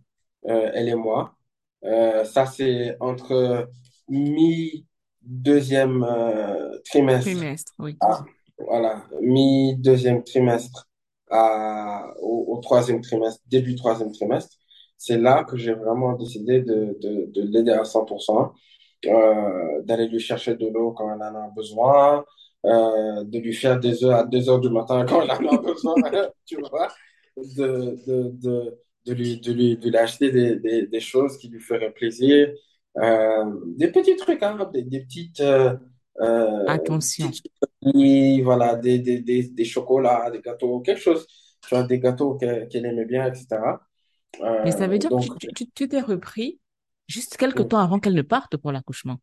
[0.45, 1.37] elle et moi.
[1.85, 3.69] Euh, ça, c'est entre
[4.09, 7.97] mi-deuxième euh, trimestre trimestre, oui.
[8.01, 8.25] à,
[8.59, 10.89] voilà, mi-deuxième trimestre
[11.31, 14.57] à, au, au troisième trimestre, début troisième trimestre.
[14.99, 18.55] C'est là que j'ai vraiment décidé de, de, de l'aider à 100%,
[19.07, 22.25] euh, d'aller lui chercher de l'eau quand elle en a besoin,
[22.65, 25.59] euh, de lui faire des œufs à 2 heures du matin quand elle en a
[25.63, 25.95] besoin,
[26.47, 26.89] tu vois,
[27.37, 31.49] de, de, de, de lui, de lui, de lui acheter des, des, des choses qui
[31.49, 32.49] lui feraient plaisir,
[32.99, 33.45] euh,
[33.77, 35.77] des petits trucs, hein, des, des petites, euh,
[36.21, 37.31] euh, Attention.
[37.83, 41.27] petites voilà, des, des, des, des chocolats, des gâteaux, quelque chose,
[41.63, 43.81] tu vois, des gâteaux qu'elle aimait bien, etc.
[44.63, 46.61] Mais ça veut dire que donc, tu, tu, t'es repris
[47.09, 49.19] juste quelques temps avant qu'elle ne parte pour l'accouchement.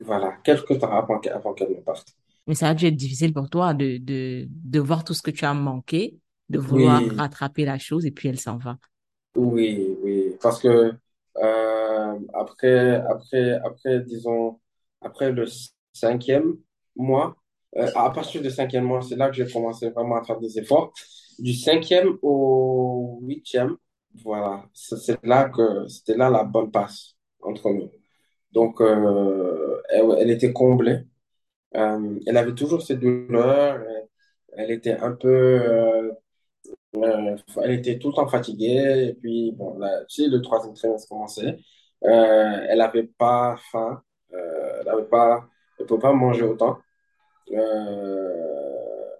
[0.00, 2.14] voilà, quelques temps avant qu'elle avant qu'elle ne parte.
[2.46, 5.30] Mais ça a dû être difficile pour toi de, de, de voir tout ce que
[5.30, 8.78] tu as manqué, de vouloir Oui, rattraper la chose et puis elle s'en va.
[9.36, 10.92] Oui, oui, parce que
[11.38, 14.60] euh, après, après, après, disons,
[15.00, 15.46] après le
[15.92, 16.56] cinquième
[16.96, 17.36] mois,
[17.76, 20.58] euh, à partir du cinquième mois, c'est là que j'ai commencé vraiment à faire des
[20.58, 20.92] efforts.
[21.38, 23.76] Du cinquième au huitième,
[24.24, 27.90] voilà, c'est là que c'était là la bonne passe entre nous.
[28.52, 31.00] Donc, euh, elle, elle était comblée.
[31.76, 33.80] Euh, elle avait toujours ses douleurs.
[33.88, 34.08] Elle,
[34.58, 36.12] elle était un peu, euh,
[37.04, 39.08] euh, elle était tout le temps fatiguée.
[39.08, 41.58] Et puis, bon, là, sais, le troisième trimestre commençait.
[42.04, 44.02] Euh, elle n'avait pas faim.
[44.32, 46.78] Euh, elle avait pas, elle pouvait pas manger autant.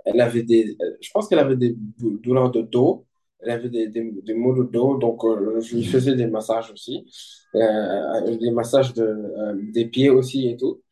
[0.04, 3.06] Elle avait des, je pense qu'elle avait des dou- douleurs de dos.
[3.40, 4.96] Elle avait des, des, des maux de dos.
[4.98, 5.22] Donc,
[5.60, 7.06] je lui faisais des massages aussi.
[7.54, 10.82] Des massages de, des pieds aussi et tout.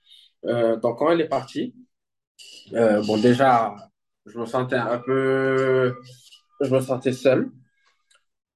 [0.43, 1.75] Donc, quand elle est partie,
[2.73, 3.75] bon, déjà,
[4.27, 5.95] je me sentais un peu,
[6.61, 7.51] je me sentais seul.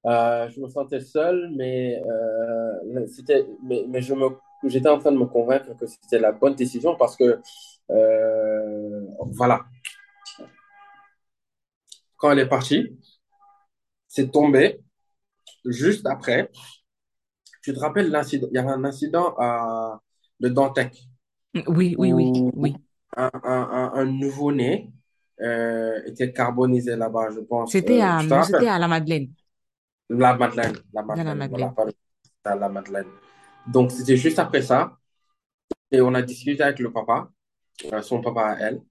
[0.05, 4.27] Euh, je me sentais seul, mais, euh, c'était, mais, mais je me,
[4.65, 7.39] j'étais en train de me convaincre que c'était la bonne décision parce que,
[7.91, 9.65] euh, voilà,
[12.17, 12.97] quand elle est partie,
[14.07, 14.81] c'est tombé
[15.65, 16.51] juste après.
[17.63, 20.01] Tu te rappelles l'incident, il y avait un incident à,
[20.41, 20.93] de Dantec
[21.67, 22.75] Oui, oui, oui, oui.
[23.17, 24.91] un, un, un, un nouveau-né
[25.41, 27.71] euh, était carbonisé là-bas, je pense.
[27.71, 29.29] C'était Euh, à, c'était à la Madeleine.
[30.09, 33.07] La Madeleine, la Madeleine, voilà, la Madeleine.
[33.67, 34.97] Donc, c'était juste après ça.
[35.91, 37.29] Et on a discuté avec le papa,
[37.93, 38.81] euh, son papa à elle.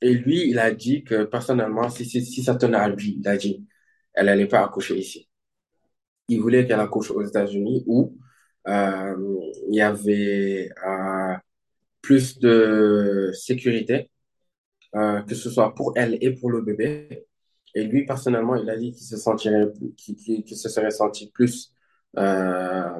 [0.00, 3.28] Et lui, il a dit que personnellement, si, si, si ça tenait à lui, il
[3.28, 3.66] a dit,
[4.14, 5.28] elle n'allait pas accoucher ici.
[6.28, 8.16] Il voulait qu'elle accouche aux États-Unis où
[8.68, 9.16] euh,
[9.68, 11.34] il y avait euh,
[12.00, 14.10] plus de sécurité,
[14.94, 17.26] euh, que ce soit pour elle et pour le bébé.
[17.74, 19.66] Et lui, personnellement, il a dit qu'il se sentirait,
[19.96, 21.74] qu'il se serait senti plus,
[22.18, 22.90] euh,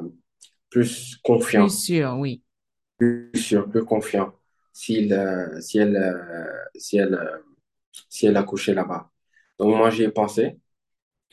[0.71, 1.17] plus
[1.51, 2.43] Plus confiant, sûr, oui.
[2.99, 4.33] plus sûr, plus confiant
[4.73, 7.39] s'il, euh, si elle, euh, si elle, euh,
[8.09, 9.11] si elle accouchait là-bas.
[9.59, 10.59] Donc moi, j'y ai pensé.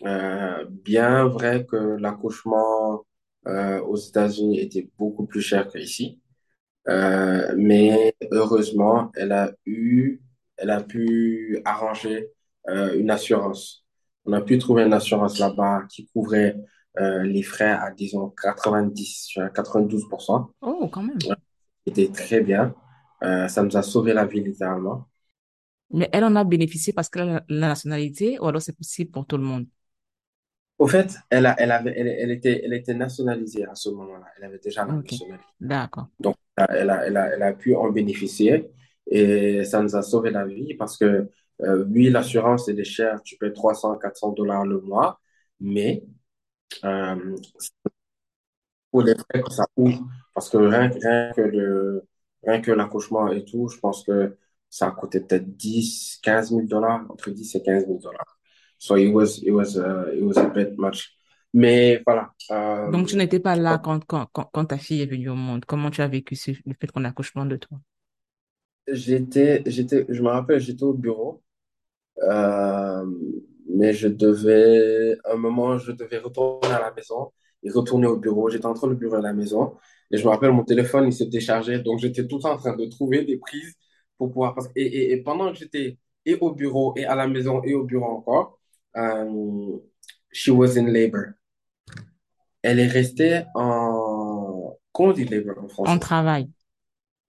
[0.05, 3.05] Euh, bien vrai que l'accouchement
[3.47, 6.22] euh, aux États-Unis était beaucoup plus cher qu'ici,
[6.89, 10.22] euh, mais heureusement, elle a eu,
[10.60, 12.32] elle a pu arranger
[12.70, 13.86] euh, une assurance.
[14.26, 16.57] On a pu trouver une assurance là-bas qui couvrait
[16.99, 20.51] euh, les frais à, disons, 90, 92%.
[20.62, 21.28] Oh, quand même.
[21.86, 22.74] C'était très bien.
[23.24, 25.10] Euh, ça nous a sauvé la vie littéralement.
[25.91, 29.26] Mais elle en a bénéficié parce qu'elle a la nationalité ou alors c'est possible pour
[29.28, 29.68] tout le monde?
[30.78, 34.26] Au fait, elle a, elle avait, elle, elle était, elle était nationalisée à ce moment-là.
[34.38, 35.45] Elle avait déjà la Ok, nationalité.
[35.62, 36.10] d'accord.
[36.20, 38.72] Donc, elle a, elle a, elle a pu en bénéficier
[39.10, 41.30] et ça nous a sauvé la vie parce que,
[41.62, 43.22] euh, oui, l'assurance, elle est chère.
[43.24, 45.20] Tu payes 300, 400 dollars le mois,
[45.60, 46.03] mais
[46.86, 47.36] euh,
[48.91, 49.95] pour les frais que ça coûte,
[50.34, 52.03] parce que rien, que- rien que le,
[52.43, 54.38] rien que l'accouchement et tout, je pense que
[54.70, 58.38] ça a coûté peut-être 10, 15 000 dollars, entre 10 et 15 000 dollars.
[58.78, 61.16] So it was, it was, uh, it was a bit much.
[61.53, 62.32] Mais voilà,
[62.86, 65.36] Donc, tu euh, n'étais pas là quand, quand, quand, quand ta fille est venue au
[65.36, 65.64] monde.
[65.66, 67.80] Comment tu as vécu ce- le fait qu'on accouchement de toi?
[68.93, 71.43] J'étais, j'étais, je me rappelle, j'étais au bureau.
[72.23, 73.05] Euh,
[73.69, 77.31] mais je devais, à un moment, je devais retourner à la maison
[77.63, 78.49] et retourner au bureau.
[78.49, 79.77] J'étais entre le bureau et la maison.
[80.11, 81.79] Et je me rappelle, mon téléphone, il s'est déchargé.
[81.79, 83.75] Donc, j'étais tout le temps en train de trouver des prises
[84.17, 84.55] pour pouvoir.
[84.55, 87.73] Parce, et, et, et pendant que j'étais et au bureau et à la maison et
[87.73, 88.59] au bureau encore,
[88.97, 89.77] euh,
[90.31, 91.33] she was in labor.
[92.61, 94.75] Elle est restée en.
[94.91, 96.49] Comment dit labor en En travail.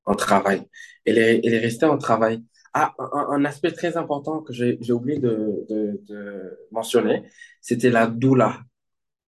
[0.07, 0.67] En travail.
[1.05, 2.43] Elle est, elle est restée en travail.
[2.73, 7.25] Ah, un, un aspect très important que j'ai oublié de, de, de mentionner,
[7.61, 8.61] c'était la doula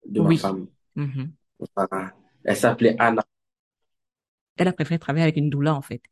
[0.06, 0.38] de ma Oui.
[0.38, 0.66] femme.
[0.96, 1.32] Mhm.
[1.76, 2.12] Voilà.
[2.44, 3.22] Elle s'appelait Anna.
[4.56, 6.02] Elle a préféré travailler avec une doula, en fait.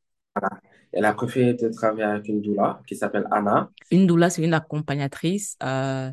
[0.92, 3.70] Elle a préféré de travailler avec une doula qui s'appelle Anna.
[3.90, 6.10] Une doula, c'est une accompagnatrice euh,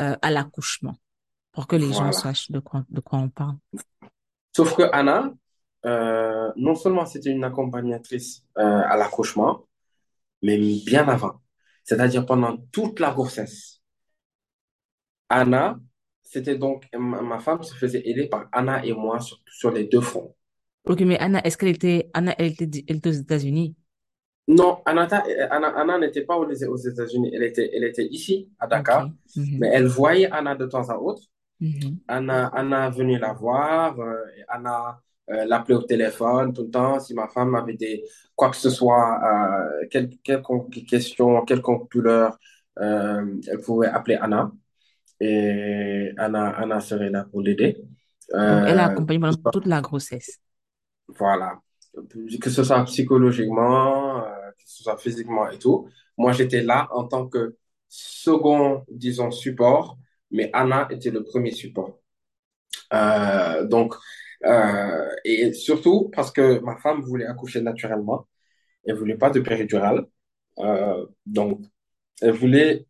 [0.00, 0.96] euh, à l'accouchement,
[1.52, 3.56] pour que les gens sachent de quoi, de quoi on parle.
[4.56, 5.32] Sauf que Anna,
[5.86, 9.66] euh, non seulement c'était une accompagnatrice euh, à l'accouchement,
[10.42, 11.40] mais bien avant.
[11.84, 13.80] C'est-à-dire pendant toute la grossesse.
[15.28, 15.78] Anna,
[16.22, 20.00] c'était donc, ma, femme se faisait aider par Anna et moi sur, sur les deux
[20.00, 20.34] fronts.
[20.84, 23.76] Ok, mais Anna, est-ce qu'elle était, Anna, elle était, elle était aux États-Unis?
[24.48, 25.06] Non, Anna,
[25.50, 28.66] Anna n'était pas aux, aux États-Unis, elle était, elle était ici, à.
[28.66, 29.58] Dakar, Mhm.
[29.60, 31.22] mais elle voyait Anna de temps à autre.
[31.60, 31.98] Mhm.
[32.08, 34.16] Anna, Anna venait la voir, euh,
[34.48, 37.00] Anna euh, l'appelait au téléphone tout le temps.
[37.00, 38.04] Si ma femme avait des,
[38.34, 42.38] quoi que ce soit, euh, quel, quelconque question, quelconque douleur,
[42.80, 44.52] euh, elle pouvait appeler Anna
[45.20, 47.76] et Anna, Anna serait là pour l'aider.
[48.32, 50.38] Elle a Euh, accompagné pendant toute la grossesse.
[51.18, 51.60] Voilà.
[52.40, 55.88] Que ce soit psychologiquement, euh, que ce soit physiquement et tout.
[56.16, 57.56] Moi, j'étais là en tant que
[57.88, 59.98] second, disons, support,
[60.30, 61.98] mais Anna était le premier support.
[63.64, 63.94] Donc,
[64.44, 68.28] euh, et surtout parce que ma femme voulait accoucher naturellement.
[68.84, 70.06] Elle voulait pas de péridurale.
[70.58, 71.64] Euh, donc,
[72.20, 72.86] elle voulait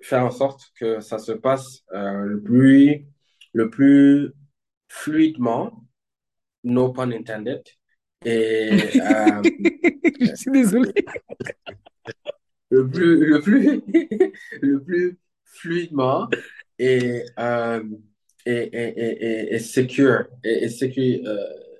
[0.00, 3.06] faire en sorte que ça se passe euh, le plus,
[3.52, 4.32] le plus
[4.88, 5.84] fluidement,
[6.64, 7.62] no pun intended.
[8.24, 8.70] Et
[10.20, 10.92] Je suis désolée.
[12.70, 13.82] le plus, le plus,
[14.62, 16.28] le plus fluidement
[16.78, 17.24] et,
[18.50, 21.36] et, et, et, et, secure, et, secure, euh,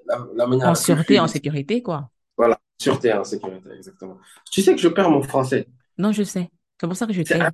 [0.06, 2.10] la, la manière En sûreté, en sécurité, quoi.
[2.36, 4.18] Voilà, sûreté en sécurité, exactement.
[4.50, 5.66] Tu sais que je perds mon français.
[5.98, 6.50] Non, je sais.
[6.80, 7.50] C'est pour ça que je C'est t'aide.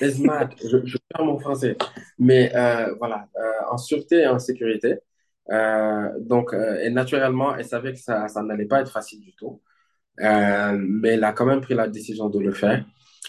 [0.00, 0.54] It's mad.
[0.62, 1.76] Je, je perds mon français.
[2.18, 4.98] Mais euh, voilà, euh, en sûreté et en sécurité.
[5.50, 9.62] Euh, donc, et naturellement, elle savait que ça, ça n'allait pas être facile du tout.
[10.18, 12.84] Mais elle a quand même pris la décision de le faire.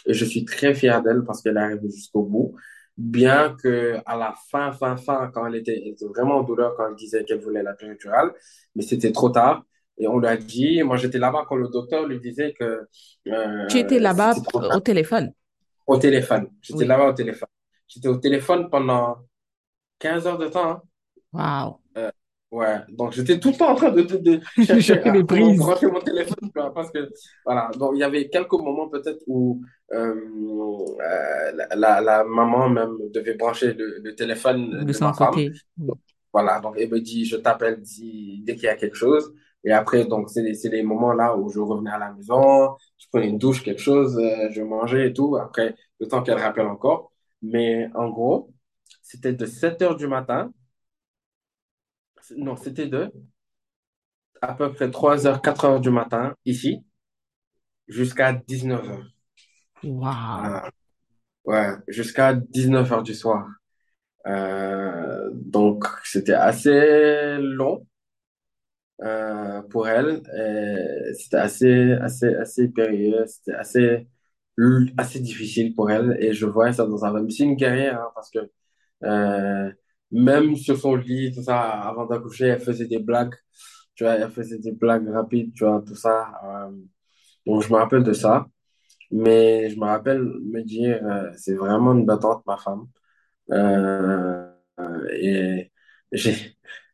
[0.05, 2.55] Et je suis très fier d'elle parce qu'elle est arrivée jusqu'au bout.
[2.97, 6.75] Bien que à la fin, fin, fin, quand elle était, elle était vraiment en douleur
[6.75, 8.33] quand elle disait qu'elle voulait la péridurale,
[8.75, 9.63] mais c'était trop tard.
[9.99, 12.87] Et on lui a dit, moi j'étais là-bas quand le docteur lui disait que
[13.69, 15.31] Tu étais euh, là-bas euh, au téléphone.
[15.85, 16.47] Au téléphone.
[16.61, 16.85] J'étais Oui.
[16.87, 17.49] là-bas au téléphone.
[17.87, 19.17] J'étais au téléphone pendant
[19.99, 20.69] 15 heures de temps.
[20.71, 20.81] hein.
[21.95, 22.11] Waouh.
[22.49, 25.23] Ouais, donc j'étais tout le temps en train de, de, de chercher cherchais à des
[25.25, 25.57] prises.
[25.57, 27.09] brancher mon téléphone, quoi, parce que
[27.45, 30.15] voilà, donc il y avait quelques moments peut-être où euh,
[31.01, 35.13] euh, la, la, la maman même devait brancher le, le téléphone De de son ma
[35.13, 35.35] femme.
[35.35, 35.51] côté.
[36.33, 39.33] Voilà, donc elle me dit, je t'appelle dès qu'il y a quelque chose.
[39.63, 42.75] Et après, donc, c'est les, c'est les moments là où je revenais à la maison,
[42.97, 45.35] je prenais une douche, quelque chose, euh, je mangeais et tout.
[45.37, 47.11] Après, le temps qu'elle rappelle encore.
[47.41, 48.51] Mais en gros,
[49.01, 50.51] c'était de 7 heures du matin.
[52.35, 53.11] Non, c'était de
[54.41, 56.83] à peu près 3 heures, 4 heures du matin ici
[57.87, 59.07] jusqu'à 19 heures.
[59.83, 60.69] Waouh.
[61.45, 63.47] Ouais, jusqu'à 19 heures du soir.
[64.27, 67.85] Euh, donc, c'était assez long
[69.03, 70.21] euh, pour elle.
[71.17, 73.25] C'était assez, assez, assez périlleux.
[73.27, 74.07] C'était assez,
[74.97, 76.17] assez difficile pour elle.
[76.19, 77.31] Et je voyais ça dans sa vie.
[77.33, 78.39] C'est une guerrière, hein, parce que
[79.03, 79.71] euh,
[80.11, 83.35] même sur son lit, tout ça, avant d'accoucher, elle faisait des blagues.
[83.95, 86.31] Tu vois, elle faisait des blagues rapides, tu vois, tout ça.
[86.45, 86.71] Euh,
[87.45, 88.47] donc, je me rappelle de ça.
[89.11, 92.87] Mais je me rappelle me dire, euh, c'est vraiment une battante, ma femme.
[93.51, 94.47] Euh,
[95.19, 95.71] et
[96.11, 96.35] j'ai,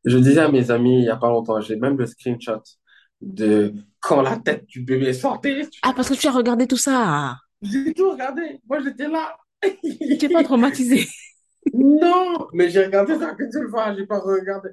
[0.05, 2.61] je disais à mes amis il y a pas longtemps, j'ai même le screenshot
[3.21, 5.67] de quand la tête du bébé sortait.
[5.81, 7.37] Ah, parce que tu as regardé tout ça.
[7.61, 8.59] J'ai tout regardé.
[8.67, 9.35] Moi, j'étais là.
[9.81, 11.07] Tu n'es pas traumatisé.
[11.71, 13.93] Non, mais j'ai regardé ça qu'une seule fois.
[13.95, 14.69] J'ai pas regardé.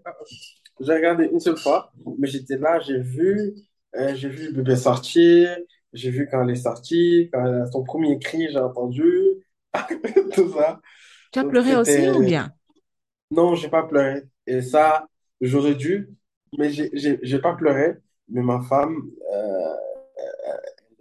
[0.81, 3.55] J'ai regardé une seule fois, mais j'étais là, j'ai vu,
[3.97, 5.57] euh, j'ai vu le bébé sortir,
[5.93, 9.13] j'ai vu quand elle est sortie, quand elle a son premier cri, j'ai entendu,
[10.35, 10.81] tout ça.
[11.33, 12.55] Tu as Donc pleuré aussi ou c'était, bien?
[13.31, 14.23] non, j'ai pas pleuré.
[14.47, 15.07] Et ça,
[15.41, 16.09] j'aurais dû,
[16.59, 17.97] mais j'ai j'ai j'ai pas pleuré.
[18.29, 19.75] Mais ma femme, euh,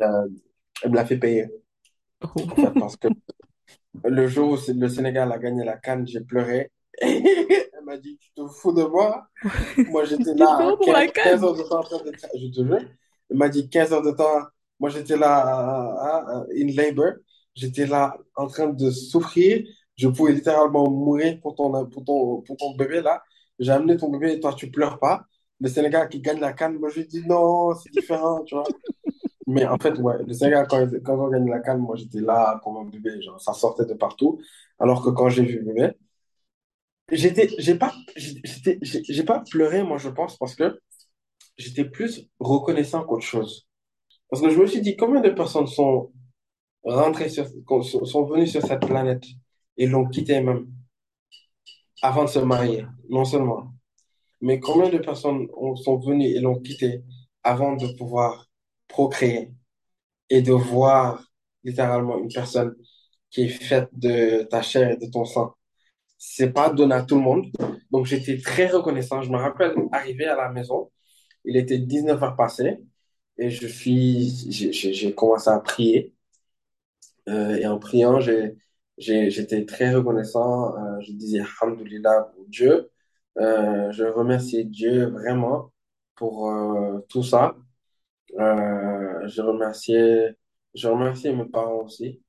[0.02, 0.28] euh,
[0.84, 1.48] elle me l'a fait payer,
[2.50, 2.80] en fait, Oh.
[2.80, 3.10] parce que
[4.06, 6.72] le jour où le Sénégal a gagné la CAN, j'ai pleuré.
[7.02, 9.26] Elle m'a dit, tu te fous de moi?
[9.90, 11.44] Moi, j'étais là à pleures pour 15, la 15 canne.
[11.44, 12.12] heures de temps en train de...
[12.36, 12.80] Je te jure.
[13.30, 14.42] Elle m'a dit 15 heures de temps.
[14.80, 17.14] Moi, j'étais là à- à- in labor.
[17.56, 19.66] J'étais là en train de souffrir.
[19.98, 23.22] Je pouvais littéralement mourir pour ton, pour ton, pour ton bébé, là.
[23.60, 25.26] J'ai amené ton bébé et toi, tu pleures pas.
[25.60, 28.64] Le Sénégal qui gagne la CAN, moi, je lui dis non, c'est différent, tu vois.
[29.50, 32.60] Mais en fait, ouais, le Sénégal, quand, quand on gagne la CAN, moi, j'étais là
[32.64, 33.22] comme un bébé.
[33.22, 34.40] Genre, ça sortait de partout.
[34.80, 35.94] Alors que quand j'ai vu bébé,
[37.12, 37.94] j'étais, j'ai pas,
[39.28, 40.80] pas pleuré, moi, je pense, parce que
[41.58, 43.68] j'étais plus reconnaissant qu'autre chose.
[44.30, 46.12] Parce que je me suis dit, combien de personnes sont
[46.84, 47.48] rentrées sur,
[48.08, 49.26] sont venues sur cette planète
[49.78, 50.68] et l'ont quittée même
[52.02, 53.74] avant de se marier, non seulement,
[54.42, 57.04] mais combien de personnes ont- sont venues et l'ont quittée
[57.44, 58.49] avant de pouvoir
[58.90, 59.54] procréer
[60.30, 61.24] et de voir
[61.64, 62.76] littéralement une personne
[63.32, 65.56] qui est faite de ta chair et de ton sang.
[66.18, 67.48] C'est pas donné à tout le monde.
[67.92, 69.22] Donc j'étais très reconnaissant.
[69.22, 70.92] Je me rappelle arriver à la maison,
[71.46, 72.80] il était 19 heures passées
[73.38, 76.14] et je suis, j'ai commencé à prier.
[77.30, 78.20] Euh, et en priant,
[78.98, 80.76] j'étais très reconnaissant.
[80.78, 82.92] Euh, je disais Alhamdulillah pour Dieu.
[83.38, 85.72] Euh, je remercie Dieu vraiment
[86.16, 86.52] pour
[87.10, 87.56] tout ça.
[88.38, 90.36] Euh, je remerciais,
[90.76, 92.22] je remerciais mes parents aussi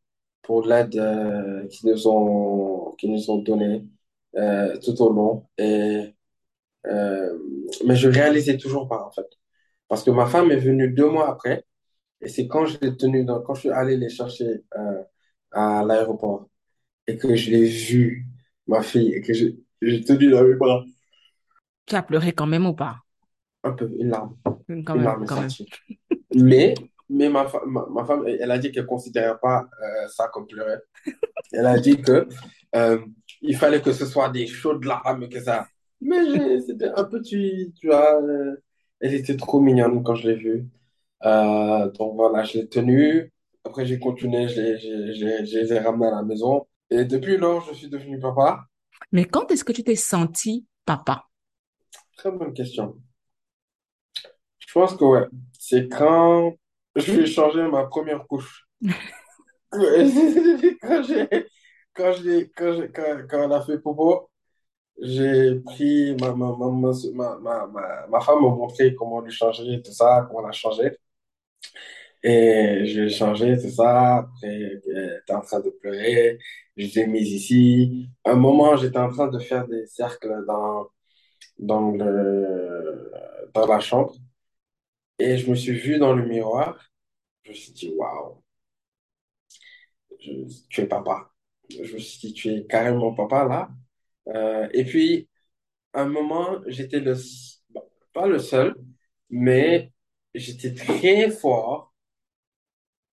[0.42, 3.86] pour l'aide euh, qu'ils nous ont, qu'ils nous ont donnée
[4.36, 5.46] euh, tout au long.
[5.58, 6.14] Et,
[6.86, 7.38] euh,
[7.86, 9.26] mais je réalisais toujours pas, en fait.
[9.88, 11.64] Parce que ma femme est venue deux mois après.
[12.22, 15.02] Et c'est quand je l'ai tenue dans, quand je suis allé les chercher euh,
[15.52, 16.48] à l'aéroport
[17.08, 18.26] et que je l'ai vue,
[18.68, 19.48] ma fille, et que je-
[19.82, 20.84] j'ai tenu dans mes bras,
[21.84, 23.02] Tu as pleuré quand même ou pas?
[23.62, 24.36] un peu, une larme,
[24.84, 25.46] Quand même, quand.
[26.34, 26.74] Mais,
[27.08, 30.46] mais ma, fa- ma, ma femme, elle a dit qu'elle considérait pas euh, ça comme
[30.46, 30.76] pleurer.
[31.52, 32.28] Elle a dit que
[32.76, 33.00] euh,
[33.42, 35.68] il fallait que ce soit des chaudes larmes, que ça.
[36.00, 38.56] Mais c'était un petit, tu vois, euh,
[39.00, 40.66] elle était trop mignonne quand je l'ai vue.
[41.24, 43.32] Euh, donc voilà, je l'ai tenue.
[43.64, 46.66] Après, j'ai continué, je les ai ramenés à la maison.
[46.90, 48.64] Et depuis lors, je suis devenu papa.
[49.12, 51.26] Mais quand est-ce que tu t'es senti papa?
[52.16, 53.02] Très bonne question.
[54.70, 55.26] Je pense que ouais,
[55.58, 56.54] c'est quand
[56.94, 58.66] je vais changer ma première couche.
[60.82, 61.46] Quand j'ai,
[61.94, 64.30] quand j'ai, quand j'ai- quand, quand elle a fait popo,
[65.02, 66.70] j'ai pris ma, ma, ma,
[67.40, 70.92] ma, ma, ma, femme m'a montré comment lui changer, tout ça, comment la changer.
[72.22, 74.18] Et je l'ai changé, tout ça.
[74.18, 74.80] Après, elle
[75.22, 76.38] était en train de pleurer.
[76.76, 78.08] Je l'ai mise ici.
[78.24, 80.88] À un moment, j'étais en train de faire des cercles dans,
[81.58, 83.12] dans le,
[83.54, 84.14] dans la chambre.
[85.20, 86.90] Et je me suis vu dans le miroir.
[87.44, 88.42] Je me suis dit, waouh,
[90.18, 91.30] je- tu es papa.
[91.68, 93.68] Je me suis dit, tu es carrément papa là.
[94.28, 95.28] Euh, et puis,
[95.92, 97.82] à un moment, j'étais le, s- bon,
[98.12, 98.76] pas le seul,
[99.30, 99.92] mais
[100.34, 101.94] j'étais très fort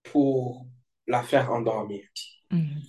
[0.03, 0.65] pour
[1.07, 2.03] la faire endormir.
[2.51, 2.81] Mhm.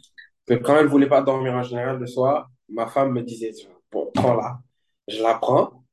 [0.47, 3.53] Que quand elle voulait pas dormir en général le soir, ma femme me disait,
[3.93, 4.61] bon, prends-la.
[5.09, 5.85] Je la prends,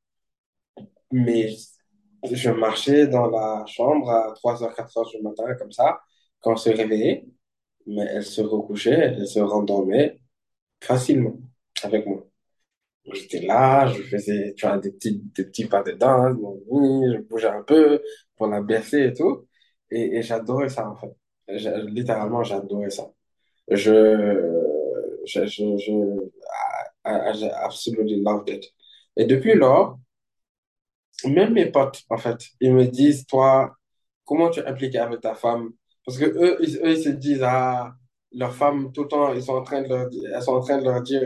[1.11, 1.56] mais
[2.31, 5.99] je marchais dans la chambre à trois heures quatre heures du matin, comme ça,
[6.41, 7.26] quand on se réveillait,
[7.88, 10.19] mais elle se recouchait, elle se rendormait
[10.84, 11.38] facilement
[11.84, 12.26] avec moi.
[13.14, 17.47] J'étais là, je faisais, tu vois, des petits, des petits pas de danse, je bougeais
[17.49, 18.02] un peu
[18.35, 19.47] pour la bercer et tout.
[19.91, 21.15] Et, et j'adorais ça, en fait.
[21.88, 23.11] Littéralement, j'adorais ça.
[23.69, 24.52] Je,
[25.26, 25.91] je, je, je,
[27.06, 28.65] I, loved it.
[29.18, 29.99] Et depuis lors,
[31.25, 33.75] même mes potes, en fait, ils me disent, toi,
[34.25, 35.71] comment tu es impliqué avec ta femme?
[36.05, 37.93] Parce que eux, ils, eux, ils se disent, ah,
[38.31, 40.77] leur femme, tout le temps, ils sont en train de leur, elles sont en train
[40.77, 41.21] de leur dire,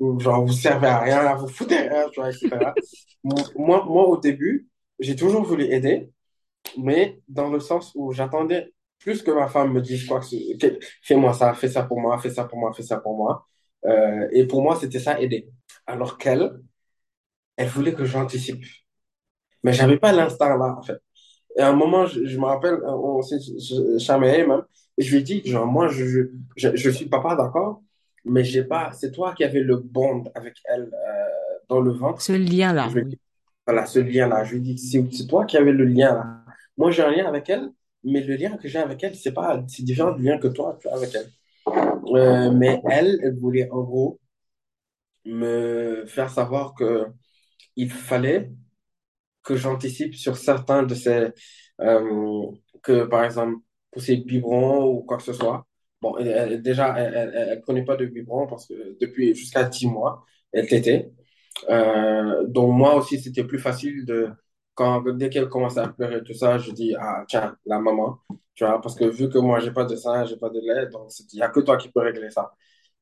[0.00, 2.74] euh, genre, vous servez à rien, vous foutez rien, tu vois, etc.
[3.24, 4.68] Moi, moi, au début,
[5.00, 6.10] j'ai toujours voulu aider,
[6.78, 10.56] mais dans le sens où j'attendais plus que ma femme me dise quoi que ce-
[10.58, 13.46] que- fais-moi ça, fais ça pour moi, fais ça pour moi, fais ça pour moi.
[13.86, 15.48] Euh, et pour moi, c'était ça, aider.
[15.86, 16.52] Alors qu'elle,
[17.58, 18.64] elle voulait que j'anticipe.
[19.64, 20.98] Mais j'avais pas l'instinct là, en fait.
[21.56, 23.38] Et à un moment, je, je me rappelle, on s'est
[23.98, 24.62] chamaillé même,
[24.98, 26.22] et je lui ai dit, genre, moi, je, je,
[26.56, 27.82] je, je suis papa, d'accord,
[28.24, 31.28] mais j'ai pas, c'est toi qui avais le bond avec elle euh,
[31.68, 32.22] dans le ventre.
[32.22, 33.18] Ce lien-là, Je oui.
[33.66, 34.44] voilà, ce lien-là.
[34.44, 36.44] Je lui ai dit, c'est c'est toi qui avais le lien là.
[36.76, 37.70] Moi, j'ai un lien avec elle,
[38.04, 40.78] mais le lien que j'ai avec elle, c'est pas, c'est différent du lien que toi,
[40.80, 41.30] tu as avec elle.
[42.16, 44.20] Euh, mais elle, elle voulait en gros
[45.24, 47.06] me faire savoir que
[47.76, 48.52] il fallait
[49.48, 51.28] que j'anticipe sur certains de ces,
[51.80, 52.46] euh,
[52.82, 53.56] que par exemple,
[53.90, 55.66] pour ces biberons ou quoi que ce soit.
[56.02, 60.24] Bon, elle- elle- déjà, elle, prenait pas de biberon parce que depuis jusqu'à 10 mois,
[60.52, 61.10] elle tétait.
[61.70, 64.30] Euh, donc moi aussi, c'était plus facile de,
[64.74, 68.18] quand, dès qu'elle commençait à pleurer, tout ça, je dis, ah, tiens, la maman,
[68.54, 70.86] tu vois, parce que vu que moi, j'ai pas de sein, j'ai pas de lait,
[70.88, 72.52] donc il y a que toi qui peux régler ça.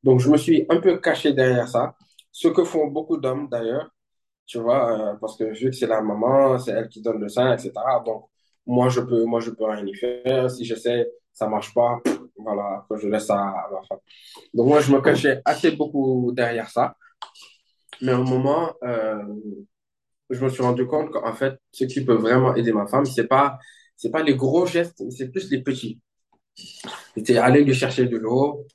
[0.03, 1.95] Donc je me suis un peu caché derrière ça,
[2.31, 3.89] ce que font beaucoup d'hommes d'ailleurs,
[4.47, 7.29] tu vois, euh, parce que vu que c'est la maman, c'est elle qui donne le
[7.29, 7.73] sein, etc.
[8.05, 8.29] Donc,
[8.65, 10.49] moi, je peux, moi, je peux rien y faire.
[10.49, 12.01] Si j'essaie, ça marche pas,
[12.37, 13.99] voilà, je laisse ça à ma femme.
[14.53, 16.95] Donc, moi, je me cachais assez beaucoup derrière ça.
[18.01, 19.23] Mais au moment, euh,
[20.29, 23.27] je me suis rendu compte qu'en fait, ce qui peut vraiment aider ma femme, c'est
[23.27, 23.59] pas,
[23.95, 25.99] c'est pas les gros gestes, c'est plus les petits.
[27.15, 28.65] C'était aller lui chercher de l'eau,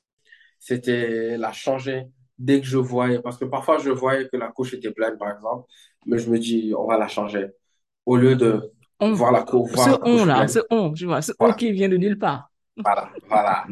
[0.59, 2.07] c'était la changer
[2.43, 5.31] dès que je voyais, parce que parfois je voyais que la couche était pleine, par
[5.35, 5.67] exemple,
[6.05, 7.47] mais je me dis, on va la changer.
[8.05, 10.49] Au lieu de On, voir la, cou- ce voir la couche on-là, pleine.
[10.49, 12.51] ce on, tu vois, ce on Voilà, qui vient de nulle part.
[12.83, 13.67] voilà, voilà.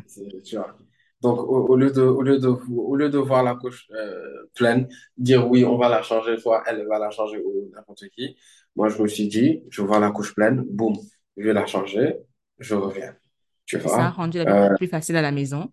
[0.46, 0.76] Tu vois.
[1.22, 4.50] Donc, au, au lieu de, au lieu de, au lieu de voir la couche euh,
[4.56, 4.88] pleine,
[5.18, 8.36] dire oui, on va la changer, soit elle va la changer ou n'importe qui.
[8.76, 10.96] Moi, je me suis dit, je vois la couche pleine, boum,
[11.38, 12.16] je vais la changer,
[12.60, 13.16] je reviens.
[13.66, 14.12] Tu Et ça a vois?
[14.12, 15.72] rendu la vie Euh, plus facile à la maison.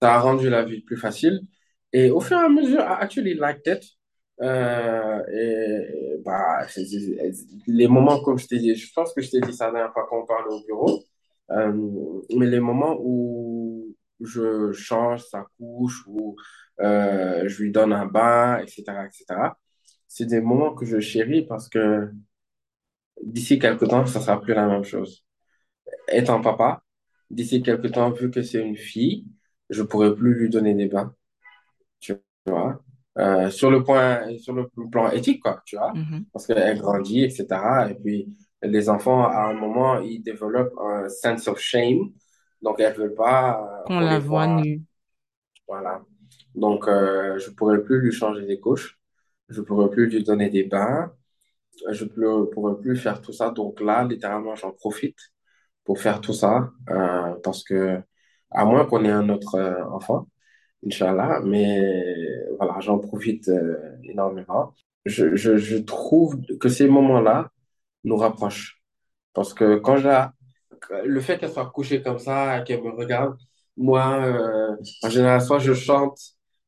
[0.00, 1.40] Ça a rendu la vie plus facile.
[1.94, 3.84] Et au fur et à mesure, I actually liked it.
[4.42, 5.22] Euh,
[6.24, 6.66] bah,
[7.68, 9.92] les moments, comme je t'ai dit, je pense que je t'ai dit ça la dernière
[9.92, 11.04] fois qu'on parlait au bureau,
[11.52, 11.72] euh,
[12.36, 16.36] mais les moments où je change sa couche, ou
[16.80, 19.52] euh, je lui donne un bain, etc., etc.,
[20.08, 22.10] c'est des moments que je chéris parce que
[23.22, 25.24] d'ici quelques temps, ça sera plus la même chose.
[26.08, 26.82] Étant papa,
[27.30, 29.26] d'ici quelques temps, vu que c'est une fille,
[29.70, 31.14] je pourrai plus lui donner des bains
[32.44, 32.80] tu vois,
[33.18, 36.24] euh, sur le point, sur le plan éthique, quoi, tu vois, Mhm.
[36.32, 37.90] parce qu'elle grandit, etc.
[37.90, 42.10] Et puis, les enfants, à un moment, ils développent un sense of shame,
[42.62, 44.82] donc elles veulent pas euh, Qu'on la voit nue.
[45.68, 46.02] voilà.
[46.54, 48.98] Donc, euh, je pourrais plus lui changer des couches,
[49.48, 51.12] je pourrais plus lui donner des bains,
[51.90, 53.50] je ne pourrais plus faire tout ça.
[53.50, 55.18] Donc là, littéralement, j'en profite
[55.84, 58.00] pour faire tout ça, euh, parce que,
[58.50, 59.58] à moins qu'on ait un autre
[59.92, 60.28] enfant,
[60.86, 61.80] Inch'Allah, mais
[62.58, 64.74] voilà, j'en profite euh, énormément.
[65.06, 67.50] Je, je, trouve que ces moments-là
[68.04, 68.82] nous rapprochent.
[69.34, 70.32] Parce que quand la-
[71.04, 73.36] le fait qu'elle soit couchée comme ça, qu'elle me regarde,
[73.76, 76.18] moi, euh, en général, soit je chante,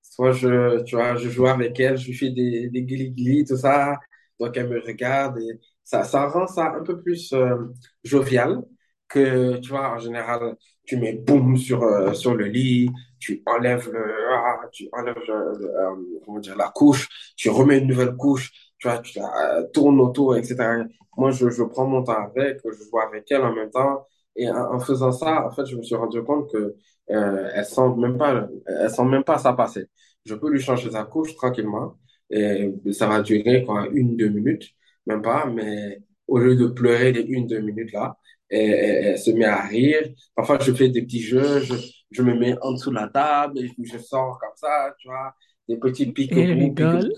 [0.03, 3.99] soit je, tu vois, je joue avec elle, je lui fais des, des tout ça,
[4.41, 7.57] donc elle me regarde et ça, ça rend ça un peu plus euh,
[8.05, 8.63] jovial
[9.09, 13.91] que, tu vois, en général, tu mets boum sur, euh, sur le lit, tu enlèves
[13.93, 18.15] le, ah, tu enlèves le- le, euh, comment dire, la couche, tu remets une nouvelle
[18.17, 20.77] couche, tu vois, tu la tournes autour, etc.
[21.17, 24.07] Moi, je, je prends mon temps avec, je joue avec elle en même temps.
[24.37, 26.75] Et en, en faisant ça, en fait, je me suis rendu compte que
[27.11, 29.87] euh, elle sent même pas, elle sent même pas ça passer.
[30.25, 31.97] Je peux lui changer sa couche tranquillement
[32.31, 34.71] et ça va durer quoi, une, deux minutes,
[35.07, 35.47] même pas.
[35.47, 38.19] Mais au lieu de pleurer les une, deux minutes là,
[38.51, 40.03] elle se met à rire.
[40.35, 41.75] Parfois, je fais des petits jeux, je,
[42.11, 45.35] je me mets en dessous de la table et je sors comme ça, tu vois,
[45.69, 47.13] des petits Et elle rigole.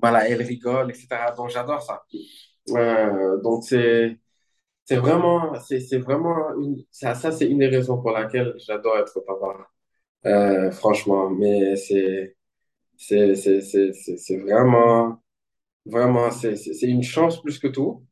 [0.00, 1.32] voilà, elle rigole, etc.
[1.36, 2.04] Donc, j'adore ça.
[2.70, 4.18] Euh, donc c'est
[4.84, 8.98] c'est vraiment c'est c'est vraiment une ça ça c'est une des raisons pour laquelle j'adore
[8.98, 9.68] être papa.
[10.26, 12.36] Euh, franchement, mais c'est
[12.96, 15.22] c'est c'est c'est c'est vraiment
[15.86, 18.04] vraiment c'est c'est c'est une chance plus que tout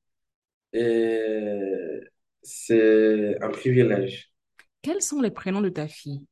[0.73, 2.01] et
[2.47, 4.33] c'est un privilège.
[4.83, 6.25] Quels sont les prénoms de ta fille?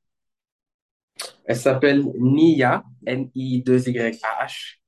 [1.44, 4.80] Elle s'appelle Nia, N-I-2-Y-A-H.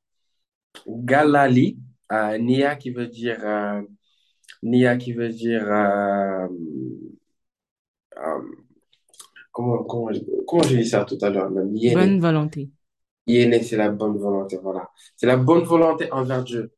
[0.86, 1.78] Galali,
[2.12, 3.82] euh, Nia qui veut dire euh,
[4.62, 6.48] Nia qui veut dire euh,
[9.50, 10.10] comment comment
[10.46, 11.74] comment j'ai dit ça tout à l'heure même?
[11.74, 11.94] Yéné.
[11.94, 12.70] Bonne volonté.
[13.26, 14.90] Yéné, c'est la bonne volonté, voilà.
[15.16, 16.72] C'est la bonne volonté envers Dieu.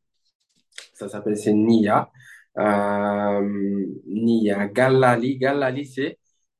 [0.94, 2.10] Ça s'appelle c'est Nia.
[2.56, 6.18] Euh, Nia Galali, Galali c'est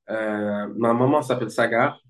[0.09, 2.01] euh, ma maman s'appelle Sagar,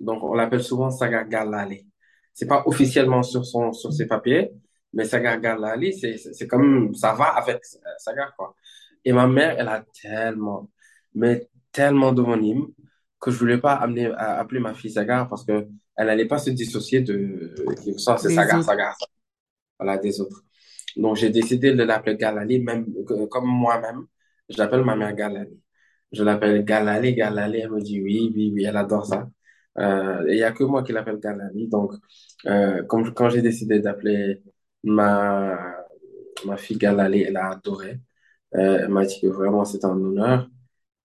[0.00, 1.86] donc on l'appelle souvent Sagar Galali.
[2.32, 4.50] C'est pas officiellement sur son sur ses papiers,
[4.92, 7.60] mais Sagar Galali c'est c'est comme ça va avec
[7.98, 8.54] Sagar quoi.
[9.04, 10.70] Et ma mère, elle a tellement,
[11.14, 12.68] mais tellement d'homonymes
[13.20, 15.66] que je voulais pas amener à appeler ma fille Sagar parce que
[15.96, 17.54] elle allait pas se dissocier de
[17.98, 18.62] ça, c'est Sagar.
[18.62, 18.96] Sagar,
[19.78, 20.44] voilà, des autres.
[20.96, 22.86] Donc j'ai décidé de l'appeler Galali, même
[23.30, 24.06] comme moi-même,
[24.48, 25.60] j'appelle ma mère Galali.
[26.12, 29.28] Je l'appelle Galali, Galali, elle me dit oui, oui, oui, elle adore ça.
[29.78, 31.68] Euh, il y a que moi qui l'appelle Galali.
[31.68, 31.92] Donc,
[32.46, 34.42] euh, quand j'ai décidé d'appeler
[34.84, 35.76] ma,
[36.46, 38.00] ma fille Galali, elle a adoré.
[38.56, 40.48] Euh, elle m'a dit que vraiment c'était un honneur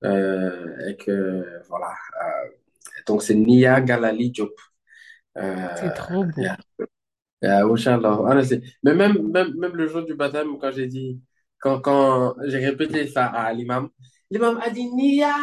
[0.06, 1.90] euh, et que voilà.
[2.24, 2.50] Euh,
[3.08, 4.54] donc c'est Nia Galali Diop.
[5.74, 6.46] C'est Euh, trop beau.
[6.46, 6.58] yeah,
[7.42, 8.18] yeah, Inch'Allah.
[8.22, 8.62] Honestly.
[8.84, 11.22] Mais même, même, même le jour du baptême, quand j'ai dit,
[11.60, 13.90] quand, quand j'ai répété ça à l'imam,
[14.32, 15.34] l'imam a dit Nia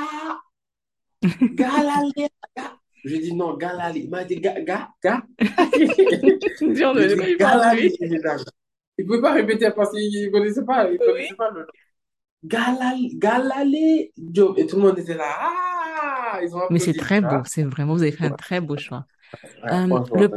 [1.55, 2.13] Galali.
[2.57, 4.01] Ga- J'ai dit non, Galali.
[4.05, 5.23] Il m'a dit ga, ga.
[8.99, 11.67] Il ne pouvait pas répéter parce qu'il ne connaissait pas, il connaissait pas le
[12.45, 14.59] Galali, Galali Diop.
[14.59, 15.37] Et tout le monde était là.
[15.39, 16.41] Ah!
[16.43, 17.29] Ils ont Mais c'est très beau.
[17.29, 17.43] vois.
[17.45, 19.07] C'est vraiment, vous avez fait un très beau choix.
[19.71, 20.31] Euh, le,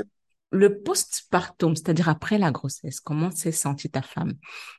[0.52, 4.34] le postpartum, c'est-à-dire après la grossesse, comment s'est sentie ta femme?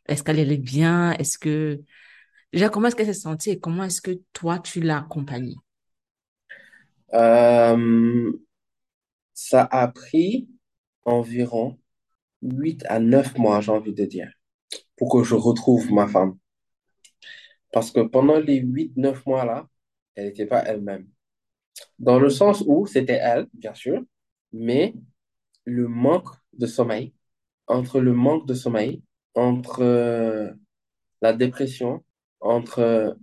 [0.06, 1.12] Est-ce qu'elle allait bien?
[1.12, 1.80] Est-ce que,
[2.52, 5.56] déjà, comment est-ce qu'elle s'est sentie et comment est-ce que toi, tu l'as accompagnée?
[7.14, 8.32] Euh,
[9.34, 10.48] ça a pris
[11.04, 11.78] environ
[12.42, 14.32] 8 à 9 mois, j'ai envie de dire,
[14.96, 16.36] pour que je retrouve ma femme.
[17.72, 19.68] Parce que pendant les huit neuf mois-là,
[20.14, 21.08] elle n'était pas elle-même.
[21.98, 24.02] Dans le sens où c'était elle, bien sûr,
[24.52, 24.94] mais
[25.70, 27.14] le manque de sommeil,
[27.66, 29.02] entre le manque de sommeil,
[29.34, 30.50] entre euh,
[31.22, 32.04] la dépression,
[32.40, 33.14] entre euh,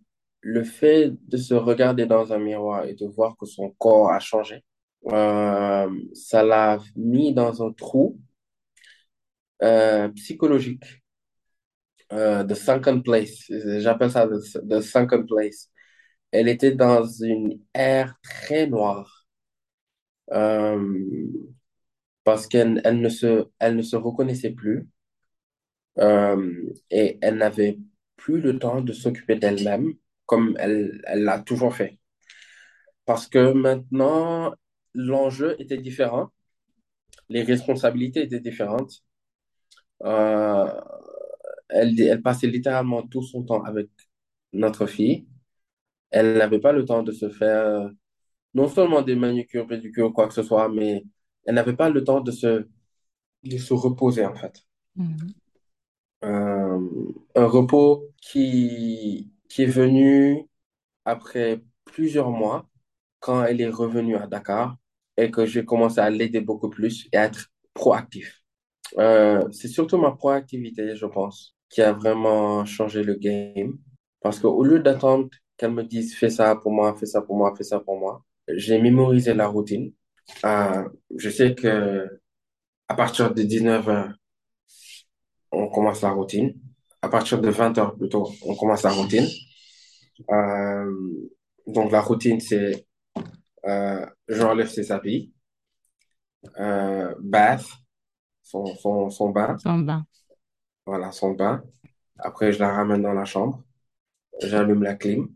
[0.41, 4.19] le fait de se regarder dans un miroir et de voir que son corps a
[4.19, 4.64] changé,
[5.11, 8.19] euh, ça l'a mis dans un trou
[10.15, 10.84] psychologique,
[12.11, 13.45] the sunken place.
[13.80, 15.69] J'appelle ça the sunken place.
[16.32, 19.26] Elle était dans une ère très noire
[22.27, 24.89] parce qu'elle elle ne se, elle ne se reconnaissait plus
[25.99, 27.79] euh, et elle n'avait
[28.17, 29.93] plus le temps de s'occuper d'elle-même
[30.25, 31.99] comme elle, elle l'a toujours fait.
[33.05, 34.53] Parce que maintenant,
[34.93, 36.29] l'enjeu était différent,
[37.29, 39.03] les responsabilités étaient différentes.
[40.03, 40.67] Euh,
[41.69, 43.89] elle, elle passait littéralement tout son temps avec
[44.53, 45.27] notre fille.
[46.11, 47.89] Elle n'avait pas le temps de se faire
[48.53, 51.03] non seulement des manucures, pédicures, quoi que ce soit, mais
[51.48, 52.68] elle n'avait pas le temps de se,
[53.44, 54.64] de se reposer, en fait.
[54.95, 55.34] Mhm.
[56.26, 56.80] Euh,
[57.36, 60.48] un repos qui, qui est venu
[61.06, 62.68] après plusieurs mois,
[63.19, 64.78] quand elle est revenue à Dakar,
[65.18, 68.44] et que j'ai commencé à l'aider beaucoup plus et à être proactif.
[68.99, 73.78] Euh, c'est surtout ma proactivité, je pense, qui a vraiment changé le game.
[74.22, 77.53] Parce qu'au lieu d'attendre qu'elle me dise fais ça pour moi, fais ça pour moi,
[77.56, 79.94] fais ça pour moi, j'ai mémorisé la routine.
[80.45, 82.07] Euh, je sais que
[82.89, 84.13] à partir de 19 heures,
[85.51, 86.53] on commence la routine.
[87.01, 89.27] À partir de 20 heures plutôt, on commence la routine.
[90.31, 90.91] Euh,
[91.67, 92.87] donc la routine, c'est
[93.67, 95.33] euh, j'enlève ses habits,
[96.59, 97.65] euh, bath,
[98.43, 100.05] son, son, son bain, Son bain.
[100.85, 101.63] voilà, son bain.
[102.19, 103.63] Après, je la ramène dans la chambre,
[104.41, 105.29] j'allume la clim,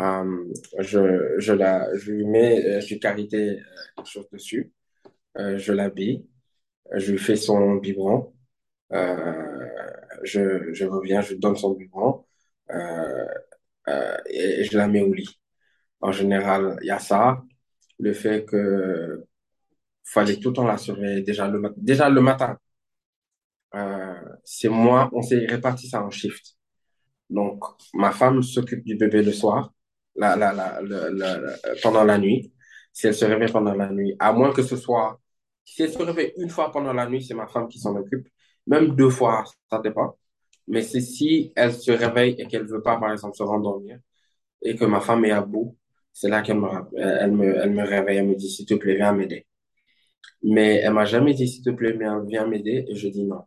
[0.00, 0.44] euh,
[0.78, 3.60] je, je, la, je lui mets euh, du karité,
[3.98, 4.72] euh, chose dessus,
[5.38, 6.26] euh, je l'habille,
[6.96, 8.34] je lui fais son biberon,
[8.92, 9.66] euh,
[10.24, 12.24] je, je reviens, je donne son biberon
[12.70, 13.26] euh,
[13.88, 15.40] euh, et je la mets au lit.
[16.00, 17.42] En général, il y a ça,
[18.00, 19.24] le fait que
[20.04, 20.76] fallait tout le temps la
[21.22, 22.58] déjà le, déjà le matin.
[23.74, 24.14] euh,
[24.44, 26.56] c'est moi, on s'est réparti ça en shift.
[27.30, 27.64] Donc,
[27.94, 29.72] ma femme s'occupe du bébé le soir,
[30.18, 30.80] la, la, la,
[31.82, 32.52] pendant la nuit,
[32.92, 34.14] si elle se réveille pendant la nuit.
[34.18, 35.20] À moins que ce soit,
[35.64, 38.28] si elle se réveille une fois pendant la nuit, c'est ma femme qui s'en occupe.
[38.66, 40.16] Même deux fois, ça dépend.
[40.66, 43.98] Mais c'est si elle se réveille et qu'elle veut pas, par exemple, se rendormir
[44.62, 45.76] et que ma femme est à bout,
[46.12, 48.96] c'est là qu'elle me, elle me, elle me réveille, elle me dit, s'il te plaît,
[48.96, 49.46] viens m'aider.
[50.42, 52.84] Mais elle m'a jamais dit, s'il te plaît, viens, m'aider.
[52.88, 53.42] Et je dis non.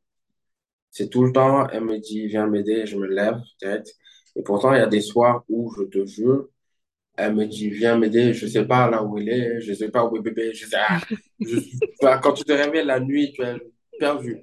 [0.89, 3.93] C'est tout le temps, elle me dit, viens m'aider, je me lève, direct.
[4.35, 6.47] Et pourtant, il y a des soirs où, je te jure,
[7.17, 10.05] elle me dit, viens m'aider, je sais pas là où il est, je sais pas
[10.05, 10.99] où est bébé, je sais, ah,
[11.39, 11.57] je
[12.21, 13.55] quand tu te réveilles la nuit, tu es
[13.99, 14.37] perdu.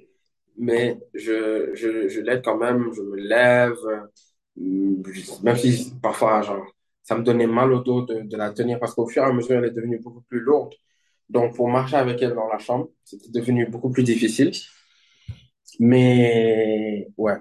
[0.59, 4.01] Mais je, je, je l'aide quand même, je me lève, euh,
[5.43, 6.67] même si parfois, genre,
[7.03, 9.33] ça me donnait mal au dos de, de la tenir parce qu'au fur et à
[9.33, 10.75] mesure, elle est devenue beaucoup plus lourde.
[11.29, 14.53] Donc, pour marcher avec elle dans la chambre, c'était devenu beaucoup plus difficile.
[15.79, 17.37] Mais ouais,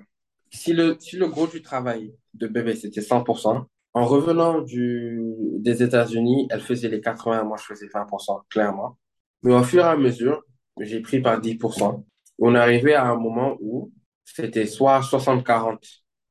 [0.51, 3.65] si le, si le gros du travail de bébé, c'était 100%,
[3.97, 5.19] en revenant du,
[5.59, 8.97] des États-Unis, elle faisait les 80, moi je faisais 20%, clairement.
[9.43, 10.43] Mais au fur et à mesure,
[10.79, 12.05] j'ai pris par 10%.
[12.39, 13.91] On est arrivé à un moment où
[14.25, 15.79] c'était soit 60-40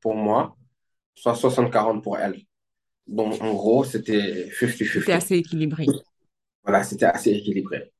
[0.01, 0.55] pour moi,
[1.15, 2.37] soit 60-40 pour elle.
[3.07, 5.11] Donc en gros, c'était C'était 50-50.
[5.13, 5.85] assez équilibré.
[6.63, 7.91] Voilà, c'était assez équilibré.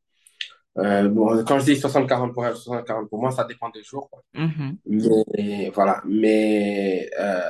[0.77, 4.10] Euh, bon, quand je dis 60-40 pour elle, 60-40 pour moi, ça dépend des jours.
[4.10, 4.22] quoi.
[4.35, 4.77] Mhm.
[4.85, 7.41] Mais voilà, mais euh,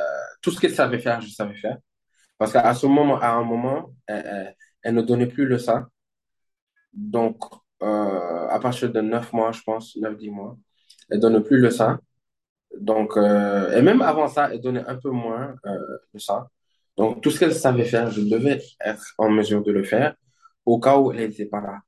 [0.42, 1.78] tout ce qu'elle savait faire, je savais faire.
[2.38, 5.90] Parce qu'à ce moment, à un moment, elle, elle- elle ne donnait plus le sein.
[6.94, 7.38] Donc,
[7.84, 10.58] euh, à partir de 9 mois, je pense, neuf dix mois,
[11.10, 12.00] elle donne plus le sein.
[12.80, 15.80] Donc, euh, et même avant ça, elle donnait un peu moins euh,
[16.14, 16.48] le sein.
[16.98, 20.16] Donc, tout ce qu'elle savait faire, je devais être en mesure de le faire
[20.66, 21.80] au cas où elle n'était pas là.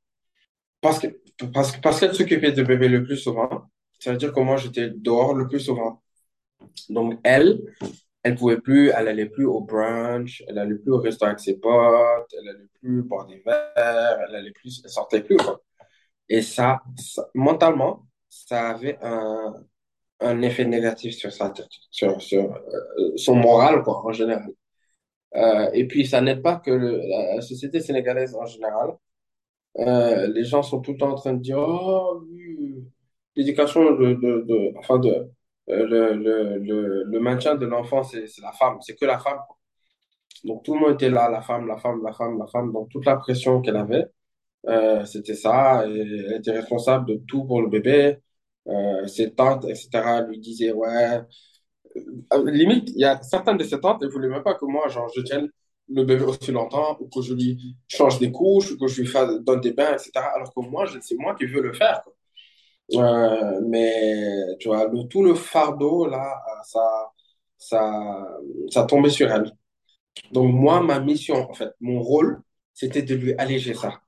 [0.80, 1.08] Parce que,
[1.52, 3.64] parce, parce qu'elle s'occupait de bébé le plus souvent,
[3.98, 6.02] ça veut dire que moi, j'étais dehors le plus souvent.
[6.90, 7.60] Donc, elle,
[8.22, 11.58] elle pouvait plus, elle allait plus au brunch, elle allait plus au resto avec ses
[11.58, 15.60] potes, elle allait plus boire des verres, elle allait plus, elle sortait plus, quoi.
[16.28, 16.80] Et ça,
[17.34, 19.54] mentalement, ça avait un,
[20.20, 24.50] un effet négatif sur sa tête, sur, sur euh, son moral, quoi, en général.
[25.36, 27.02] Euh, et puis, ça n'aide pas que le-
[27.36, 28.96] la société sénégalaise, en général,
[29.78, 32.22] euh, les gens sont tout le temps en train de dire, oh,
[33.36, 35.30] l'éducation de, de, de, enfin, de,
[35.70, 39.38] le, le, le, le maintien de l'enfant, c'est, la femme, c'est que la femme.
[40.44, 42.72] Donc, tout le monde était là, la femme, la femme, la femme, la femme.
[42.72, 44.06] Donc, toute la pression qu'elle avait,
[44.68, 45.82] euh, c'était ça.
[45.84, 48.18] Elle était responsable de tout pour le bébé.
[48.68, 51.20] Euh, ses tantes, etc., lui disaient, ouais.
[52.32, 54.88] Euh, limite, il y a certaines de ses tantes, elles voulaient même pas que moi,
[54.88, 55.48] genre, je tienne
[55.88, 59.08] le bébé aussi longtemps, ou que je lui change des couches, ou que je lui
[59.08, 60.10] fasse, donne des bains, etc.
[60.34, 62.02] Alors que moi, c'est moi qui veux le faire.
[63.62, 67.12] Mais, tu vois, tout le fardeau, là, ça,
[67.58, 68.26] ça,
[68.70, 69.52] ça tombait sur elle.
[70.32, 72.42] Donc, moi, ma mission, en fait, mon rôle,
[72.74, 74.00] c'était de lui alléger ça,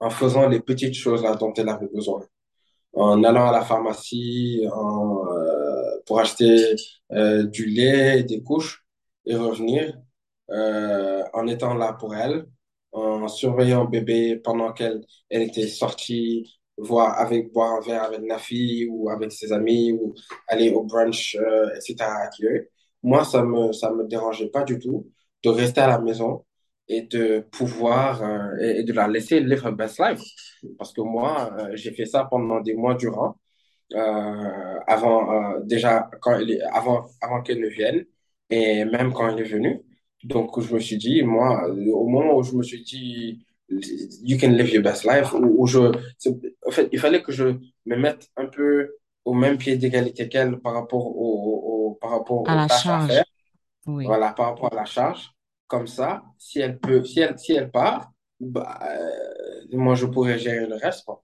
[0.00, 2.22] en faisant les petites choses dont elle avait besoin.
[2.92, 6.76] En allant à la pharmacie, euh, pour acheter
[7.12, 8.84] euh, du lait, des couches,
[9.26, 9.96] et revenir,
[10.50, 12.46] euh, en étant là pour elle,
[12.92, 18.38] en surveillant bébé pendant qu'elle elle était sortie, voir avec, boire un verre avec la
[18.38, 20.14] fille ou avec ses amis, ou
[20.48, 21.96] aller au brunch, euh, etc.
[23.02, 25.10] Moi, ça me, ça me dérangeait pas du tout
[25.42, 26.44] de rester à la maison
[26.88, 30.20] et de pouvoir, euh, et, de la laisser live her best life.
[30.78, 33.36] Parce que moi, euh, j'ai fait ça pendant des mois durant,
[34.86, 36.38] avant, déjà, quand
[36.72, 38.04] avant, avant qu'elle ne vienne,
[38.50, 39.82] et même quand elle est venue.
[40.24, 43.44] Donc, je me suis dit, moi, au moment où je me suis dit,
[44.22, 47.44] you can live your best life, où, où je, en fait, il fallait que je
[47.86, 48.94] me mette un peu
[49.24, 53.00] au même pied d'égalité qu'elle par rapport au, au- par rapport À la tâches à
[53.00, 53.16] faire.
[53.16, 53.24] charge.
[53.86, 54.04] Oui.
[54.06, 55.30] Voilà, par rapport à la charge.
[55.66, 60.38] Comme ça, si elle peut, si elle, si elle part, bah, euh, moi, je pourrais
[60.38, 61.22] gérer le reste, quoi.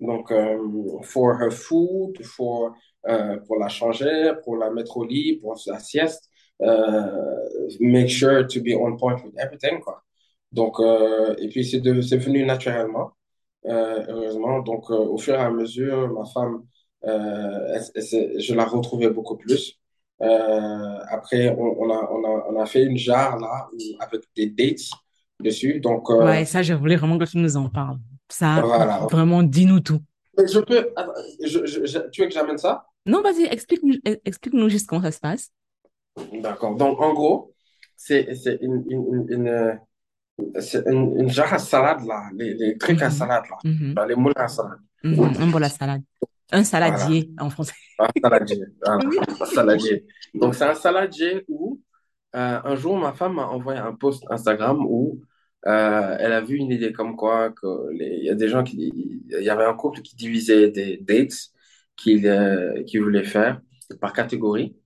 [0.00, 0.58] Donc, euh,
[1.02, 2.74] for her food, for,
[3.08, 6.30] euh, pour la changer, pour la mettre au lit, pour la sieste,
[6.62, 7.38] euh,
[7.80, 10.03] make sure to be on point with everything, quoi.
[10.54, 11.80] Donc, euh, et puis c'est
[12.18, 13.12] venu naturellement,
[13.66, 14.60] euh, heureusement.
[14.60, 16.64] Donc, euh, au fur et à mesure, ma femme,
[17.02, 19.78] elle- elle s'est- je la retrouvais beaucoup plus.
[21.08, 23.68] Après, on, on a, on a, on a fait une jarre là,
[24.00, 24.88] avec des dates
[25.40, 25.80] dessus.
[25.80, 27.98] Donc, Ouais, ça, je voulais vraiment que tu nous en parles.
[28.30, 29.00] Ça, voilà.
[29.10, 30.00] vraiment, dis-nous tout.
[30.38, 31.12] Je peux, attends,
[31.44, 32.86] je, je- je- tu veux que j'amène ça?
[33.06, 35.50] Non, vas-y, explique-nous, explique-nous juste comment ça se passe.
[36.32, 36.76] D'accord.
[36.76, 37.54] Donc, en gros,
[37.96, 39.80] c'est c'est une, une, une, une-
[40.60, 43.10] c'est à salade, là, les, les trucs à Mhm.
[43.12, 43.94] salade, là, Mhm.
[44.08, 44.78] Les moules à salade.
[45.02, 45.32] Mhm.
[45.40, 46.02] Un bol à salade.
[46.52, 46.64] Un Voilà.
[46.64, 47.74] saladier en français.
[47.98, 48.64] Un saladier.
[48.84, 49.06] Voilà.
[49.08, 49.18] Oui.
[49.40, 50.06] Un saladier.
[50.34, 51.80] Donc, c'est un saladier où,
[52.36, 55.20] euh, un jour, ma femme m'a envoyé un post Instagram où
[55.66, 57.66] euh, elle a vu une idée comme quoi que
[57.98, 58.92] il y a des gens qui,
[59.30, 61.38] il y avait un couple qui divisait des dates
[61.96, 63.60] qu'il euh, voulait faire
[64.00, 64.76] par catégorie.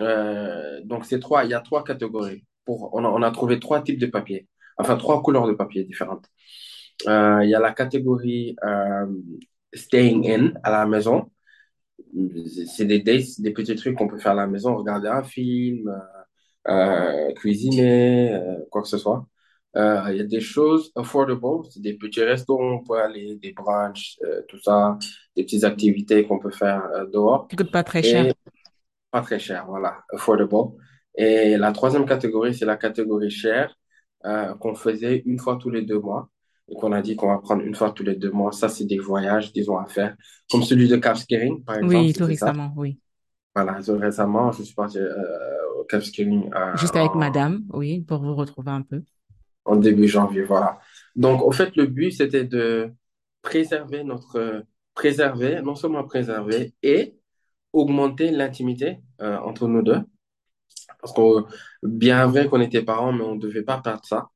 [0.00, 2.44] Euh, donc, c'est trois, il y a trois catégories.
[2.64, 4.46] Pour, on a, on a trouvé trois types de papier,
[4.76, 6.26] enfin trois couleurs de papier différentes.
[7.08, 9.06] Euh, il y a la catégorie euh,
[9.72, 11.30] staying in à la maison.
[12.66, 15.90] C'est des dates, des petits trucs qu'on peut faire à la maison, regarder un film,
[16.68, 18.38] euh, cuisiner,
[18.70, 19.26] quoi que ce soit.
[19.74, 24.18] Il y a des choses affordable, c'est des petits restaurants, on peut aller, des brunchs,
[24.48, 24.98] tout ça,
[25.34, 27.48] des petites activités qu'on peut faire dehors.
[27.48, 28.26] Qui coûte pas très cher.
[28.26, 28.34] Et
[29.10, 30.76] pas très cher, voilà, affordable.
[31.14, 33.74] Et la troisième catégorie, c'est la catégorie chère
[34.24, 36.28] euh, qu'on faisait une fois tous les deux mois
[36.68, 38.52] et qu'on a dit qu'on va prendre une fois tous les deux mois.
[38.52, 40.16] Ça, c'est des voyages, disons, à faire.
[40.50, 42.26] Comme celui de Cap Skirring, par exemple, Oui, tout ça.
[42.26, 42.98] récemment, oui.
[43.54, 45.12] Voilà, tout récemment, je suis parti euh,
[45.78, 49.02] au Cap Skirring euh, Juste avec en, madame, oui, pour vous retrouver un peu.
[49.64, 50.78] en début janvier, voilà.
[51.16, 52.92] Donc, au fait, le but, c'était de
[53.42, 57.16] préserver notre, préserver, non seulement préserver et
[57.72, 60.00] augmenter l'intimité euh, entre nous deux.
[61.02, 61.22] Parce que
[61.84, 64.30] bien vrai qu'on était parents, mais on devait pas perdre ça.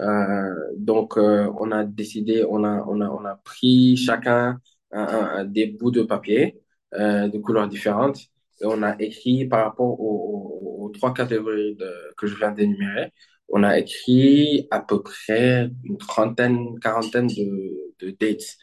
[0.00, 4.60] Euh, donc, euh, on a décidé, on a, on a, on a pris chacun
[4.92, 5.02] un,
[5.40, 6.60] un- des bouts de papier
[6.94, 8.18] euh, de couleurs différentes
[8.60, 13.12] et on a écrit par rapport aux, aux- trois catégories de, que je viens d'énumérer,
[13.48, 18.56] on a écrit à peu près une trentaine, quarantaine de, de dates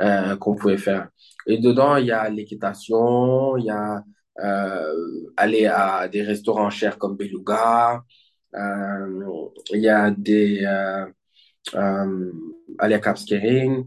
[0.00, 1.08] euh, qu'on pouvait faire.
[1.46, 4.02] Et dedans, il y a l'équitation, il y a
[5.36, 8.02] aller à des restaurants chers comme Beluga,
[8.54, 11.06] euh, il y a des euh,
[11.74, 12.32] euh,
[12.78, 13.86] aller à Cap Skirring,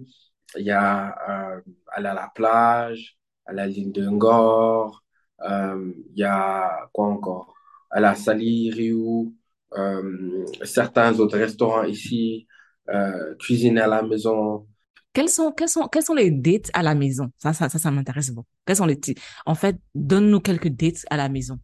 [0.57, 1.61] il y a euh,
[1.94, 5.03] aller à la plage, à la ligne de Ngor,
[5.41, 7.53] euh, il y a quoi encore?
[7.90, 8.72] À la Sali,
[9.78, 12.48] euh, certains autres restaurants ici,
[12.90, 14.68] euh, cuisiner à la maison.
[15.18, 17.31] Quels sont, quels sont, quels sont les dates à la maison?
[17.38, 18.48] Ça, ça, ça, ça m'intéresse beaucoup.
[18.68, 18.99] Quels sont les
[19.48, 21.57] En fait, donne-nous quelques dates à la maison.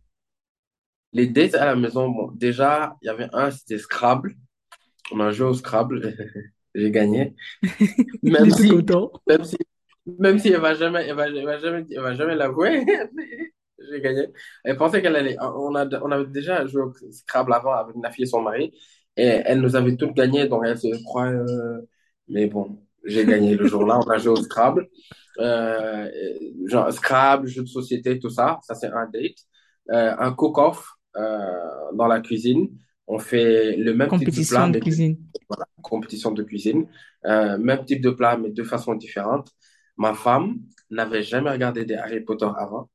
[1.11, 4.33] Les dates à la maison, bon, déjà, il y avait un, c'était Scrabble.
[5.11, 6.01] On a joué au Scrabble,
[6.73, 7.35] j'ai gagné.
[8.23, 8.71] Même si,
[9.27, 9.57] même si,
[10.07, 12.83] même si elle va jamais, elle va, elle va jamais, elle va jamais l'avouer,
[13.91, 14.29] j'ai gagné.
[14.63, 18.09] Elle pensait qu'elle allait, on a, on avait déjà joué au Scrabble avant avec ma
[18.09, 18.73] fille et son mari,
[19.15, 21.81] et elle nous avait toutes gagné, donc elle se croit, euh,
[22.27, 24.87] mais bon, j'ai gagné le jour-là, on a joué au Scrabble.
[25.39, 26.09] Euh,
[26.65, 29.37] genre Scrabble, jeu de société, tout ça, ça c'est un date.
[29.91, 32.69] Euh, un cook-off euh, dans la cuisine.
[33.07, 35.17] On fait le même type de plat, de mais cuisine.
[35.49, 36.87] voilà, compétition de cuisine.
[37.25, 39.49] Euh, même type de plat, mais de façon différente.
[39.97, 40.59] Ma femme
[40.89, 42.89] n'avait jamais regardé des Harry Potter avant.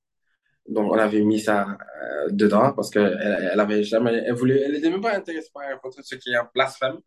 [0.69, 1.67] Donc, on avait mis ça
[2.03, 5.49] euh, dedans parce qu'elle elle elle avait jamais, elle voulait, elle était même pas intéressée
[5.53, 6.99] par Harry Potter, ce qui est un blasphème.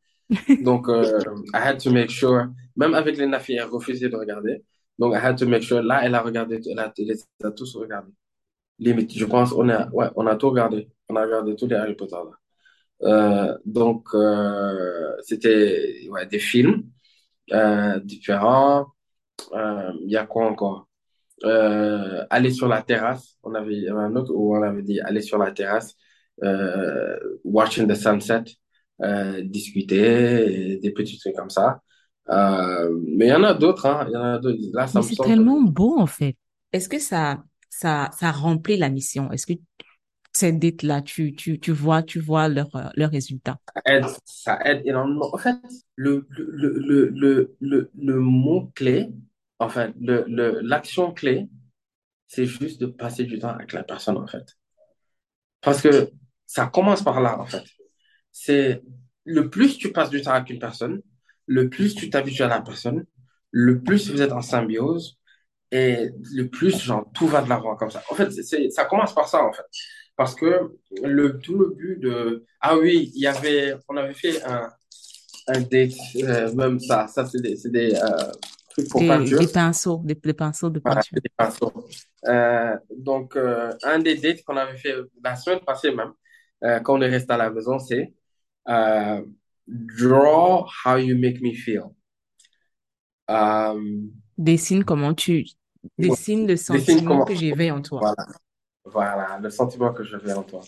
[0.62, 1.20] Donc, euh,
[1.54, 4.64] I had to make sure, même avec les filles, elle refusait de regarder.
[4.98, 6.94] Donc, I had to make sure, là, elle a regardé, elle a,
[7.44, 8.14] a tous regardés.
[8.80, 10.90] Limite, je pense, on a, ouais, on a tout regardé.
[11.10, 12.16] On a regardé tous les Harry Potter.
[13.04, 16.84] Euh, donc, euh, c'était ouais, des films
[17.52, 18.88] euh, différents.
[19.54, 20.88] Il y a quoi encore?
[21.44, 23.38] Aller sur la terrasse.
[23.44, 25.96] On avait, un autre où on avait dit aller sur la terrasse,
[27.44, 28.44] watching the sunset,
[29.04, 31.82] euh, discuter, et des petits trucs comme ça.
[32.30, 34.06] Euh, mais il y en a d'autres, hein.
[34.10, 34.60] Il y en a d'autres.
[34.74, 35.30] Là, ça Mais me c'est semble.
[35.30, 36.36] tellement beau, en fait.
[36.74, 39.32] Est-ce que ça, ça, ça remplit la mission?
[39.32, 39.54] Est-ce que
[40.34, 43.60] ces dates-là, tu, tu, tu vois, tu vois leur, euh, leurs résultats?
[43.76, 45.30] Ça aide, ça aide énormément.
[45.34, 45.56] En fait,
[45.96, 46.46] le, le,
[46.80, 49.10] le, le, le, le mot-clé,
[49.60, 51.48] enfin, le, le, l'action clé,
[52.28, 54.58] c'est juste de passer du temps avec la personne, en fait.
[55.62, 56.12] Parce que
[56.46, 57.64] ça commence par là, en fait.
[58.32, 58.82] C'est
[59.26, 61.02] le plus tu passes du temps avec une personne,
[61.48, 63.06] le plus tu t'habitues à la personne,
[63.52, 65.18] le plus vous êtes en symbiose
[65.72, 68.04] et le plus, genre, tout va de l'avant comme ça.
[68.10, 69.64] En fait, c'est, ça commence par ça, en fait.
[70.18, 72.46] Parce que le, tout le but de...
[72.60, 74.70] Ah oui, il y avait, on avait fait un,
[75.48, 78.32] un date, euh, même ça, ça c'est des, c'est des euh,
[78.70, 79.40] trucs pour Des, peinture.
[79.40, 81.18] des pinceaux, des, des pinceaux de peinture.
[81.22, 81.74] des pinceaux.
[82.28, 86.12] Euh, donc, euh, un des dates qu'on avait fait la semaine passée même,
[86.84, 88.14] quand on est resté à la maison, c'est
[88.68, 89.22] euh,
[89.68, 91.94] Draw how you make me feel.
[93.30, 94.02] Euh,
[94.38, 95.46] Dessine comment tu,
[95.98, 97.26] dessine le sentiment comment...
[97.26, 98.00] que j'éveille en toi.
[98.86, 100.62] Voilà, voilà, le sentiment que fais en toi.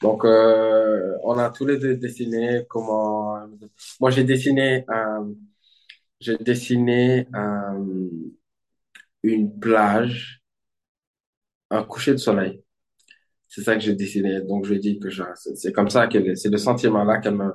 [0.00, 3.38] Donc, euh, on a tous les deux dessiné comment...
[4.00, 4.84] Moi, j'ai dessiné.
[6.20, 7.82] J'ai dessiné un,
[9.22, 10.42] une plage,
[11.70, 12.62] un coucher de soleil.
[13.50, 14.40] C'est ça que j'ai dessiné.
[14.42, 15.08] Donc, je dis que
[15.56, 17.52] c'est comme ça que c'est le sentiment-là qu'elle me,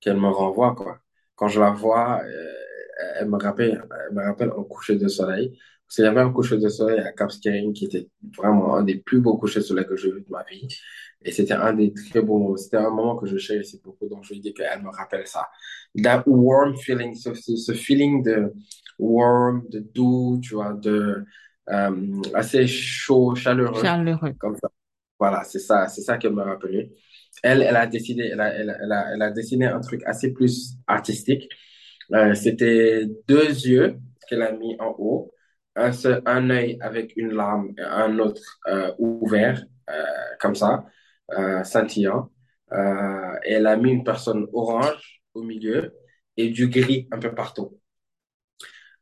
[0.00, 1.00] qu'elle me renvoie, quoi.
[1.34, 2.52] Quand je la vois, euh,
[3.18, 5.58] elle me rappelle, elle me rappelle un coucher de soleil.
[5.86, 8.08] Parce qu'il y avait un coucher de soleil à Cap Skirring qui était
[8.38, 10.68] vraiment un des plus beaux couchers de soleil que j'ai vu de ma vie.
[11.24, 12.56] Et c'était un des très beaux moments.
[12.56, 14.08] C'était un moment que je chérissais beaucoup.
[14.08, 15.48] Donc, je lui dis qu'elle me rappelle ça.
[16.02, 18.52] That warm feeling, ce, ce, ce feeling de
[18.98, 21.24] warm, de doux, tu vois, de,
[21.68, 24.32] euh, assez chaud, chaleureux, Chaleureux.
[24.38, 24.70] comme ça.
[25.22, 26.90] Voilà, c'est ça, c'est ça qu'elle me rappelait.
[27.44, 30.74] Elle, elle a décidé, elle a, elle a, elle a, dessiné un truc assez plus
[30.88, 31.48] artistique.
[32.12, 35.32] Euh, c'était deux yeux qu'elle a mis en haut,
[35.76, 39.94] un seul, œil avec une larme, un autre euh, ouvert, euh,
[40.40, 40.86] comme ça,
[41.62, 42.30] scintillant.
[42.72, 45.94] Et elle a mis une personne orange au milieu
[46.36, 47.78] et du gris un peu partout.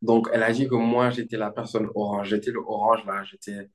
[0.03, 2.29] Donc, elle a dit que moi, j'étais la personne orange.
[2.31, 3.23] J'étais le orange, là.
[3.25, 3.69] J'étais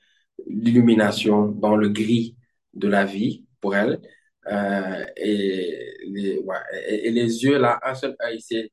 [0.48, 2.36] l'illumination dans le gris
[2.74, 4.02] de la vie pour elle.
[4.48, 8.72] Euh, et, les, yeux, là, un seul œil, c'est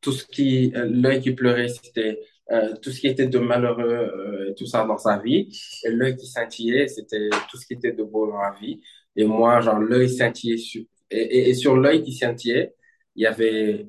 [0.00, 2.20] tout ce qui, euh, l'œil qui pleurait, c'était
[2.50, 5.48] euh, tout ce qui était de malheureux, euh, tout ça dans sa vie.
[5.84, 8.80] Et l'œil qui scintillait, c'était tout ce qui était de beau dans la vie.
[9.16, 10.56] Et moi, genre, l'œil scintillait
[11.10, 12.74] et, sur l'œil qui scintillait,
[13.16, 13.86] il y avait,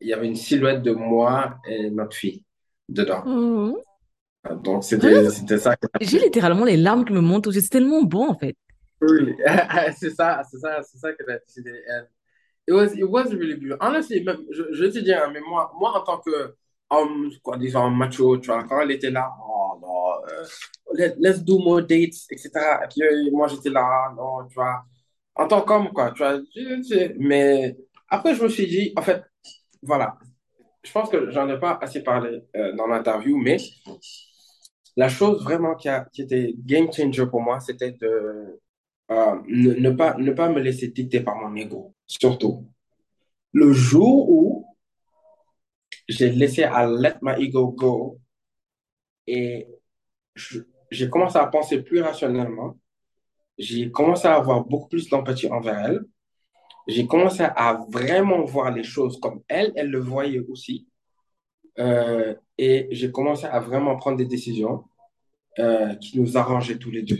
[0.00, 2.44] il y avait une silhouette de moi et notre fille
[2.88, 3.24] dedans.
[3.24, 3.76] Mhm.
[4.54, 5.76] Donc, c'était, c'était ça.
[6.00, 7.50] j'ai littéralement les larmes qui me montent.
[7.50, 8.56] C'est tellement bon, en fait.
[9.00, 9.34] Oui,
[9.98, 11.72] c'est ça, c'est ça, c'est ça qu'elle a décidé.
[12.68, 13.78] It was, it was really beautiful.
[13.80, 16.56] Honestly, même, je, je te dire, hein, mais moi, moi, en tant que
[16.90, 20.44] homme, quoi, disons, macho, tu vois, quand elle était là, oh non, euh,
[20.94, 22.50] let, let's do more dates, etc.
[22.84, 24.84] Et puis, euh, moi, j'étais là, non, tu vois,
[25.36, 26.40] en tant qu'homme, quoi, tu vois,
[27.18, 27.76] mais
[28.08, 29.22] après, je me suis dit, en fait,
[29.82, 30.16] voilà,
[30.82, 33.58] je pense que j'en ai pas assez parlé euh, dans l'interview, mais
[34.96, 38.60] la chose vraiment qui a, qui était game changer pour moi, c'était de
[39.10, 42.66] euh, ne, pas, ne pas me laisser dicter par mon ego, surtout.
[43.52, 44.66] Le jour où
[46.08, 48.18] j'ai laissé à let my ego go
[49.26, 49.68] et
[50.90, 52.76] j'ai commencé à penser plus rationnellement,
[53.58, 56.00] j'ai commencé à avoir beaucoup plus d'empathie envers elle,
[56.86, 60.86] j'ai commencé à vraiment voir les choses comme elle, elle le voyait aussi,
[61.78, 64.84] euh, et j'ai commencé à vraiment prendre des décisions
[65.58, 67.18] euh, qui nous arrangeaient tous les deux.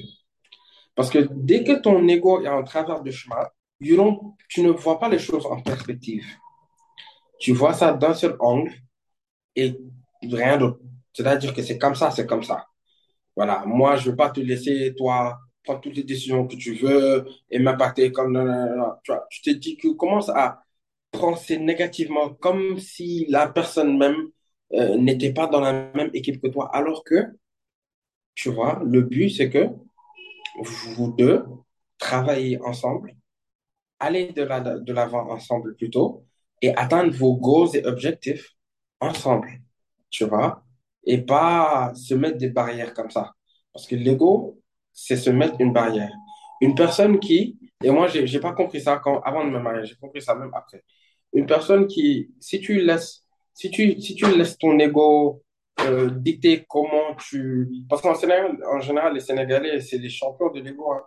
[0.95, 3.47] Parce que dès que ton ego est en travers de chemin,
[3.81, 6.25] tu ne vois pas les choses en perspective.
[7.39, 8.73] Tu vois ça d'un seul angle
[9.55, 9.79] et
[10.23, 10.81] rien d'autre.
[11.13, 12.67] C'est-à-dire que c'est comme ça, c'est comme ça.
[13.37, 16.75] Voilà, moi, je ne veux pas te laisser, toi, prendre toutes les décisions que tu
[16.75, 18.33] veux et m'impacter comme...
[18.33, 18.93] non, non, non.
[19.03, 20.63] Tu tu te dis que tu commences à
[21.11, 24.31] penser négativement comme si la personne même
[24.73, 26.71] euh, n'était pas dans la même équipe que toi.
[26.75, 27.27] Alors que,
[28.35, 29.69] tu vois, le but, c'est que
[30.59, 31.45] vous deux
[31.99, 33.15] travaillez ensemble,
[33.99, 36.25] allez de la, de l'avant ensemble plutôt
[36.63, 38.53] et atteindre vos goals et objectifs
[39.01, 39.49] ensemble,
[40.11, 40.65] tu vois,
[41.05, 43.33] et pas se mettre des barrières comme ça.
[43.73, 44.61] Parce que l'ego,
[44.93, 46.13] c'est se mettre une barrière.
[46.61, 49.85] Une personne qui, et moi, j'ai, j'ai pas compris ça quand, avant de me marier,
[49.85, 50.83] j'ai compris ça même après.
[51.33, 53.26] Une personne qui, si tu laisses,
[53.57, 55.43] si tu, si tu laisses ton ego
[55.81, 60.61] euh, dicter comment tu, parce qu'en Sénégal, en général, les Sénégalais, c'est les champions de
[60.61, 61.03] l'ego, hein.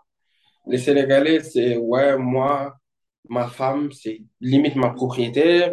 [0.66, 2.76] Les Sénégalais, c'est, ouais, moi,
[3.30, 5.72] ma femme, c'est limite ma propriété.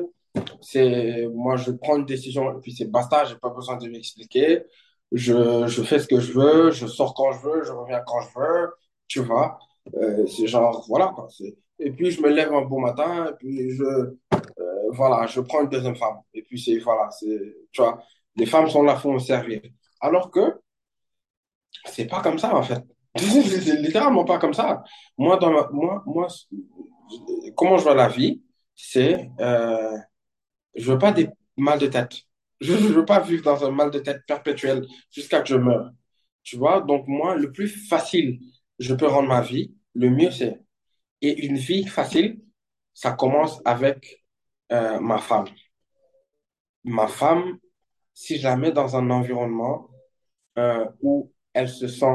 [0.60, 4.62] C'est, moi, je prends une décision et puis c'est basta, j'ai pas besoin de m'expliquer.
[5.12, 8.20] Je, je fais ce que je veux, je sors quand je veux, je reviens quand
[8.20, 8.72] je veux,
[9.08, 9.58] tu vois.
[9.94, 11.28] Euh, c'est genre, voilà, quoi.
[11.78, 13.84] Et puis, je me lève un beau matin et puis je,
[14.92, 16.16] voilà, je prends une deuxième femme.
[16.34, 18.02] Et puis, c'est, voilà, c'est, tu vois,
[18.36, 19.62] les femmes sont là pour me servir.
[20.00, 20.60] Alors que,
[21.86, 22.82] c'est pas comme ça, en fait.
[23.16, 24.84] C'est littéralement pas comme ça.
[25.16, 26.28] Moi, dans moi, moi,
[27.56, 28.42] comment je vois la vie,
[28.74, 29.96] c'est, euh,
[30.74, 32.12] je veux pas des mal de tête.
[32.60, 35.90] Je, je veux pas vivre dans un mal de tête perpétuel jusqu'à que je meure.
[36.42, 36.80] Tu vois?
[36.82, 38.38] Donc, moi, le plus facile
[38.78, 40.60] je peux rendre ma vie, le mieux c'est.
[41.22, 42.40] Et une vie facile,
[42.94, 44.24] ça commence avec
[44.72, 45.46] euh, ma femme.
[46.84, 47.58] Ma femme,
[48.14, 49.88] si mets dans un environnement
[50.58, 52.14] euh, où elle se sent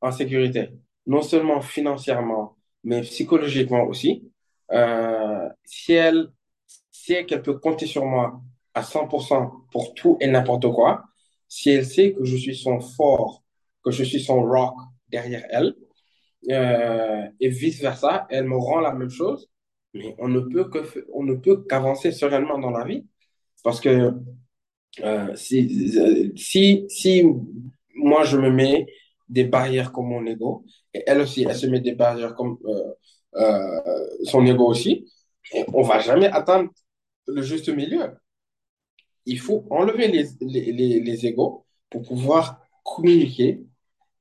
[0.00, 0.70] en sécurité,
[1.06, 4.30] non seulement financièrement, mais psychologiquement aussi,
[4.72, 6.28] euh, si elle,
[6.92, 8.40] elle qu'elle peut compter sur moi
[8.74, 11.04] à 100% pour tout et n'importe quoi,
[11.48, 13.42] si elle sait que je suis son fort,
[13.84, 14.76] que je suis son rock
[15.08, 15.74] derrière elle,
[17.40, 19.48] et vice-versa, elle me rend la même chose,
[19.96, 20.80] mais on ne peut que,
[21.12, 23.06] on ne peut qu'avancer sereinement dans la vie.
[23.64, 24.12] Parce que
[25.02, 27.24] Euh, si,
[27.94, 28.86] moi je me mets
[29.28, 30.64] des barrières comme mon ego,
[30.94, 32.92] et elle aussi, elle se met des barrières comme euh,
[33.36, 34.92] euh, son ego aussi,
[35.52, 36.70] et on va jamais atteindre
[37.26, 38.06] le juste milieu.
[39.26, 41.36] Il faut enlever les, les, les,
[41.90, 43.60] pour pouvoir communiquer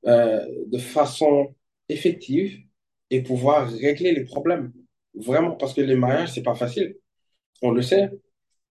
[0.03, 1.55] de façon
[1.89, 2.51] effective
[3.09, 4.71] et pouvoir régler les problèmes.
[5.17, 6.95] Vraiment, parce que les mariages, c'est pas facile.
[7.61, 8.11] On le sait.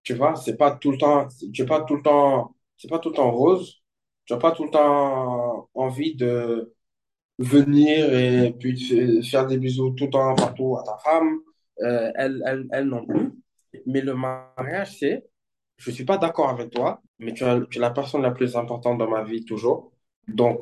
[0.02, 3.10] Tu vois, c'est pas tout le temps, tu pas tout le temps, c'est pas tout
[3.10, 3.82] le temps rose.
[4.26, 6.74] Tu n'as pas tout le temps envie de
[7.38, 11.38] venir et puis faire des bisous tout le temps partout à ta femme.
[11.82, 13.32] Euh, elle, elle, elle non plus.
[13.86, 15.24] Mais le mariage, c'est,
[15.76, 18.98] je suis pas d'accord avec toi, mais tu tu es la personne la plus importante
[18.98, 19.92] dans ma vie toujours.
[20.28, 20.60] Donc,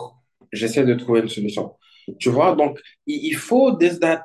[0.53, 1.77] j'essaie de trouver une solution.
[2.19, 4.25] Tu vois, donc, il, faut this, that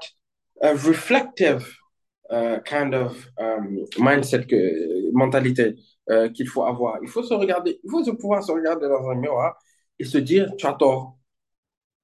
[0.64, 1.66] uh, reflective
[2.30, 5.76] uh, kind of um, mindset, que, mentalité
[6.10, 7.00] euh, qu'il faut avoir.
[7.02, 9.58] Il faut se regarder, il faut se pouvoir se regarder dans un miroir
[10.00, 11.18] et se dire, tu as tort.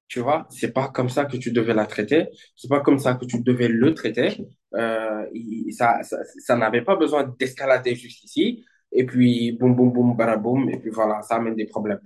[0.08, 3.14] Tu vois, c'est pas comme ça que tu devais la traiter, c'est pas comme ça
[3.14, 4.46] que tu devais le traiter.
[4.74, 5.24] Euh,
[5.72, 8.64] ça, ça, ça n'avait pas besoin d'escalader jusqu'ici.
[8.92, 12.00] Et puis, boum, boum, boum, baraboum, et puis voilà, ça amène des problèmes.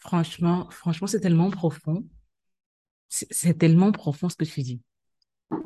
[0.00, 2.04] Franchement, franchement, c'est tellement profond.
[3.08, 4.80] C'est tellement profond ce que tu dis.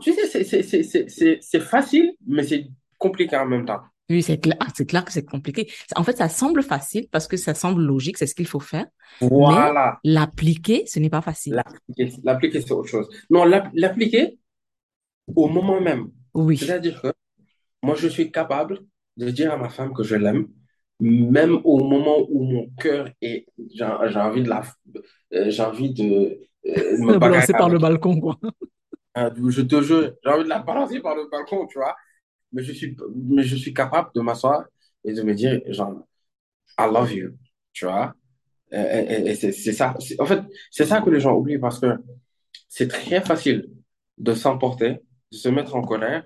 [0.00, 2.66] Tu sais, c'est facile, mais c'est
[2.98, 3.80] compliqué en même temps.
[4.10, 5.70] Oui, c'est clair, ah, c'est clair que c'est compliqué.
[5.94, 8.86] En fait, ça semble facile parce que ça semble logique, c'est ce qu'il faut faire.
[9.20, 11.54] Voilà, l'appliquer, ce n'est pas facile.
[11.54, 13.08] l'appliquer, l'appliquer, c'est autre chose.
[13.30, 14.38] Non, l'app- l'appliquer
[15.36, 16.10] au moment même.
[16.34, 17.08] Oui, C'est-à-dire que
[17.82, 18.80] moi, je suis capable
[19.16, 20.48] de dire à ma femme que je l'aime,
[21.00, 24.62] même au moment où mon cœur est, j'ai envie de la,
[25.34, 28.38] euh, j'ai envie de euh, me balancer par le balcon, quoi.
[29.14, 31.96] Hein, je te jure, j'ai envie de la balancer par le balcon, tu vois.
[32.52, 34.64] Mais je suis, mais je suis capable de m'asseoir
[35.04, 36.06] et de me dire, genre,
[36.78, 37.30] I love you,
[37.72, 38.14] tu vois.
[38.72, 39.94] Et, et- et c'est ça.
[40.20, 41.88] En fait, c'est ça que les gens oublient parce que
[42.68, 43.68] c'est très facile
[44.18, 45.00] de s'emporter,
[45.32, 46.24] de se mettre en colère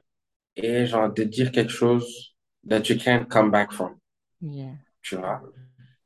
[0.57, 2.37] et genre de dire quelque chose
[2.69, 3.97] that you can't come back from,
[4.41, 5.43] Yeah, tu vois.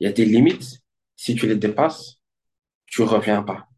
[0.01, 0.81] Il y a des limites.
[1.17, 2.19] Si tu les dépasses,
[2.87, 3.69] tu reviens pas.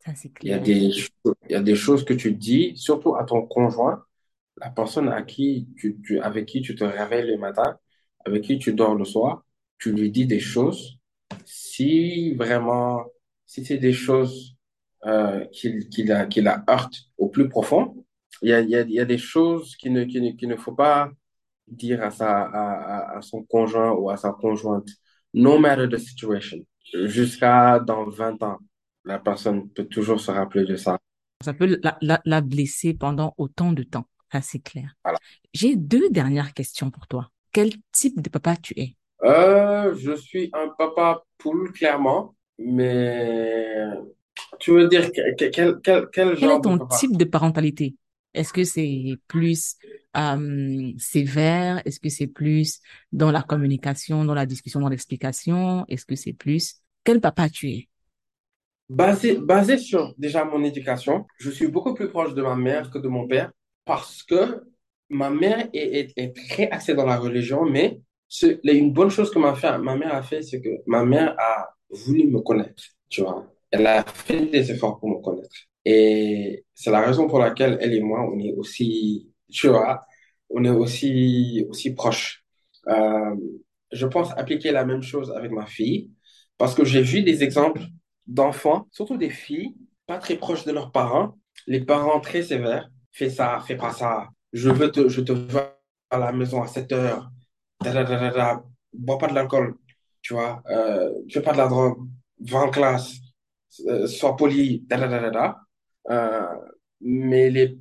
[0.00, 3.14] Ça c'est Il y a des, il y a des choses que tu dis, surtout
[3.16, 4.04] à ton conjoint,
[4.58, 7.78] la personne à qui tu, tu- avec qui tu te réveilles le matin,
[8.26, 9.44] avec qui tu dors le soir,
[9.78, 10.98] tu lui dis des choses.
[11.46, 13.04] Si vraiment,
[13.46, 14.56] si c'est des choses
[15.06, 18.04] euh, qui, qui la, qui la heurtent au plus profond,
[18.42, 20.32] il y a, il y a, il y a des choses qu'il ne, qu'il ne,
[20.32, 21.10] qu'il ne faut pas
[21.68, 22.42] dire à sa,
[23.16, 24.88] à son conjoint ou à sa conjointe,
[25.34, 26.58] no matter the situation,
[27.04, 28.58] jusqu'à dans 20 ans,
[29.04, 30.98] la personne peut toujours se rappeler de ça.
[31.42, 34.06] Ça peut la, la, la blesser pendant autant de temps.
[34.32, 34.94] Ça c'est clair.
[35.04, 35.18] Voilà.
[35.52, 37.30] J'ai deux dernières questions pour toi.
[37.52, 38.96] Quel type de papa tu es?
[39.24, 43.86] Euh, je suis un papa poule, clairement, mais
[44.58, 46.96] tu veux dire que- que- quel, quel, quel Quel genre est de ton papa?
[46.96, 47.96] type de parentalité?
[48.32, 49.76] Est-ce que c'est plus
[50.16, 51.82] euh, sévère?
[51.84, 52.80] Est-ce que c'est plus
[53.12, 55.84] dans la communication, dans la discussion, dans l'explication?
[55.88, 56.76] Est-ce que c'est plus...
[57.02, 57.88] Quel papa tu es?
[58.90, 62.98] Basé, basé sur déjà mon éducation, je suis beaucoup plus proche de ma mère que
[62.98, 63.52] de mon père
[63.84, 64.64] parce que
[65.08, 68.00] ma mère est, est, est très axée dans la religion, mais
[68.64, 72.40] une bonne chose que ma mère a fait, c'est que ma mère a voulu me
[72.40, 73.46] connaître, tu vois.
[73.70, 75.54] Elle a fait des efforts pour me connaître.
[75.84, 80.04] Et c'est la raison pour laquelle elle et moi, on est aussi, tu vois,
[80.48, 82.44] on est aussi, aussi proches.
[82.88, 83.36] Euh,
[83.92, 86.10] je pense appliquer la même chose avec ma fille
[86.58, 87.82] parce que j'ai vu des exemples
[88.30, 89.74] d'enfants, surtout des filles,
[90.06, 91.36] pas très proches de leurs parents,
[91.66, 95.60] les parents très sévères, fais ça, fais pas ça, je veux te, je te veux
[96.10, 97.30] à la maison à 7 heures,
[97.82, 98.62] da,
[98.92, 99.76] bois pas de l'alcool,
[100.22, 101.98] tu vois, euh, fais pas de la drogue,
[102.40, 103.16] va en classe,
[103.86, 105.58] euh, sois poli, da, da, da.
[106.10, 106.46] Euh,
[107.00, 107.78] mais les,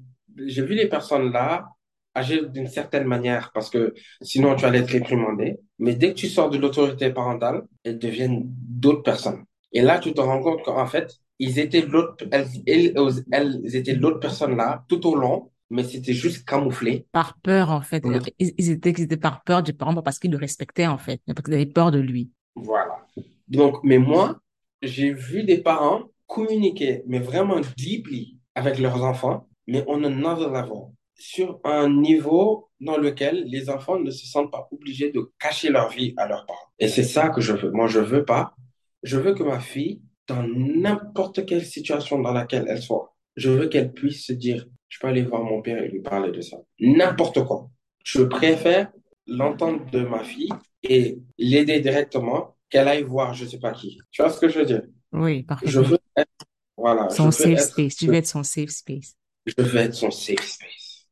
[0.47, 1.67] j'ai vu les personnes là
[2.15, 5.57] agir d'une certaine manière parce que sinon tu allais être réprimandé.
[5.77, 9.43] Mais dès que tu sors de l'autorité parentale, elles deviennent d'autres personnes.
[9.73, 12.93] Et là, tu te rends compte qu'en fait, ils étaient l'autre, elles, elles,
[13.31, 17.05] elles étaient l'autre personne là tout au long, mais c'était juste camouflé.
[17.11, 18.03] Par peur, en fait.
[18.39, 21.21] Ils, ils étaient, ils étaient par peur du parent, parce qu'ils le respectaient, en fait,
[21.25, 22.31] parce qu'ils avaient peur de lui.
[22.55, 23.05] Voilà.
[23.47, 24.39] Donc, mais moi,
[24.81, 30.91] j'ai vu des parents communiquer, mais vraiment deeply avec leurs enfants, mais on another level,
[31.15, 35.89] sur un niveau dans lequel les enfants ne se sentent pas obligés de cacher leur
[35.89, 36.59] vie à leurs parents.
[36.79, 37.71] Et c'est ça que je veux.
[37.71, 38.55] Moi, je veux pas.
[39.03, 43.67] Je veux que ma fille, dans n'importe quelle situation dans laquelle elle soit, je veux
[43.67, 46.57] qu'elle puisse se dire, je peux aller voir mon père et lui parler de ça.
[46.79, 47.69] N'importe quoi.
[48.03, 48.91] Je préfère
[49.27, 50.49] l'entente de ma fille
[50.83, 53.99] et l'aider directement qu'elle aille voir je sais pas qui.
[54.11, 54.83] Tu vois ce que je veux dire?
[55.11, 55.81] Oui, Je parfaitement.
[55.81, 56.29] veux être,
[56.77, 57.95] voilà, je Son safe être, space.
[57.95, 59.15] Tu veux être son safe space.
[59.45, 61.07] je veux être son safe space.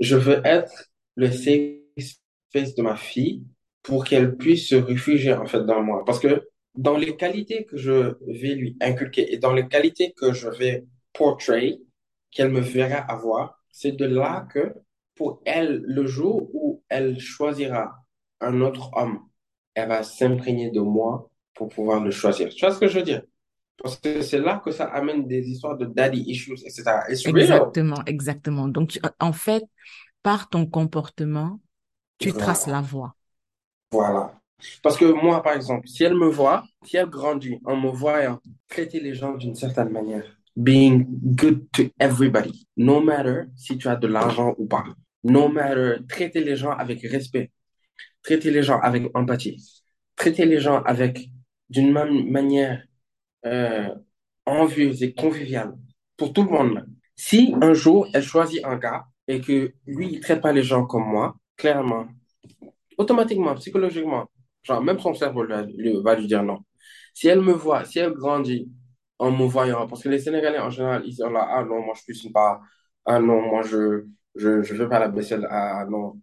[0.00, 3.44] Je veux être le safe space de ma fille
[3.82, 6.04] pour qu'elle puisse se réfugier en fait dans moi.
[6.04, 10.32] Parce que dans les qualités que je vais lui inculquer et dans les qualités que
[10.32, 11.80] je vais portray,
[12.30, 14.74] qu'elle me verra avoir, c'est de là que
[15.16, 18.04] pour elle, le jour où elle choisira
[18.40, 19.20] un autre homme,
[19.74, 22.48] elle va s'imprégner de moi pour pouvoir le choisir.
[22.50, 23.22] Tu vois ce que je veux dire?
[23.82, 27.04] Parce que c'est là que ça amène des histoires de daddy issues, etc.
[27.24, 28.68] Exactement, exactement.
[28.68, 29.64] Donc, tu- en fait,
[30.22, 31.60] par ton comportement,
[32.18, 32.36] tu Voilà.
[32.36, 33.16] traces la voie.
[33.92, 34.39] Voilà.
[34.82, 38.40] Parce que moi, par exemple, si elle me voit, si elle grandit en me voyant
[38.68, 40.24] traiter les gens d'une certaine manière,
[40.56, 41.06] being
[41.36, 44.84] good to everybody, no matter si tu as de l'argent ou pas,
[45.24, 47.50] no matter traiter les gens avec respect,
[48.22, 49.82] traiter les gens avec empathie,
[50.16, 51.30] traiter les gens avec
[51.68, 52.82] d'une même manière
[53.46, 53.88] euh,
[54.46, 55.74] envieuse et conviviale
[56.16, 56.86] pour tout le monde.
[57.16, 60.84] Si un jour elle choisit un gars et que lui il traite pas les gens
[60.84, 62.06] comme moi, clairement,
[62.98, 64.28] automatiquement, psychologiquement,
[64.62, 66.60] genre même son cerveau va lui dire non.
[67.14, 68.70] Si elle me voit, si elle grandit
[69.18, 71.94] en me voyant, parce que les Sénégalais en général, ils sont là, ah non, moi
[71.96, 72.60] je cuisine pas,
[73.04, 74.04] ah non, moi je
[74.36, 76.20] je je fais pas la vaisselle, ah non.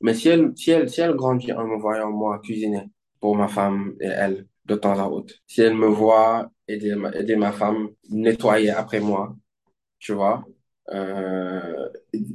[0.00, 2.84] Mais si elle si elle si elle grandit en me voyant moi cuisiner
[3.20, 7.10] pour ma femme et elle de temps à autre, si elle me voit aider ma,
[7.12, 9.36] aider ma femme nettoyer après moi,
[9.98, 10.44] tu vois.
[10.92, 11.88] Euh,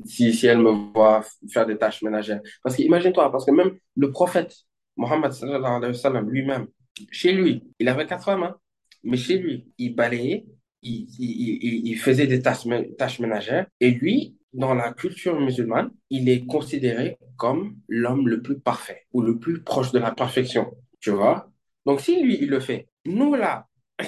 [0.06, 2.42] si, si elle me voit faire des tâches ménagères.
[2.64, 4.54] Parce que imagine-toi, parce que même le prophète
[4.98, 6.68] Mohammed sallallahu alayhi lui-même,
[7.12, 8.56] chez lui, il avait quatre femmes, hein,
[9.04, 10.46] mais chez lui, il balayait,
[10.82, 16.46] il, faisait des tâches, mé- tâches ménagères, et lui, dans la culture musulmane, il est
[16.46, 21.50] considéré comme l'homme le plus parfait ou le plus proche de la perfection, tu vois?
[21.86, 23.68] Donc si lui, il le fait, nous là,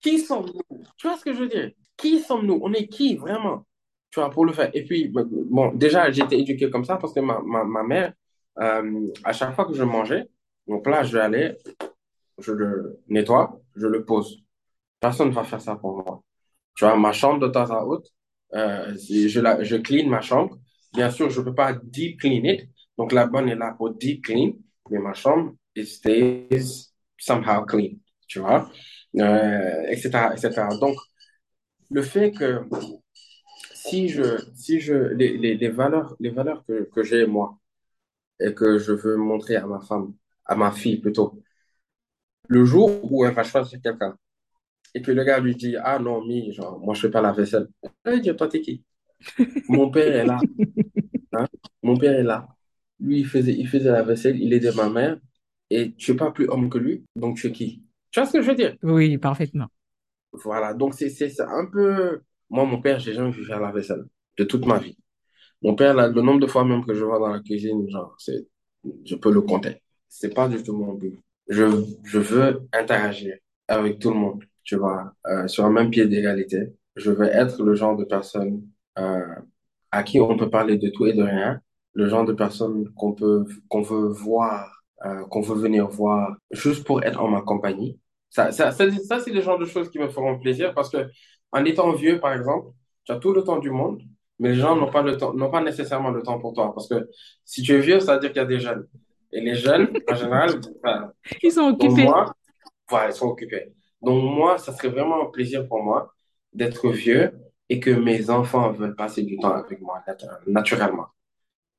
[0.00, 0.82] qui sommes-nous?
[0.96, 1.70] Tu vois ce que je veux dire?
[1.96, 2.60] Qui sommes-nous?
[2.62, 3.66] On est qui vraiment?
[4.10, 4.70] Tu vois, pour le faire.
[4.74, 8.12] Et puis, bon, déjà, été éduqué comme ça parce que ma mère,
[8.60, 10.28] euh, à chaque fois que je mangeais,
[10.66, 11.56] donc là, je vais aller,
[12.38, 14.42] je le nettoie, je le pose.
[15.00, 16.22] Personne ne va faire ça pour moi.
[16.76, 18.10] Tu vois, ma chambre de temps à autre,
[18.54, 20.58] euh, je, la, je clean ma chambre.
[20.92, 22.68] Bien sûr, je peux pas deep clean it.
[22.98, 24.52] Donc, la bonne est là pour deep clean,
[24.90, 27.96] mais ma chambre, it stays somehow clean.
[28.28, 28.70] Tu vois,
[29.18, 30.68] euh, etc., etc.
[30.80, 30.96] Donc,
[31.90, 32.62] le fait que
[33.74, 37.59] si je, si je, les, les, les valeurs, les valeurs que, que j'ai moi
[38.40, 40.14] et que je veux montrer à ma femme,
[40.46, 41.42] à ma fille plutôt,
[42.48, 44.16] le jour où elle va choisir quelqu'un
[44.94, 47.68] et que le gars lui dit, ah non, genre, moi je fais pas la vaisselle.
[48.04, 48.84] Elle va dire, toi t'es qui?
[49.68, 50.40] Mon père est là,
[51.32, 51.46] hein?
[51.82, 52.48] Mon père est là.
[52.98, 55.18] Lui, il faisait, il faisait la vaisselle, il aidait ma mère
[55.70, 57.84] et tu es pas plus homme que lui, donc tu es qui?
[58.10, 58.76] Tu vois ce que je veux dire?
[58.82, 59.68] Oui, parfaitement.
[60.32, 62.20] Voilà, donc c'est un peu...
[62.48, 64.04] Moi, mon père, j'ai jamais vu faire la vaisselle
[64.36, 64.96] de toute ma vie.
[65.62, 68.46] Mon père, le nombre de fois même que je vois dans la cuisine, genre, c'est,
[69.04, 69.82] je peux le compter.
[70.08, 71.18] C'est pas du tout mon but.
[71.48, 71.64] Je,
[72.04, 73.36] je veux interagir
[73.68, 76.72] avec tout le monde, tu vois, euh, sur un même pied d'égalité.
[76.96, 78.62] Je veux être le genre de personne
[78.98, 79.26] euh,
[79.90, 81.60] à qui on peut parler de tout et de rien,
[81.94, 86.84] le genre de personne qu'on peut, qu'on veut voir, euh, qu'on veut venir voir juste
[86.84, 87.98] pour être en ma compagnie.
[88.30, 91.08] Ça, ça, ça, ça, c'est le genre de choses qui me feront plaisir parce que
[91.52, 92.68] en étant vieux, par exemple,
[93.04, 94.02] tu as tout le temps du monde,
[94.40, 96.74] mais les gens n'ont pas le temps, n'ont pas nécessairement le temps pour toi.
[96.74, 97.08] Parce que
[97.44, 98.88] si tu es vieux, ça veut dire qu'il y a des jeunes.
[99.32, 101.12] Et les jeunes, en général, enfin,
[101.42, 102.06] Ils sont occupés.
[102.06, 102.34] moi,
[102.88, 103.72] voilà, ils sont occupés.
[104.02, 106.14] Donc moi, ça serait vraiment un plaisir pour moi
[106.54, 107.32] d'être vieux
[107.68, 110.16] et que mes enfants veulent passer du temps avec moi nat-
[110.48, 111.08] naturellement,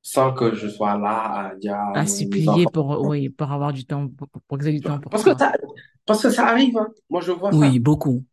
[0.02, 4.08] sans que je sois là à dire À supplier pour, oui, pour avoir du temps,
[4.08, 5.52] pour, pour du temps pour Parce que ça,
[6.06, 6.88] parce que ça arrive, hein.
[7.10, 8.24] Moi, je vois ça Oui, beaucoup.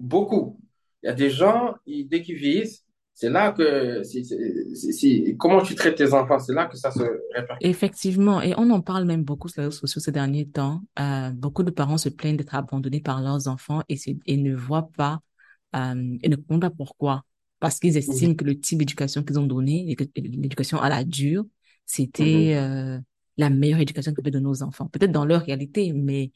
[0.00, 0.60] beaucoup.
[1.02, 2.84] Il y a des gens, ils- dès qu'ils vieillissent,
[3.20, 7.02] c'est là que, c'est- comment tu traites tes enfants, c'est là que ça se
[7.34, 7.66] répercute.
[7.66, 10.82] Effectivement, et on en parle même beaucoup sur les réseaux sociaux ces derniers temps.
[11.00, 15.18] Euh, beaucoup de parents se plaignent d'être abandonnés par leurs enfants et, ne voient pas,
[15.74, 17.24] euh, et ne comprennent pas pourquoi.
[17.58, 21.44] Parce qu'ils estiment que le type d'éducation qu'ils ont donné, l'éducation à la dure,
[21.86, 23.00] c'était euh,
[23.38, 24.88] la meilleure éducation que peut donner aux enfants.
[24.88, 26.32] Peut-être dans leur réalité, mais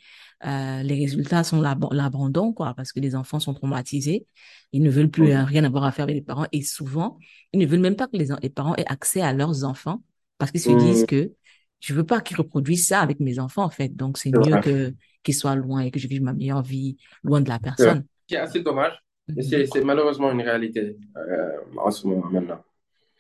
[0.47, 4.27] euh, les résultats sont l'ab- l'abandon, quoi, parce que les enfants sont traumatisés,
[4.73, 7.19] ils ne veulent plus rien avoir à faire avec les parents et souvent,
[7.53, 10.03] ils ne veulent même pas que les, en- les parents aient accès à leurs enfants
[10.39, 11.33] parce qu'ils se disent que
[11.81, 13.89] je veux pas qu'ils reproduisent ça avec mes enfants, en fait.
[13.95, 17.41] Donc, c'est mieux que qu'ils soient loin et que je vive ma meilleure vie loin
[17.41, 18.05] de la personne.
[18.29, 18.93] C'est assez dommage,
[19.37, 19.66] mais Mhm.
[19.66, 22.62] c'est, malheureusement une réalité euh, en ce moment maintenant.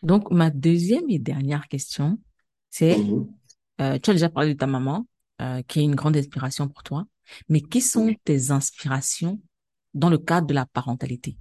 [0.02, 2.18] Donc, ma deuxième et dernière question,
[2.70, 3.34] C'est, Mhm.
[3.82, 5.06] Euh, tu as déjà parlé de ta maman,
[5.42, 7.06] euh, qui est une grande inspiration pour toi,
[7.48, 9.40] mais qui sont tes inspirations
[9.94, 11.38] dans le cadre de la parentalité?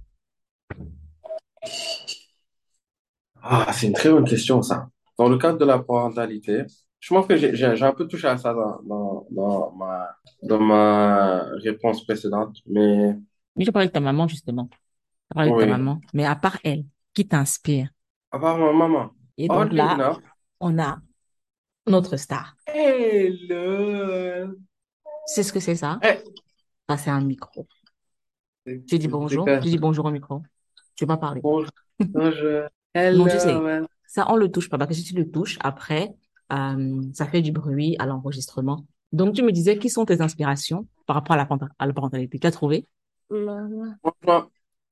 [3.42, 4.88] Ah, c'est une très bonne question, ça.
[5.18, 6.62] Dans le cadre de la parentalité,
[7.00, 10.08] je pense que j'ai j'ai- j'ai un peu touché à ça dans, dans, dans ma,
[10.42, 13.16] dans ma réponse précédente, mais
[13.56, 14.68] Oui, j'ai parlé de ta maman, justement.
[15.30, 17.90] As parlé de ta maman, mais à part elle, qui t'inspire?
[18.30, 19.10] À part ma maman.
[19.38, 20.04] Et donc là,
[20.60, 21.00] on a
[21.86, 22.56] notre star.
[22.66, 24.56] Hello.
[25.26, 25.98] C'est ce que c'est ça?
[26.02, 26.22] Eh,
[26.88, 27.66] Ah, c'est un micro.
[28.86, 30.42] Tu dis bonjour, tu dis bonjour au micro.
[30.96, 31.40] Tu vas parler.
[31.42, 31.70] Bonjour.
[31.98, 32.68] Bonjour.
[33.30, 33.64] Tu sais,
[34.06, 36.14] ça, on le touche pas, parce que si tu le touches, après,
[36.52, 38.86] euh, ça fait du bruit à l'enregistrement.
[39.12, 41.92] Donc, tu me disais, qui sont tes inspirations par rapport à la, parent- à la
[41.92, 42.38] parentalité?
[42.38, 42.86] Tu as trouvé?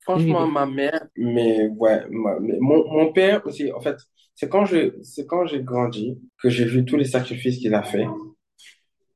[0.01, 3.97] Franchement, ma mère, mais ouais, mon, mon père aussi, en fait,
[4.35, 7.83] c'est quand je, c'est quand j'ai grandi que j'ai vu tous les sacrifices qu'il a
[7.83, 8.07] fait.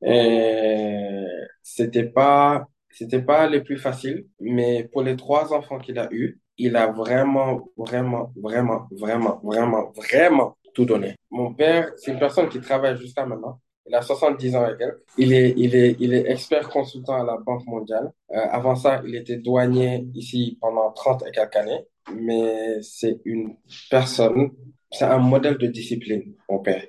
[0.05, 1.25] Et
[1.63, 6.39] c'était pas, c'était pas les plus faciles, mais pour les trois enfants qu'il a eus,
[6.57, 11.15] il a vraiment, vraiment, vraiment, vraiment, vraiment, vraiment tout donné.
[11.31, 13.59] Mon père, c'est une personne qui travaille jusqu'à maintenant.
[13.87, 15.03] Il a 70 ans et quelques.
[15.17, 18.11] Il est, il est, il est expert consultant à la Banque mondiale.
[18.31, 21.85] Euh, avant ça, il était douanier ici pendant 30 et quelques années.
[22.13, 23.55] Mais c'est une
[23.89, 24.51] personne,
[24.91, 26.83] c'est un modèle de discipline, mon père.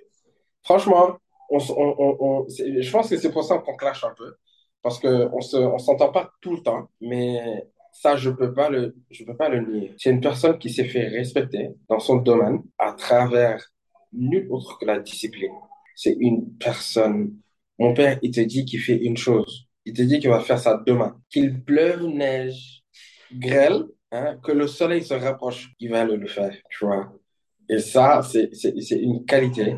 [0.63, 1.17] Franchement,
[1.51, 4.35] on, on, on, je pense que c'est pour ça qu'on clash un peu.
[4.83, 6.89] Parce qu'on on s'entend pas tout le temps.
[7.01, 8.69] Mais ça, je peux peux pas
[9.49, 9.95] le nier.
[9.99, 13.65] C'est une personne qui s'est fait respecter dans son domaine à travers
[14.13, 15.53] nul autre que la discipline.
[15.97, 17.35] C'est une personne.
[17.79, 19.67] Mon père, il te dit qu'il fait une chose.
[19.87, 21.19] Il te dit qu'il va faire ça demain.
[21.31, 22.83] Qu'il pleuve, neige,
[23.33, 27.13] grêle, hein, que le soleil se rapproche, il va le, le faire, tu vois.
[27.69, 28.51] Et ça, c'est,
[28.93, 29.77] une qualité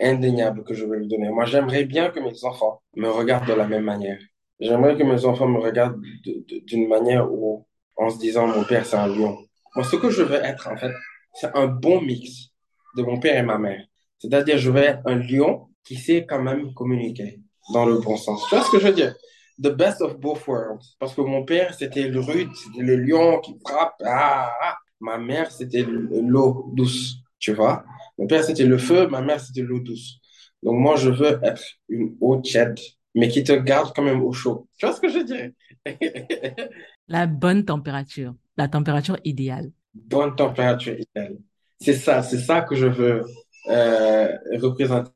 [0.00, 1.30] indéniable que je veux lui donner.
[1.30, 4.18] Moi, j'aimerais bien que mes enfants me regardent de la même manière.
[4.60, 7.66] J'aimerais que mes enfants me regardent de- de- d'une manière où,
[7.96, 9.38] en se disant, mon père, c'est un lion.
[9.76, 10.92] Moi, ce que je veux être, en fait,
[11.34, 12.50] c'est un bon mix
[12.96, 13.84] de mon père et ma mère.
[14.20, 17.40] C'est-à-dire, je veux être un lion qui sait quand même communiquer
[17.72, 18.46] dans le bon sens.
[18.48, 19.14] Tu vois ce que je veux dire?
[19.62, 20.96] The best of both worlds.
[20.98, 23.94] Parce que mon père, c'était le rude, c'était le lion qui frappe.
[24.04, 24.76] Ah, ah.
[25.00, 27.84] Ma mère, c'était l'eau douce, tu vois?
[28.18, 30.20] Mon père, c'était le feu, ma mère, c'était l'eau douce.
[30.62, 32.78] Donc, moi, je veux être une eau tiède,
[33.14, 34.68] mais qui te garde quand même au chaud.
[34.76, 35.54] Tu vois ce que je dirais?
[37.08, 39.72] La bonne température, la température idéale.
[39.94, 41.38] Bonne température idéale.
[41.80, 43.24] C'est ça, c'est ça que je veux
[43.68, 44.28] euh,
[44.60, 45.12] représenter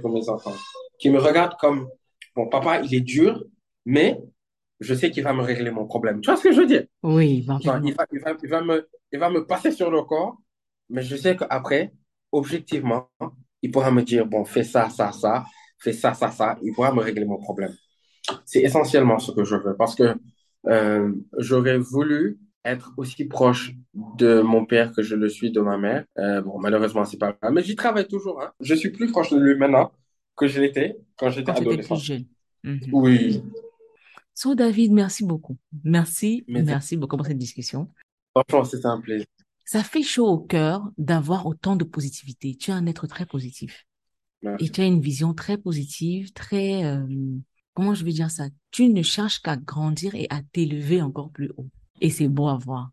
[0.00, 0.54] pour mes enfants.
[0.98, 1.88] Qui me regardent comme,
[2.34, 3.44] bon, papa, il est dur,
[3.84, 4.20] mais
[4.80, 6.20] je sais qu'il va me régler mon problème.
[6.20, 6.84] Tu vois ce que je veux dire?
[7.02, 10.02] Oui, Genre, il va, il va, il va me, il va me passer sur le
[10.02, 10.38] corps,
[10.90, 11.92] mais je sais qu'après,
[12.32, 13.08] objectivement,
[13.62, 15.44] il pourra me dire, bon, fais ça, ça, ça,
[15.78, 17.74] fais ça, ça, ça, il pourra me régler mon problème.
[18.44, 20.16] C'est essentiellement ce que je veux parce que
[20.66, 23.72] euh, j'aurais voulu être aussi proche
[24.18, 26.04] de mon père que je le suis de ma mère.
[26.18, 28.40] Euh, bon, malheureusement, c'est pas grave, mais j'y travaille toujours.
[28.42, 28.52] Hein.
[28.60, 29.92] Je suis plus proche de lui maintenant
[30.36, 31.96] que je l'étais quand j'étais étais plus adolescent.
[31.96, 32.24] jeune.
[32.62, 32.80] Mhm.
[32.92, 33.42] Oui,
[34.34, 35.56] So, David, merci beaucoup.
[35.84, 37.88] Merci, mais merci beaucoup pour cette discussion.
[38.32, 39.26] franchement, c'était un plaisir.
[39.64, 42.56] Ça fait chaud au cœur d'avoir autant de positivité.
[42.56, 43.86] Tu es un être très positif.
[44.58, 47.06] Et tu as une vision très positive, très, euh,
[47.72, 48.44] comment je vais dire ça?
[48.72, 51.68] Tu ne cherches qu'à grandir et à t'élever encore plus haut.
[52.00, 52.90] Et c'est beau à voir.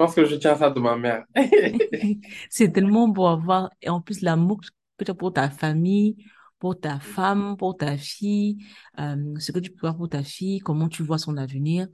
[0.00, 1.24] Je pense que je tiens ça de ma mère.
[2.50, 3.70] C'est tellement beau à voir.
[3.80, 4.60] Et en plus, l'amour
[4.98, 6.16] que tu as pour ta famille,
[6.58, 8.58] pour ta femme, pour ta fille,
[8.98, 11.88] euh, ce que tu peux voir pour ta fille, comment tu vois son avenir.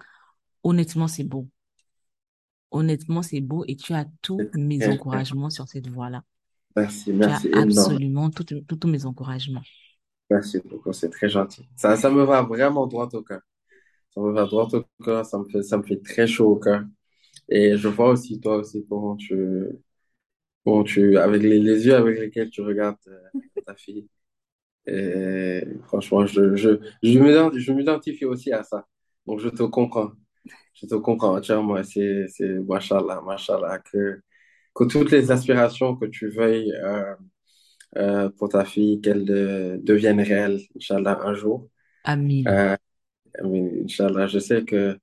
[0.62, 1.48] Honnêtement, c'est beau.
[2.70, 6.22] Honnêtement, c'est beau et tu as tous mes encouragements sur cette voie-là.
[6.76, 9.62] Merci, Tu as merci absolument tous mes encouragements.
[10.30, 11.66] Merci beaucoup, c'est très gentil.
[11.76, 13.40] Ça, ça me va vraiment droit au cœur.
[14.18, 16.56] Ça me va droit au cœur, ça me fait, ça me fait très chaud au
[16.56, 16.82] cœur.
[17.48, 19.66] Et je vois aussi, toi aussi, comment tu,
[20.64, 23.18] comment tu, avec les, les yeux avec lesquels tu regardes euh,
[23.66, 24.08] ta fille.
[24.86, 26.70] Et franchement, je, je,
[27.02, 28.86] je m'ident- je m'identifie aussi à ça.
[29.26, 30.12] Donc, je te comprends.
[30.74, 31.82] Je te comprends entièrement.
[31.84, 34.20] C'est, c'est, machallah, machallah, que,
[34.74, 37.14] que toutes les aspirations que tu veuilles, euh,
[37.98, 41.68] euh, pour ta fille, qu'elles de- deviennent réelles, Inch'Allah, un jour.
[42.04, 42.48] Amin.
[42.48, 42.76] Euh,
[43.42, 44.98] Inch'Allah, je sais que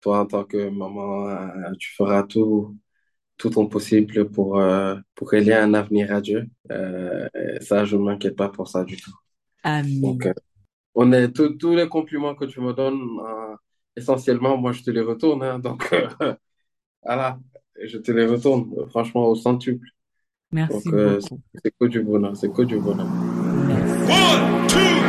[0.00, 2.76] toi, en tant que maman, euh, tu feras tout,
[3.36, 6.46] tout ton possible pour, euh, pour qu'il y ait un avenir à Dieu.
[6.70, 7.28] Euh,
[7.60, 9.12] ça, je ne m'inquiète pas pour ça du tout.
[10.02, 10.30] Donc, Amin.
[10.30, 10.34] euh,
[10.94, 13.54] on est, tous tous les compliments que tu me donnes, euh,
[13.96, 15.42] essentiellement, moi, je te les retourne.
[15.42, 15.58] hein.
[15.58, 16.08] donc, euh,
[17.04, 17.38] voilà,
[17.82, 19.86] je te les retourne, franchement, au centuple.
[19.86, 21.40] Donc, Merci euh, beaucoup.
[21.62, 23.06] c'est que du bonheur, c'est que du bonheur.
[24.08, 25.07] One, two,